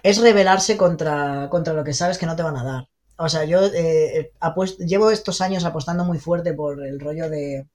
[0.02, 2.90] es rebelarse contra, contra lo que sabes que no te van a dar.
[3.18, 4.32] O sea, yo eh,
[4.80, 7.68] llevo estos años apostando muy fuerte por el rollo de,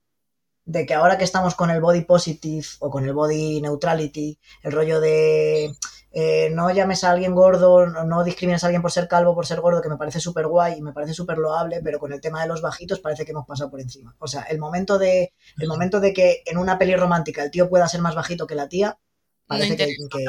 [0.64, 4.72] de que ahora que estamos con el body positive o con el body neutrality, el
[4.72, 5.74] rollo de
[6.12, 9.46] eh, no llames a alguien gordo, no, no discrimines a alguien por ser calvo, por
[9.46, 12.20] ser gordo, que me parece súper guay y me parece súper loable, pero con el
[12.20, 14.14] tema de los bajitos parece que hemos pasado por encima.
[14.18, 17.68] O sea, el momento de, el momento de que en una peli romántica el tío
[17.68, 18.98] pueda ser más bajito que la tía,
[19.46, 19.86] parece que,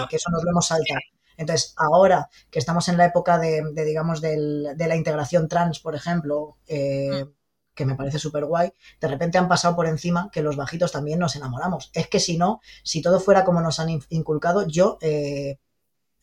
[0.09, 0.99] eso nos lo hemos saltado.
[1.37, 5.79] Entonces, ahora que estamos en la época de, de, digamos, del- de la integración trans,
[5.79, 7.25] por ejemplo, eh,
[7.73, 11.19] que me parece súper guay, de repente han pasado por encima que los bajitos también
[11.19, 11.89] nos enamoramos.
[11.93, 15.57] Es que si no, si todo fuera como nos han in- inculcado, yo, eh,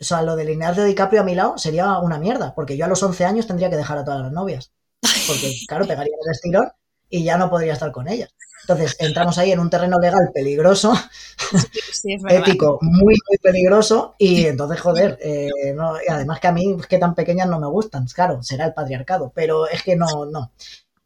[0.00, 2.88] o sea, lo de Leonardo DiCaprio a mi lado sería una mierda, porque yo a
[2.88, 4.72] los 11 años tendría que dejar a todas las novias.
[5.26, 6.68] Porque, claro, pegaría el estirón
[7.08, 8.30] y ya no podría estar con ellas.
[8.62, 10.92] Entonces, entramos ahí en un terreno legal peligroso,
[11.92, 12.40] Sí, es verdad.
[12.40, 16.98] ético muy, muy peligroso y entonces, joder, eh, no, y además que a mí, que
[16.98, 20.52] tan pequeñas no me gustan, claro, será el patriarcado, pero es que no, no.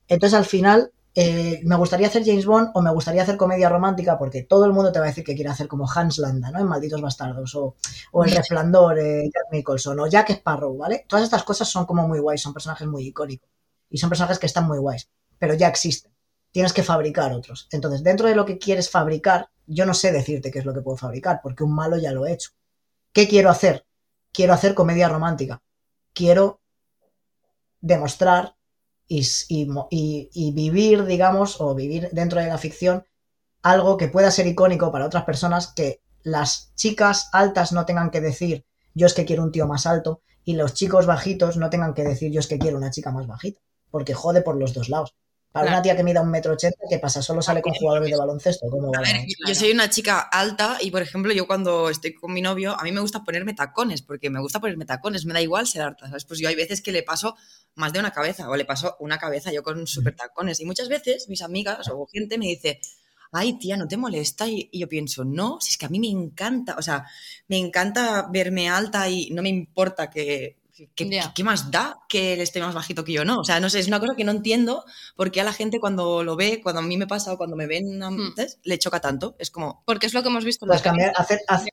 [0.09, 4.17] Entonces, al final, eh, me gustaría hacer James Bond o me gustaría hacer comedia romántica
[4.17, 6.61] porque todo el mundo te va a decir que quiere hacer como Hans Landa, ¿no?
[6.61, 7.77] En Malditos Bastardos o,
[8.13, 11.05] o El Resplandor, eh, Jack Nicholson o Jack Sparrow, ¿vale?
[11.07, 13.51] Todas estas cosas son como muy guays, son personajes muy icónicos
[13.91, 16.13] y son personajes que están muy guays, pero ya existen.
[16.51, 17.69] Tienes que fabricar otros.
[17.71, 20.81] Entonces, dentro de lo que quieres fabricar, yo no sé decirte qué es lo que
[20.81, 22.51] puedo fabricar, porque un malo ya lo he hecho.
[23.13, 23.87] ¿Qué quiero hacer?
[24.33, 25.63] Quiero hacer comedia romántica.
[26.15, 26.61] Quiero
[27.81, 28.55] demostrar
[29.19, 33.05] y, y- y vivir, digamos, o vivir dentro de la ficción
[33.63, 38.21] algo que pueda ser icónico para otras personas, que las chicas altas no tengan que
[38.21, 41.95] decir yo es que quiero un tío más alto y los chicos bajitos no tengan
[41.95, 43.61] que decir yo es que quiero una chica más bajita,
[43.91, 45.15] porque jode por los dos lados.
[45.53, 45.77] Para Claro.
[45.77, 47.21] una tía que mida un metro ochenta, ¿qué pasa?
[47.21, 48.67] Solo sale con jugadores de baloncesto.
[48.71, 52.15] ¿Cómo va A ver, yo soy una chica alta y, por ejemplo, yo cuando estoy
[52.15, 55.35] con mi novio, a mí me gusta ponerme tacones, porque me gusta ponerme tacones, me
[55.35, 56.25] da igual ser alta, ¿sabes?
[56.25, 57.37] Pues yo hay veces que le paso
[57.75, 60.59] más de una cabeza, o le paso una cabeza yo con super tacones.
[60.61, 62.81] Y muchas veces mis amigas o gente me dice,
[63.31, 64.49] ay, tía, ¿no te molesta?
[64.49, 67.05] Y, y yo pienso, no, si es que a mí me encanta, o sea,
[67.49, 70.62] me encanta verme alta y no me importa que...
[70.95, 73.25] ¿Qué más da que él esté más bajito que yo?
[73.25, 74.85] No, o sea, no sé, es una cosa que no entiendo
[75.17, 77.67] porque a la gente cuando lo ve, cuando a mí me pasa o cuando me
[77.67, 78.35] ven, Hmm.
[78.37, 78.59] ¿sabes?
[78.63, 79.35] le choca tanto.
[79.39, 81.73] Es como, Porque es lo que hemos visto la cambiar, hacer, hacer-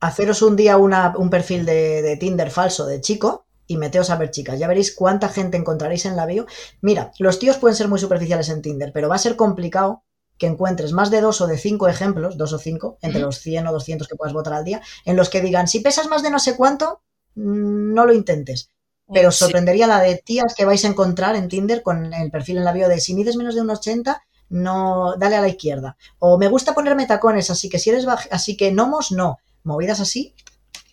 [0.00, 4.16] haceros un día una- un perfil de, de Tinder falso de chico y meteos a
[4.16, 4.58] ver chicas.
[4.58, 6.46] Ya veréis cuánta gente encontraréis en la bio.
[6.82, 10.04] Mira, los tíos pueden ser muy superficiales en Tinder, pero va a ser complicado
[10.36, 13.66] que encuentres más de dos o de cinco ejemplos, dos o cinco, entre los 100
[13.68, 16.30] o 200 que puedas votar al día, en los que digan, si pesas más de
[16.30, 17.02] no sé cuánto,
[17.34, 18.70] no lo intentes.
[19.12, 19.44] Pero os Sí.
[19.44, 22.72] sorprendería la de tías que vais a encontrar en Tinder con el perfil en la
[22.72, 25.96] bio de si mides menos de un 80, no, dale a la izquierda.
[26.18, 29.38] O me gusta ponerme tacones, así que si eres baj- así que gnomos, no.
[29.62, 30.34] Movidas así,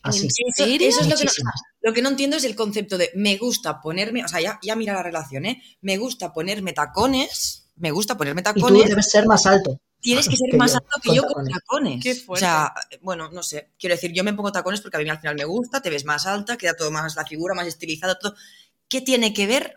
[0.04, 0.26] Así.
[0.28, 0.88] Eso, serio?
[0.90, 1.52] eso es lo que, no,
[1.82, 4.76] lo que no entiendo es el concepto de me gusta ponerme, o sea, ya, ya
[4.76, 5.62] mira la relación, ¿eh?
[5.82, 9.80] Me gusta ponerme tacones, me gusta ponerme Y tú tacones, debes ser más alto.
[10.02, 12.04] Tienes que ser que más yo, alto que con yo con tacones.
[12.04, 15.10] Qué o sea, bueno, no sé, quiero decir, yo me pongo tacones porque a mí
[15.10, 18.18] al final me gusta, te ves más alta, queda todo más la figura, más estilizada,
[18.20, 18.36] todo.
[18.88, 19.76] ¿Qué tiene que ver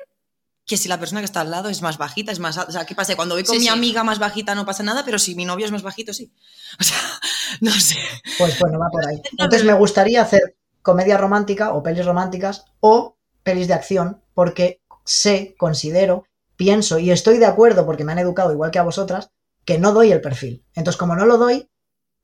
[0.67, 2.71] que si la persona que está al lado es más bajita, es más alta?
[2.71, 3.17] O sea, ¿qué pasa?
[3.17, 3.71] Cuando voy con Sí, mi sí.
[3.71, 6.33] amiga más bajita no pasa nada, pero si mi novio es más bajito, sí.
[6.81, 6.97] O sea,
[7.61, 7.99] no sé.
[8.39, 9.21] Pues bueno, va por ahí.
[9.33, 15.55] Entonces me gustaría hacer comedia romántica o pelis románticas o pelis de acción porque sé,
[15.59, 16.25] considero,
[16.57, 19.31] pienso y estoy de acuerdo porque me han educado igual que a vosotras
[19.65, 20.65] que no doy el perfil.
[20.75, 21.69] Entonces como no lo doy,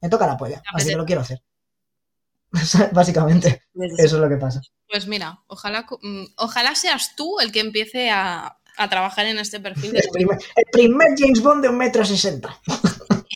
[0.00, 0.62] me toca la polla.
[0.72, 1.42] Así que lo quiero hacer.
[2.92, 3.64] Básicamente,
[3.98, 4.60] eso es lo que pasa.
[4.88, 9.60] Pues mira, ojalá, mm, ojalá seas tú el que empiece a, a trabajar en este
[9.60, 12.58] perfil de El primer, el primer James Bond de un metro sesenta.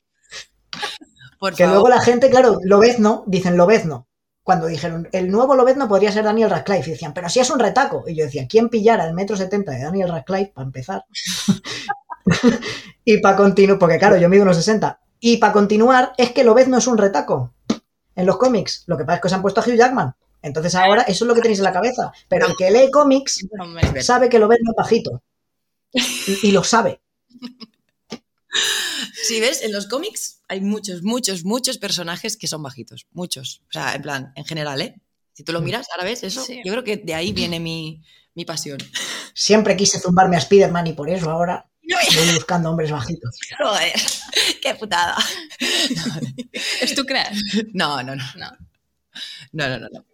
[1.57, 4.09] Que luego la gente, claro, Lobezno, dicen Lobezno.
[4.43, 7.59] Cuando dijeron, el nuevo Lobezno podría ser Daniel Radcliffe, y decían, pero si es un
[7.59, 8.05] retaco.
[8.07, 11.05] Y yo decía, ¿quién pillara el metro setenta de Daniel Radcliffe para empezar?
[13.05, 15.01] y para continuar, porque claro, yo mido unos 60.
[15.21, 17.53] Y para continuar, es que Lobezno es un retaco.
[18.17, 20.15] En los cómics, lo que pasa es que se han puesto a Hugh Jackman.
[20.43, 22.13] Entonces ahora eso es lo que tenéis en la cabeza.
[22.29, 23.47] Pero el que lee cómics
[24.03, 25.23] sabe que Lobezno es bajito.
[25.93, 27.01] Y, y lo sabe.
[29.25, 33.07] Si ves, en los cómics hay muchos, muchos, muchos personajes que son bajitos.
[33.13, 33.63] Muchos.
[33.69, 35.01] O sea, en plan, en general, ¿eh?
[35.33, 36.43] Si tú lo miras, ahora ves eso.
[36.43, 36.61] Sí.
[36.65, 38.03] Yo creo que de ahí viene mi,
[38.35, 38.79] mi pasión.
[39.33, 43.39] Siempre quise zumbarme a Spider-Man y por eso ahora voy buscando hombres bajitos.
[43.59, 43.93] Joder,
[44.63, 45.17] qué putada.
[46.81, 47.37] ¿es tu creas?
[47.73, 48.25] No, no, no.
[48.37, 48.51] No.
[49.53, 49.89] No, no, no.
[49.93, 50.05] no.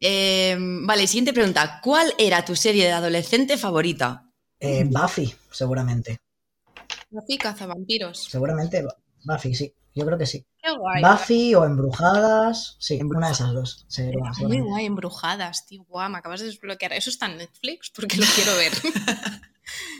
[0.00, 1.80] Eh, vale, siguiente pregunta.
[1.82, 4.28] ¿Cuál era tu serie de adolescente favorita?
[4.58, 6.20] Eh, Buffy, seguramente.
[7.10, 8.24] Buffy cazavampiros.
[8.30, 8.84] Seguramente
[9.24, 9.72] Buffy, sí.
[9.94, 10.44] Yo creo que sí.
[10.62, 11.02] Qué guay.
[11.02, 12.76] Buffy o Embrujadas.
[12.78, 13.40] Sí, Embrujadas.
[13.40, 13.84] una de esas dos.
[13.88, 14.60] seguramente.
[14.62, 15.84] guay, embrujadas, tío.
[15.84, 16.94] Guau, me acabas de desbloquear.
[16.94, 17.90] ¿Eso está en Netflix?
[17.94, 18.72] Porque lo quiero ver.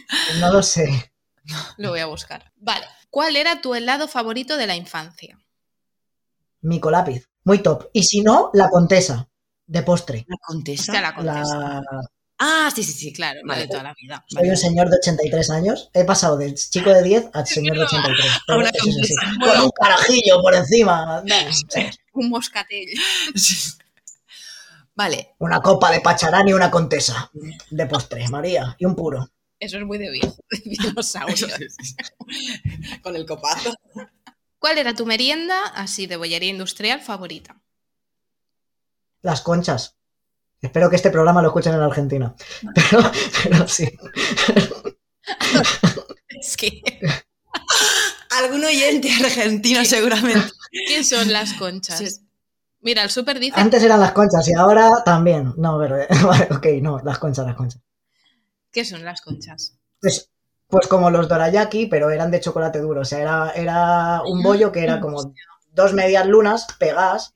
[0.41, 1.13] No lo sé.
[1.79, 2.53] lo voy a buscar.
[2.57, 2.87] Vale.
[3.11, 5.39] ¿Cuál era tu helado favorito de la infancia?
[6.63, 7.29] Mico lápiz.
[7.45, 7.89] Muy top.
[7.93, 9.29] Y si no, la contesa.
[9.67, 10.25] De postre.
[10.29, 10.93] ¿La contesa?
[10.93, 11.15] La.
[11.23, 11.83] La...
[12.39, 13.13] Ah, sí, sí, sí.
[13.13, 13.63] Claro, Vale.
[13.63, 14.25] de toda la vida.
[14.29, 15.91] Soy un señor de 83 años.
[15.95, 18.33] He pasado de chico de 10 a señor de 83.
[18.47, 18.71] Pero una.
[18.71, 21.23] Con un carajillo por encima.
[22.13, 22.89] Un moscatel.
[24.95, 25.35] Vale.
[25.39, 27.31] Una copa de pacharán y una contesa.
[27.71, 28.77] De postre, María.
[28.79, 29.29] Y un puro.
[29.63, 31.47] Eso es muy de viejo, de dinosaurio.
[33.03, 33.73] Con el copazo.
[34.59, 37.63] ¿Cuál era tu merienda, así de bollería industrial, favorita?
[39.21, 39.95] Las conchas.
[40.61, 42.35] Espero que este programa lo escuchen en Argentina.
[42.75, 43.13] Pero,
[43.45, 43.89] pero sí.
[46.29, 46.83] Es que,
[48.31, 50.51] Algún oyente argentino seguramente.
[50.89, 51.99] ¿qué son las conchas?
[51.99, 52.27] Sí.
[52.81, 55.55] Mira, el súper dice Antes eran las conchas y ahora también.
[55.57, 57.81] No, pero vale, ok, no, las conchas, las conchas.
[58.73, 59.79] ¿Qué son las conchas?
[60.01, 60.31] Pues,
[60.67, 63.03] pues como los dorayaki, pero eran de chocolate duro.
[63.03, 65.35] O sea, era, era un bollo que era como
[65.73, 67.33] dos medias lunas pegadas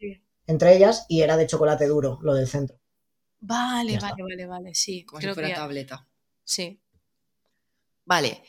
[0.46, 2.78] entre ellas y era de chocolate duro, lo del centro.
[3.40, 5.04] Vale, vale, vale, vale, sí.
[5.04, 6.06] Como creo si fuera que- tableta.
[6.44, 6.80] Sí.
[8.04, 8.42] Vale.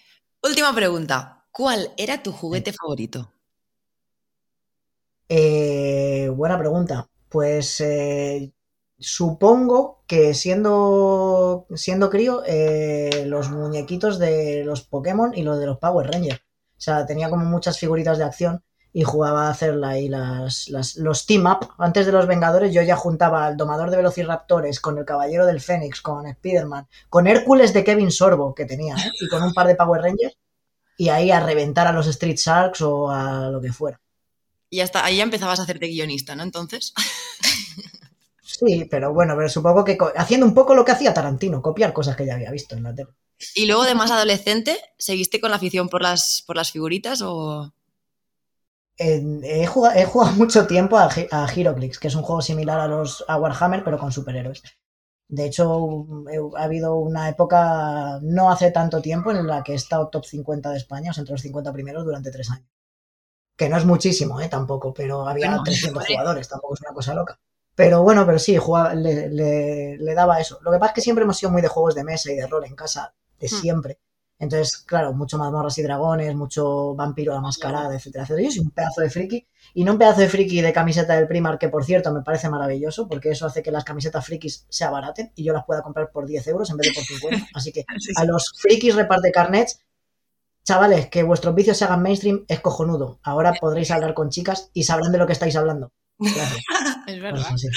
[0.43, 1.45] Última pregunta.
[1.51, 3.31] ¿Cuál era tu juguete favorito?
[5.29, 7.09] Eh, buena pregunta.
[7.29, 8.51] Pues eh,
[8.99, 15.77] supongo que siendo, siendo crío, eh, los muñequitos de los Pokémon y los de los
[15.79, 16.39] Power Rangers.
[16.39, 18.63] O sea, tenía como muchas figuritas de acción
[18.93, 21.69] y jugaba a hacerla ahí las, las- los team up.
[21.77, 25.61] Antes de los Vengadores yo ya juntaba al domador de Velociraptores con el Caballero del
[25.61, 29.11] Fénix, con Spider-Man, con Hércules de Kevin Sorbo que tenía, ¿eh?
[29.21, 30.37] y con un par de Power Rangers.
[30.97, 34.01] Y ahí a reventar a los Street Sharks o a lo que fuera.
[34.69, 36.41] Y hasta ahí ya empezabas a hacerte guionista, ¿no?
[36.43, 36.93] Entonces.
[38.59, 42.15] Sí, pero bueno, pero supongo que haciendo un poco lo que hacía Tarantino, copiar cosas
[42.17, 43.11] que ya había visto en la tele.
[43.53, 47.73] Y luego de más adolescente, ¿seguiste con la afición por las, por las figuritas o...?
[48.99, 52.87] He, jugado, he jugado mucho tiempo a, a Heroclix, que es un juego similar a
[52.87, 54.61] los a Warhammer, pero con superhéroes.
[55.29, 59.75] De hecho, he- ha habido una época no hace tanto tiempo en la que he
[59.75, 62.67] estado top 50 de España, o sea, entre los 50 primeros durante tres años.
[63.57, 64.49] Que no es muchísimo, ¿eh?
[64.49, 66.07] Tampoco, pero había Bueno, 300 vale.
[66.07, 67.39] jugadores, tampoco es una cosa loca.
[67.77, 70.59] Pero bueno, pero sí, jugaba- le, le- le daba eso.
[70.63, 72.47] Lo que pasa es que siempre hemos sido muy de juegos de mesa y de
[72.47, 73.49] rol en casa, de Hmm.
[73.61, 73.99] siempre.
[74.39, 78.45] Entonces, claro, mucho mazmorras y dragones, mucho vampiro a la mascarada, etcétera, etcétera.
[78.47, 81.27] Yo soy un pedazo de friki y no un pedazo de friki de camiseta del
[81.27, 84.83] Primark, que por cierto me parece maravilloso, porque eso hace que las camisetas frikis se
[84.83, 87.47] abaraten y yo las pueda comprar por 10 euros en vez de por 50.
[87.55, 87.85] Así que
[88.15, 89.81] a los frikis reparte carnets,
[90.63, 93.19] chavales, que vuestros vicios se hagan mainstream es cojonudo.
[93.23, 95.91] Ahora podréis hablar con chicas y sabrán de lo que estáis hablando.
[96.19, 96.55] Claro,
[97.07, 97.45] Es pues verdad.
[97.53, 97.67] así.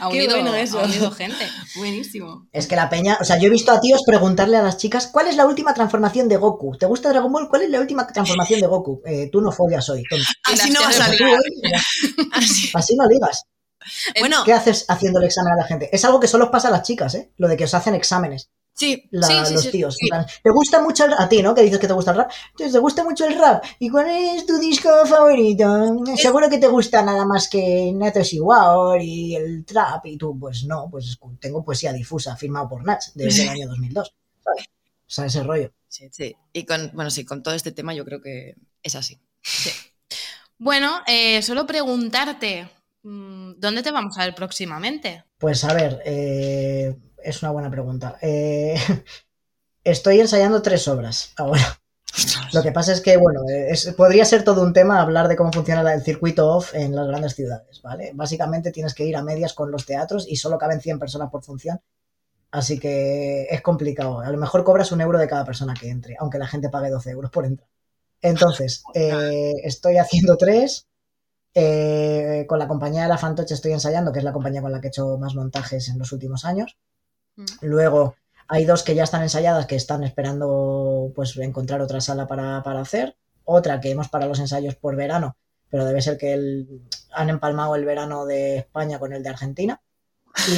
[0.00, 0.80] Ha Qué bueno eso.
[0.80, 1.46] ha unido gente.
[1.76, 2.48] Buenísimo.
[2.50, 5.06] Es que la peña, o sea, yo he visto a tíos preguntarle a las chicas,
[5.06, 6.76] ¿cuál es la última transformación de Goku?
[6.76, 7.48] ¿Te gusta Dragon Ball?
[7.48, 9.00] ¿Cuál es la última transformación de Goku?
[9.06, 10.26] Eh, tú no follas hoy, tonto.
[10.44, 11.80] Así no va a eh,
[12.32, 12.70] Así.
[12.74, 13.44] Así no digas.
[14.18, 15.88] Bueno, ¿Qué haces haciendo el examen a la gente?
[15.92, 17.30] Es algo que solo os pasa a las chicas, ¿eh?
[17.36, 18.50] Lo de que os hacen exámenes.
[18.80, 19.94] Sí, la- sí, sí, los sí, tíos.
[19.96, 20.08] sí.
[20.42, 21.54] ¿Te gusta mucho el, a ti, no?
[21.54, 22.30] Que dices que te gusta el rap.
[22.50, 23.62] Entonces, ¿te gusta mucho el rap?
[23.78, 25.66] ¿Y cuál es tu disco favorito?
[26.16, 30.06] Seguro que te gusta nada más que Natos Igual y el trap.
[30.06, 34.14] Y tú, pues no, pues tengo poesía difusa firmado por Nach desde el año 2002.
[34.44, 34.64] ¿sabes?
[35.10, 35.72] O sea, ese rollo.
[35.88, 36.36] Sí, sí.
[36.52, 39.18] Y con, bueno, sí, con todo este tema yo creo que es así.
[40.58, 42.68] Bueno, eh, solo preguntarte,
[43.02, 45.24] mm, ¿dónde te vamos a ver próximamente?
[45.38, 46.94] Pues a ver, eh,
[47.24, 48.16] es una buena pregunta.
[48.22, 48.76] Eh,
[49.84, 51.62] estoy ensayando tres obras ahora.
[52.52, 55.52] Lo que pasa es que, bueno, es- podría ser todo un tema hablar de cómo
[55.52, 58.12] funciona el circuito off en las grandes ciudades, ¿vale?
[58.14, 61.42] Básicamente tienes que ir a medias con los teatros y solo caben 100 personas por
[61.44, 61.80] función.
[62.52, 64.20] Así que es complicado.
[64.20, 66.90] A lo mejor cobras un euro de cada persona que entre, aunque la gente pague
[66.90, 67.68] 12 euros por entrar.
[68.22, 70.86] Entonces, eh, estoy haciendo tres.
[71.54, 74.80] eh, con la compañía de la Fantoche estoy ensayando, que es la compañía con la
[74.80, 76.76] que he hecho más montajes en los últimos años.
[77.36, 77.44] Mm.
[77.62, 78.16] Luego
[78.48, 82.80] hay dos que ya están ensayadas, que están esperando pues encontrar otra sala para, para
[82.80, 83.16] hacer.
[83.44, 85.36] Otra que hemos para los ensayos por verano,
[85.70, 86.82] pero debe ser que el-
[87.12, 89.80] han empalmado el verano de España con el de Argentina.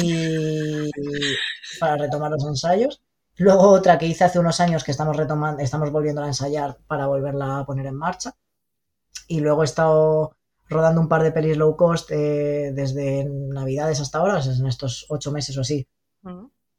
[0.01, 0.91] Y
[1.79, 3.01] para retomar los ensayos.
[3.37, 7.07] Luego otra que hice hace unos años que estamos retomando, estamos volviendo a ensayar para
[7.07, 8.35] volverla a poner en marcha.
[9.27, 10.35] Y luego he estado
[10.69, 15.31] rodando un par de pelis low cost eh, desde Navidades hasta ahora, en estos ocho
[15.31, 15.87] meses o así.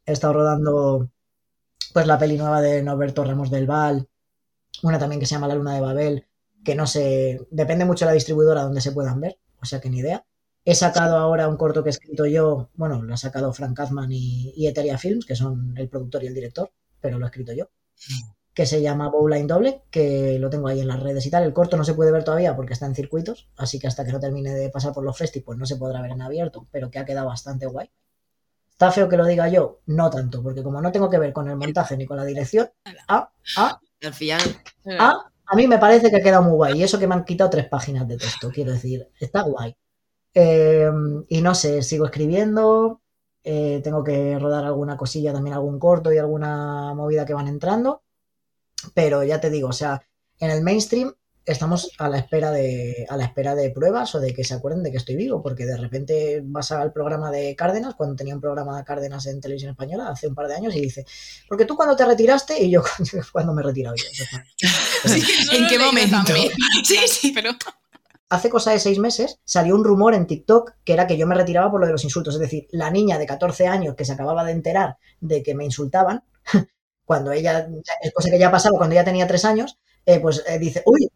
[0.07, 1.11] He estado rodando
[1.93, 4.09] pues la peli nueva de Norberto Ramos del Val,
[4.83, 6.27] una también que se llama La Luna de Babel,
[6.65, 9.91] que no sé, depende mucho de la distribuidora donde se puedan ver, o sea que
[9.91, 10.27] ni idea.
[10.65, 14.11] He sacado ahora un corto que he escrito yo, bueno, lo ha sacado Frank Katzman
[14.11, 17.53] y, y Eteria Films, que son el productor y el director, pero lo he escrito
[17.53, 17.69] yo,
[18.55, 21.45] que se llama Bowline Doble, que lo tengo ahí en las redes y tal.
[21.45, 24.13] El corto no se puede ver todavía porque está en circuitos, así que hasta que
[24.13, 26.91] no termine de pasar por los festivals pues no se podrá ver en abierto, pero
[26.91, 27.91] que ha quedado bastante guay.
[28.75, 29.81] ¿Está feo que lo diga yo?
[29.87, 32.69] No tanto, porque como no tengo que ver con el montaje ni con la dirección,
[33.07, 34.41] ah, ah, Al final,
[34.99, 36.81] ah, a mí me parece que ha quedado muy guay.
[36.81, 39.77] Y eso que me han quitado tres páginas de texto, quiero decir, está guay.
[40.35, 40.91] Eh,
[41.29, 43.01] y no sé, sigo escribiendo,
[43.45, 48.03] eh, tengo que rodar alguna cosilla, también algún corto y alguna movida que van entrando.
[48.93, 50.03] Pero ya te digo, o sea,
[50.41, 51.15] en el mainstream
[51.47, 54.83] estamos a la espera de a la espera de pruebas o de que se acuerden
[54.83, 58.41] de que estoy vivo, porque de repente vas al programa de Cárdenas, cuando tenía un
[58.41, 61.05] programa de Cárdenas en televisión española hace un par de años y dice,
[61.49, 62.83] porque tú cuando te retiraste y yo
[63.33, 64.05] cuando me he retirado yo.
[65.53, 66.17] ¿en qué momento?
[66.25, 66.51] también.
[66.85, 67.33] Sí, sí.
[67.35, 67.51] Pero
[68.31, 71.35] Hace cosa de seis meses salió un rumor en TikTok que era que yo me
[71.35, 72.35] retiraba por lo de los insultos.
[72.35, 75.65] Es decir, la niña de 14 años que se acababa de enterar de que me
[75.65, 76.25] insultaban,
[77.05, 77.69] cuando ella,
[78.03, 81.09] es cosa que ya pasaba cuando ella tenía tres años, eh, pues eh, dice, uy,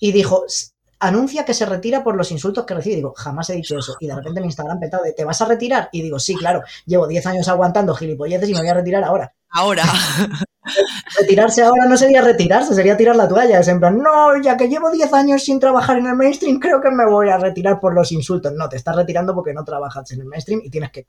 [0.00, 0.68] y dijo, "S-
[1.00, 2.96] anuncia que se retira por los insultos que recibe.
[2.96, 3.96] Digo, jamás he dicho eso.
[4.00, 5.88] Y de repente mi Instagram petado de, ¿te vas a retirar?
[5.92, 9.34] Y digo, sí, claro, llevo 10 años aguantando gilipolleces y me voy a retirar ahora.
[9.50, 9.82] ahora.
[11.20, 13.60] Retirarse ahora no sería retirarse, sería tirar la toalla.
[13.60, 16.80] Es en plan, no, ya que llevo 10 años sin trabajar en el mainstream, creo
[16.80, 18.52] que me voy a retirar por los insultos.
[18.52, 21.06] No, te estás retirando porque no trabajas en el mainstream y tienes que.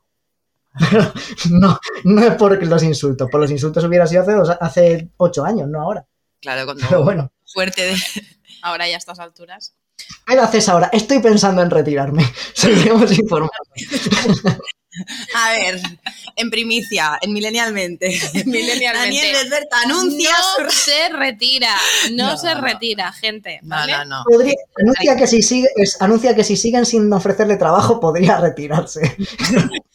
[0.91, 1.03] Pero
[1.52, 3.30] no, no es por los insultos.
[3.32, 6.06] Por los insultos hubiera sido hace, dos, hace 8 años, no ahora.
[6.41, 7.95] Claro, cuando Pero bueno, fuerte de...
[8.62, 9.74] ahora ya a estas alturas.
[10.28, 10.90] ¿qué haces ahora?
[10.91, 12.26] Estoy pensando en retirarme.
[12.53, 13.52] Seguiremos informando.
[15.36, 15.82] A ver,
[16.38, 18.07] en primicia, en milenialmente.
[18.45, 18.94] Millennialmente.
[19.18, 20.30] Daniel Desberta anuncia
[20.62, 20.78] No su...
[20.78, 21.76] se retira,
[22.14, 22.62] no, No, se no.
[22.62, 23.60] retira, gente.
[23.64, 23.91] No, ¿vale?
[23.91, 24.24] no, no.
[24.24, 29.02] Podría- anuncia, que si sigue, es- anuncia que si siguen sin ofrecerle trabajo, podría retirarse.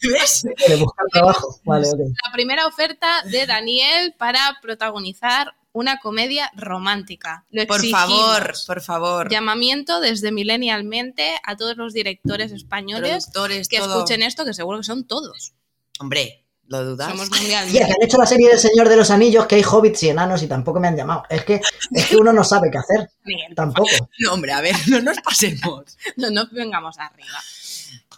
[0.03, 0.43] ¿Ves?
[0.67, 1.59] De buscar trabajo.
[1.65, 1.99] Vale, ok.
[2.27, 7.45] La primera oferta de Daniel para protagonizar una comedia romántica.
[7.49, 9.29] Lo Por favor, por favor.
[9.29, 13.27] Llamamiento desde Millennialmente a todos los directores españoles
[13.69, 13.95] que todo.
[13.95, 15.53] escuchen esto, que seguro que son todos.
[15.99, 17.09] Hombre, ¿lo dudas?
[17.11, 17.77] Somos mundialmente.
[17.79, 20.43] que han hecho la serie del Señor de los Anillos, que hay hobbits y enanos
[20.43, 21.23] y tampoco me han llamado.
[21.29, 21.61] Es que,
[21.91, 23.09] es que uno no sabe qué hacer.
[23.23, 23.89] Bien, Tampoco.
[24.19, 25.97] No, hombre, a ver, no nos pasemos.
[26.17, 27.29] No nos vengamos arriba.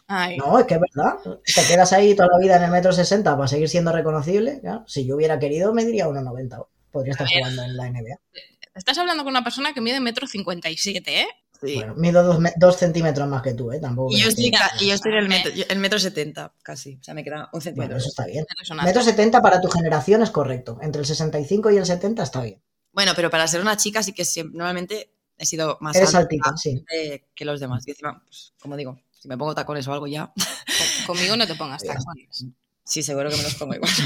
[0.07, 1.15] Ay, No, es que es verdad.
[1.45, 4.61] Te quedas ahí toda la vida en el metro 60 para seguir siendo reconocible.
[4.85, 6.65] Si yo hubiera querido, me diría 1,90.
[6.94, 8.20] Podría estar jugando en la NBA.
[8.76, 11.28] Estás hablando con una persona que mide metro cincuenta y siete, ¿eh?
[11.61, 11.76] Sí.
[11.76, 13.80] Bueno, mido dos, me- dos centímetros más que tú, ¿eh?
[13.80, 14.14] Tampoco.
[14.14, 16.98] y, yo estoy, ca- y yo estoy en el metro, el metro 70, casi.
[16.99, 17.95] O sea, me queda un centímetro.
[17.95, 18.45] Bueno, eso está bien.
[18.84, 20.78] Metro 70 para tu generación es correcto.
[20.82, 22.61] Entre el 65 y el 70 está bien.
[22.91, 26.20] Bueno, pero para ser una chica sí que siempre, normalmente he sido más Eres alta
[26.20, 26.84] altita, sí.
[27.34, 27.88] que los demás.
[27.88, 30.34] Y encima, pues, como digo, Si me pongo tacones o algo ya.
[30.36, 32.45] Co- Conmigo no te pongas tacones.
[32.84, 33.90] Sí, seguro que me los pongo igual.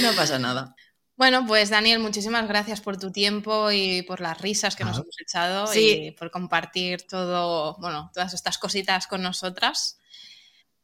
[0.00, 0.74] No pasa nada.
[1.16, 5.18] Bueno, pues Daniel, muchísimas gracias por tu tiempo y por las risas que nos hemos
[5.20, 6.08] echado Sí.
[6.08, 9.98] y por compartir todo, bueno, todas estas cositas con nosotras.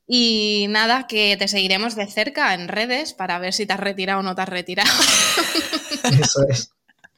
[0.07, 4.21] Y nada, que te seguiremos de cerca en redes para ver si te has retirado
[4.21, 4.91] o no te has retirado.
[6.21, 6.71] Eso es.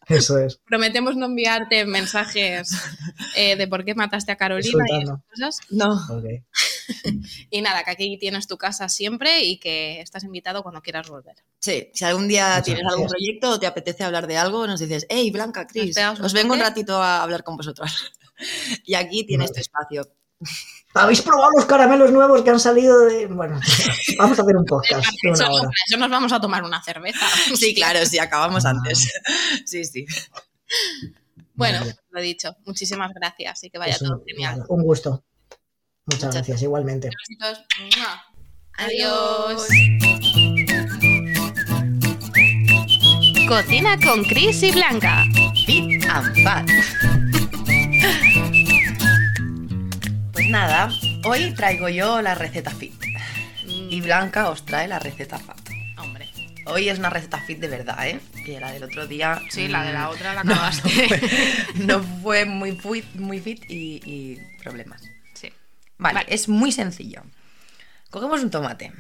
[0.09, 0.59] Eso es.
[0.67, 2.73] Prometemos no enviarte mensajes
[3.37, 5.59] eh, de por qué mataste a Carolina y esas cosas.
[5.71, 5.95] No.
[6.11, 6.25] Ok.
[7.51, 11.37] Y nada, que aquí tienes tu casa siempre y que estás invitado cuando quieras volver.
[11.61, 14.81] Sí, si algún día Muchas tienes algún proyecto o te apetece hablar de algo, nos
[14.81, 17.95] dices, hey, Blanca, Cris, os vengo un ratito a hablar con vosotras.
[18.85, 20.09] Y aquí tienes tu espacio.
[20.93, 23.27] ¿Habéis probado los caramelos nuevos que han salido de.?
[23.27, 23.61] Bueno,
[24.19, 25.63] vamos a hacer un podcast Eso, una no, hora.
[25.63, 27.25] para eso nos vamos a tomar una cerveza.
[27.55, 28.71] Sí, claro, sí, acabamos Ah.
[28.71, 29.09] antes.
[29.65, 30.05] Sí, sí.
[31.55, 31.97] Bueno, Vale.
[32.11, 32.57] lo he dicho.
[32.67, 34.65] Muchísimas gracias y que vaya todo genial.
[34.69, 35.23] Un gusto.
[36.07, 37.11] Muchas Muchas gracias, igualmente.
[38.77, 39.69] Adiós.
[43.49, 45.25] Cocina con Chris y Blanca.
[45.65, 46.69] Fit and Fat.
[50.33, 50.91] Pues nada,
[51.25, 52.93] hoy traigo yo la receta fit.
[53.67, 55.59] Y Blanca os trae la receta fat.
[55.97, 56.29] Hombre.
[56.67, 58.21] Hoy es una receta fit de verdad, ¿eh?
[58.45, 59.41] Que la del otro día.
[59.49, 60.91] Sí, la de la mm, otra la acabaste.
[61.77, 65.14] No fue, no fue muy, fit, muy fit y, y problemas.
[65.99, 66.35] Vale, Vale.
[66.35, 67.23] es muy sencillo.
[68.11, 68.93] Cogemos un tomate,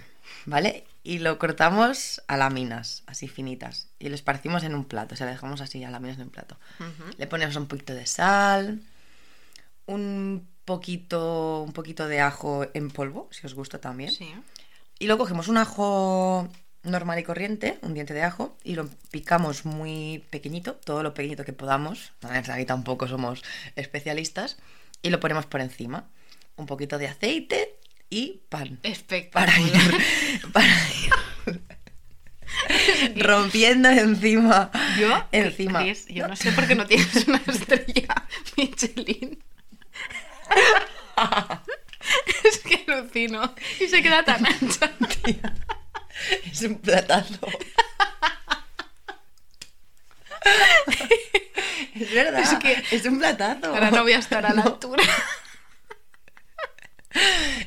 [0.46, 0.84] ¿vale?
[1.02, 3.88] Y lo cortamos a láminas, así finitas.
[3.98, 6.30] Y lo esparcimos en un plato, o sea, lo dejamos así a láminas en un
[6.30, 6.56] plato.
[7.18, 8.80] Le ponemos un poquito de sal,
[9.86, 14.10] un poquito, un poquito de ajo en polvo, si os gusta también.
[14.10, 14.34] Sí.
[14.98, 16.48] Y luego cogemos un ajo
[16.82, 21.44] normal y corriente, un diente de ajo, y lo picamos muy pequeñito, todo lo pequeñito
[21.44, 22.12] que podamos.
[22.22, 23.42] Aquí tampoco somos
[23.76, 24.56] especialistas.
[25.02, 26.08] Y lo ponemos por encima.
[26.56, 27.78] Un poquito de aceite
[28.10, 28.76] y pan.
[28.78, 29.60] Para Espectacular.
[29.60, 31.12] ir, para ir
[33.24, 34.70] rompiendo encima.
[34.98, 35.80] Yo, Encima.
[35.80, 38.26] Chris, yo no sé por qué no tienes una estrella
[38.56, 39.42] Michelin.
[42.44, 43.54] es que alucino.
[43.80, 44.92] Y se queda tan ancha.
[46.50, 47.40] Es un platazo.
[51.94, 52.40] es verdad.
[52.40, 53.66] Es que- es un platazo.
[53.74, 55.02] Ahora no voy a estar a la altura.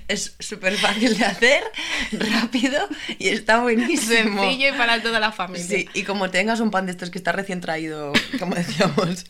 [0.07, 1.63] Es súper fácil de hacer,
[2.11, 2.87] rápido
[3.19, 4.41] y está buenísimo.
[4.41, 5.65] Sencillo y para toda la familia.
[5.65, 9.25] Sí, y como tengas un pan de estos que está recién traído, como decíamos,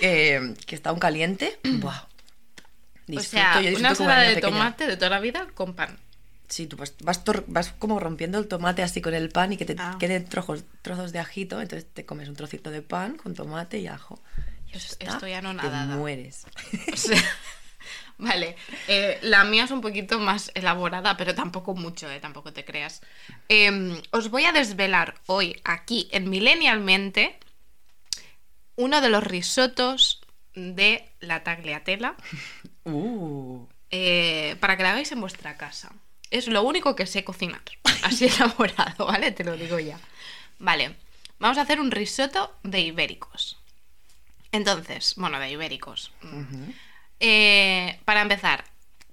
[0.00, 2.02] eh, que está aún caliente, ¡buah!
[2.02, 2.06] O
[3.06, 4.52] Disfruto, sea, yo una ensalada de pequeña.
[4.52, 5.98] tomate de toda la vida con pan.
[6.48, 9.64] Sí, tú vas, vas, vas como rompiendo el tomate así con el pan y que
[9.64, 9.96] te Ah.
[9.98, 13.86] queden trozos, trozos de ajito, entonces te comes un trocito de pan con tomate y
[13.88, 14.22] ajo.
[14.68, 15.96] Y eso Es- está, estoy te anonadada.
[15.96, 16.46] mueres.
[16.92, 17.18] O sea,
[18.18, 18.56] vale,
[18.88, 23.02] eh, la mía es un poquito más elaborada, pero tampoco mucho, eh, tampoco te creas.
[23.48, 27.38] Eh, os voy a desvelar hoy aquí en Millennialmente
[28.76, 30.20] uno de los risotos
[30.54, 32.16] de la tagliatella
[32.84, 35.92] Uh, eh, para que la hagáis en vuestra casa.
[36.30, 37.62] Es lo único que sé cocinar,
[38.02, 39.32] así elaborado, ¿vale?
[39.32, 39.98] Te lo digo ya.
[40.58, 40.96] Vale,
[41.38, 43.58] vamos a hacer un risotto de ibéricos.
[44.52, 46.12] Entonces, bueno, de ibéricos.
[47.20, 48.64] Eh, para empezar,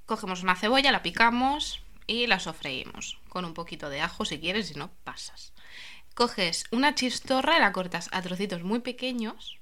[0.06, 4.68] cogemos una cebolla, la picamos y la sofreímos con un poquito de ajo si quieres,
[4.68, 5.54] si no, pasas.
[6.14, 9.60] Coges una chistorra y la cortas a trocitos muy pequeños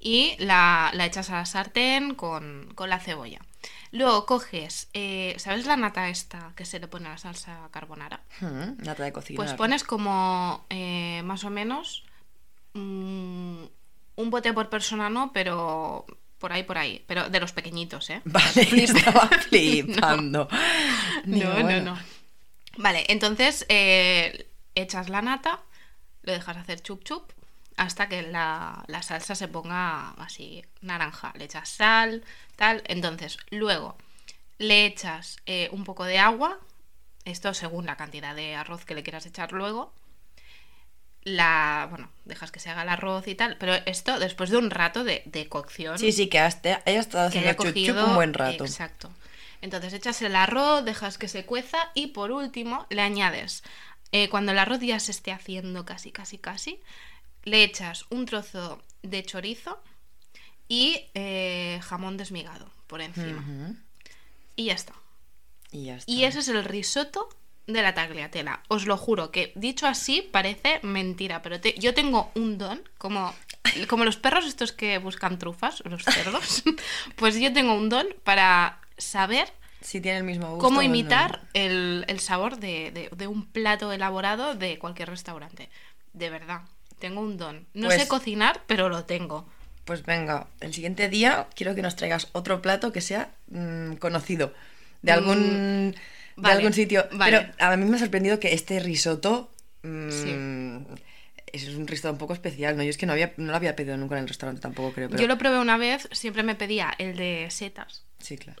[0.00, 3.40] y la, la echas a la sartén con, con la cebolla.
[3.92, 8.20] Luego coges, eh, ¿sabes la nata esta que se le pone a la salsa carbonara?
[8.40, 9.36] hmm, nata de cocina.
[9.36, 12.04] Pues pones como eh, más o menos
[12.72, 13.64] mm,
[14.16, 16.04] un bote por persona, no, pero
[16.44, 17.02] por ahí, por ahí.
[17.06, 18.20] Pero de los pequeñitos, ¿eh?
[18.26, 20.46] Vale, estaba flipando.
[21.24, 21.98] Digo, No, no, bueno, no.
[22.76, 25.62] Vale, entonces eh, echas la nata,
[26.20, 27.32] lo dejas hacer chup chup
[27.78, 31.32] hasta que la, la salsa se ponga así naranja.
[31.38, 32.22] Le echas sal,
[32.56, 32.82] tal.
[32.88, 33.96] Entonces, luego
[34.58, 36.58] le echas eh, un poco de agua,
[37.24, 39.94] esto según la cantidad de arroz que le quieras echar luego.
[41.24, 44.70] La, bueno, dejas que se haga el arroz y tal, pero esto después de un
[44.70, 48.14] rato de, de cocción Sí, sí, que has- te- haya estado haciendo haya chup un
[48.14, 48.64] buen rato.
[48.64, 49.10] Exacto.
[49.62, 53.62] Entonces echas el arroz, dejas que se cueza y por último le añades,
[54.12, 56.78] eh, cuando el arroz ya se esté haciendo casi, casi, casi,
[57.44, 59.82] le echas un trozo de chorizo
[60.68, 63.42] y eh, jamón desmigado por encima.
[64.56, 64.92] Y ya está.
[65.72, 66.10] Y ya está.
[66.12, 67.28] Y ese es el risotto
[67.66, 68.60] de la tagliatella.
[68.68, 73.34] Os lo juro que dicho así parece mentira, pero te- yo tengo un don como
[73.88, 76.62] como los perros estos que buscan trufas, los cerdos,
[77.16, 79.48] pues yo tengo un don para saber
[79.80, 80.62] Si tiene el mismo gusto.
[80.64, 80.82] cómo no.
[80.82, 85.70] imitar el, el sabor de, de- de un plato elaborado de cualquier restaurante.
[86.12, 86.60] De verdad,
[86.98, 87.66] tengo un don.
[87.74, 89.48] No Pues- sé cocinar, pero lo tengo.
[89.86, 94.52] Pues venga, el siguiente día quiero que nos traigas otro plato que sea mm, conocido.
[95.02, 95.92] De Mm,
[96.36, 97.06] de algún sitio.
[97.12, 97.50] vale.
[97.56, 99.50] Pero a mí me ha sorprendido que este risotto.
[99.82, 100.34] mm, Sí.
[101.52, 102.82] Es un risotto un poco especial, ¿no?
[102.82, 105.08] Yo es que no, había, no lo había pedido nunca en el restaurante tampoco, creo.
[105.08, 105.22] Pero...
[105.22, 108.02] Yo lo probé una vez, siempre me pedía el de setas.
[108.18, 108.60] Sí, claro.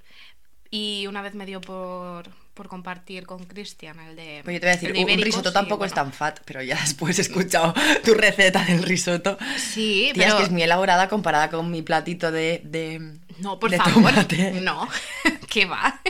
[0.70, 4.40] Y una vez me dio por, por compartir con Cristian el de.
[4.44, 6.76] Pues yo te voy a decir, de un- risotto tampoco es tan fat, pero ya
[6.80, 7.74] después he escuchado
[8.04, 9.38] tu receta del risotto.
[9.56, 10.28] Sí, Tía, pero.
[10.28, 12.60] es que es muy elaborada comparada con mi platito de.
[12.64, 13.94] de No, por de favor.
[13.94, 14.52] tomate.
[14.60, 14.88] No,
[15.50, 16.00] ¿qué va?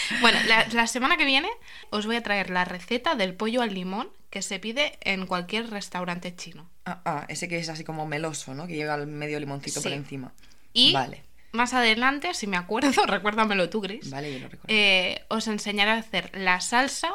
[0.20, 1.48] Bueno, la, la semana que viene
[1.90, 5.70] os voy a traer la receta del pollo al limón que se pide en cualquier
[5.70, 6.68] restaurante chino.
[6.84, 8.66] Ah, ah, ese que es así como meloso, ¿no?
[8.66, 10.32] Que lleva el medio limoncito por encima.
[10.72, 14.66] Y Vale, más adelante, si me acuerdo, recuérdamelo tú, Gris, vale, yo lo recuerdo.
[14.68, 17.08] eh, os enseñaré a hacer la salsa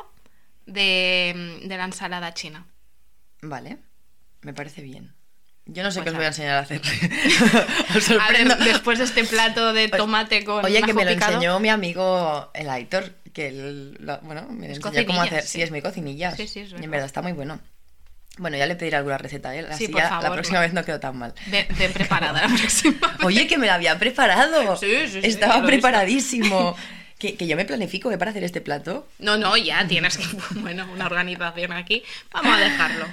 [0.66, 2.66] de, de la ensalada china.
[3.42, 3.78] Vale,
[4.42, 5.14] me parece bien.
[5.66, 6.82] Yo no sé Pues qué os a- voy a enseñar a hacer.
[7.96, 11.34] os A ver, después de este plato de tomate con Oye, que me lo picado,
[11.34, 15.42] enseñó mi amigo el Aitor, que él, lo- bueno, me Es enseñó cómo cocinilla, hacer.
[15.44, 15.48] Sí.
[15.50, 15.62] sí.
[15.62, 16.36] es muy cocinillas.
[16.36, 16.84] Sí, sí, es Y verdad.
[16.86, 17.60] en verdad está muy bueno.
[18.40, 19.66] Bueno, ya le pediré alguna receta, ¿eh?
[19.70, 20.62] Así Sí, por ya favor, la próxima no.
[20.64, 21.34] vez no quedo tan mal.
[21.48, 23.18] ven, ven preparada la próxima vez.
[23.26, 24.76] Oye, que me la había preparado.
[24.76, 26.76] Sí, sí, sí, Estaba preparadísimo.
[27.20, 28.18] que, que yo me planifico ¿eh?
[28.18, 29.08] para hacer este plato.
[29.20, 30.26] No, no, ya tienes que.
[30.60, 32.04] Bueno, una organización aquí.
[32.34, 33.06] Vamos a dejarlo.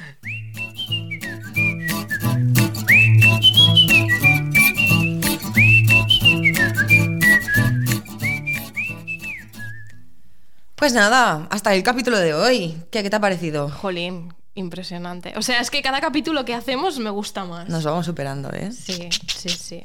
[10.81, 12.75] Pues nada, hasta el capítulo de hoy.
[12.91, 13.69] ¿Qué, qué te ha parecido?
[13.69, 15.35] Jolín, impresionante.
[15.37, 17.69] O sea, es que cada capítulo que hacemos me gusta más.
[17.69, 18.73] Nos vamos superando, ¿eh?
[18.73, 19.83] Sí, sí, sí.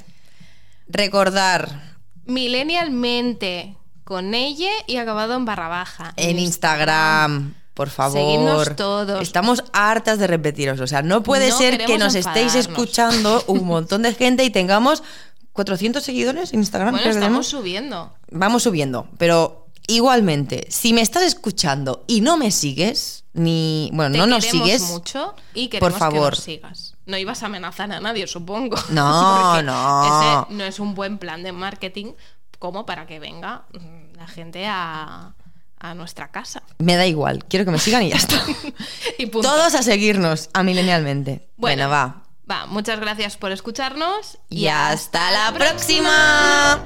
[0.88, 6.14] Recordar Millennialmente con ella y acabado en barra baja.
[6.16, 8.18] en Instagram, por favor.
[8.18, 9.22] Seguidnos todos.
[9.22, 10.80] Estamos hartas de repetiros.
[10.80, 14.50] O sea, no puede No ser que nos estéis escuchando un montón de gente y
[14.50, 15.04] tengamos
[15.52, 16.92] 400 seguidores en Instagram.
[16.92, 18.14] Bueno, estamos subiendo.
[18.32, 23.90] Vamos subiendo, pero igualmente, si me estás escuchando y no me sigues, ni.
[23.94, 24.82] Bueno, Te no nos sigues.
[24.84, 26.32] mucho y queremos por favor.
[26.32, 26.94] que nos sigas.
[27.06, 28.78] No ibas a amenazar a nadie, supongo.
[28.90, 30.46] No, no.
[30.48, 32.14] Ese no es un buen plan de marketing
[32.60, 35.34] como para que venga mm, la gente a,
[35.80, 36.64] a nuestra casa.
[36.80, 38.42] Me da igual, quiero que me sigan y ya está.
[39.18, 39.28] Y.
[39.28, 41.48] Todos a seguirnos, a milenialmente.
[41.58, 42.22] Bueno, bueno va.
[42.50, 46.86] Va, muchas gracias por escucharnos Y hasta la próxima.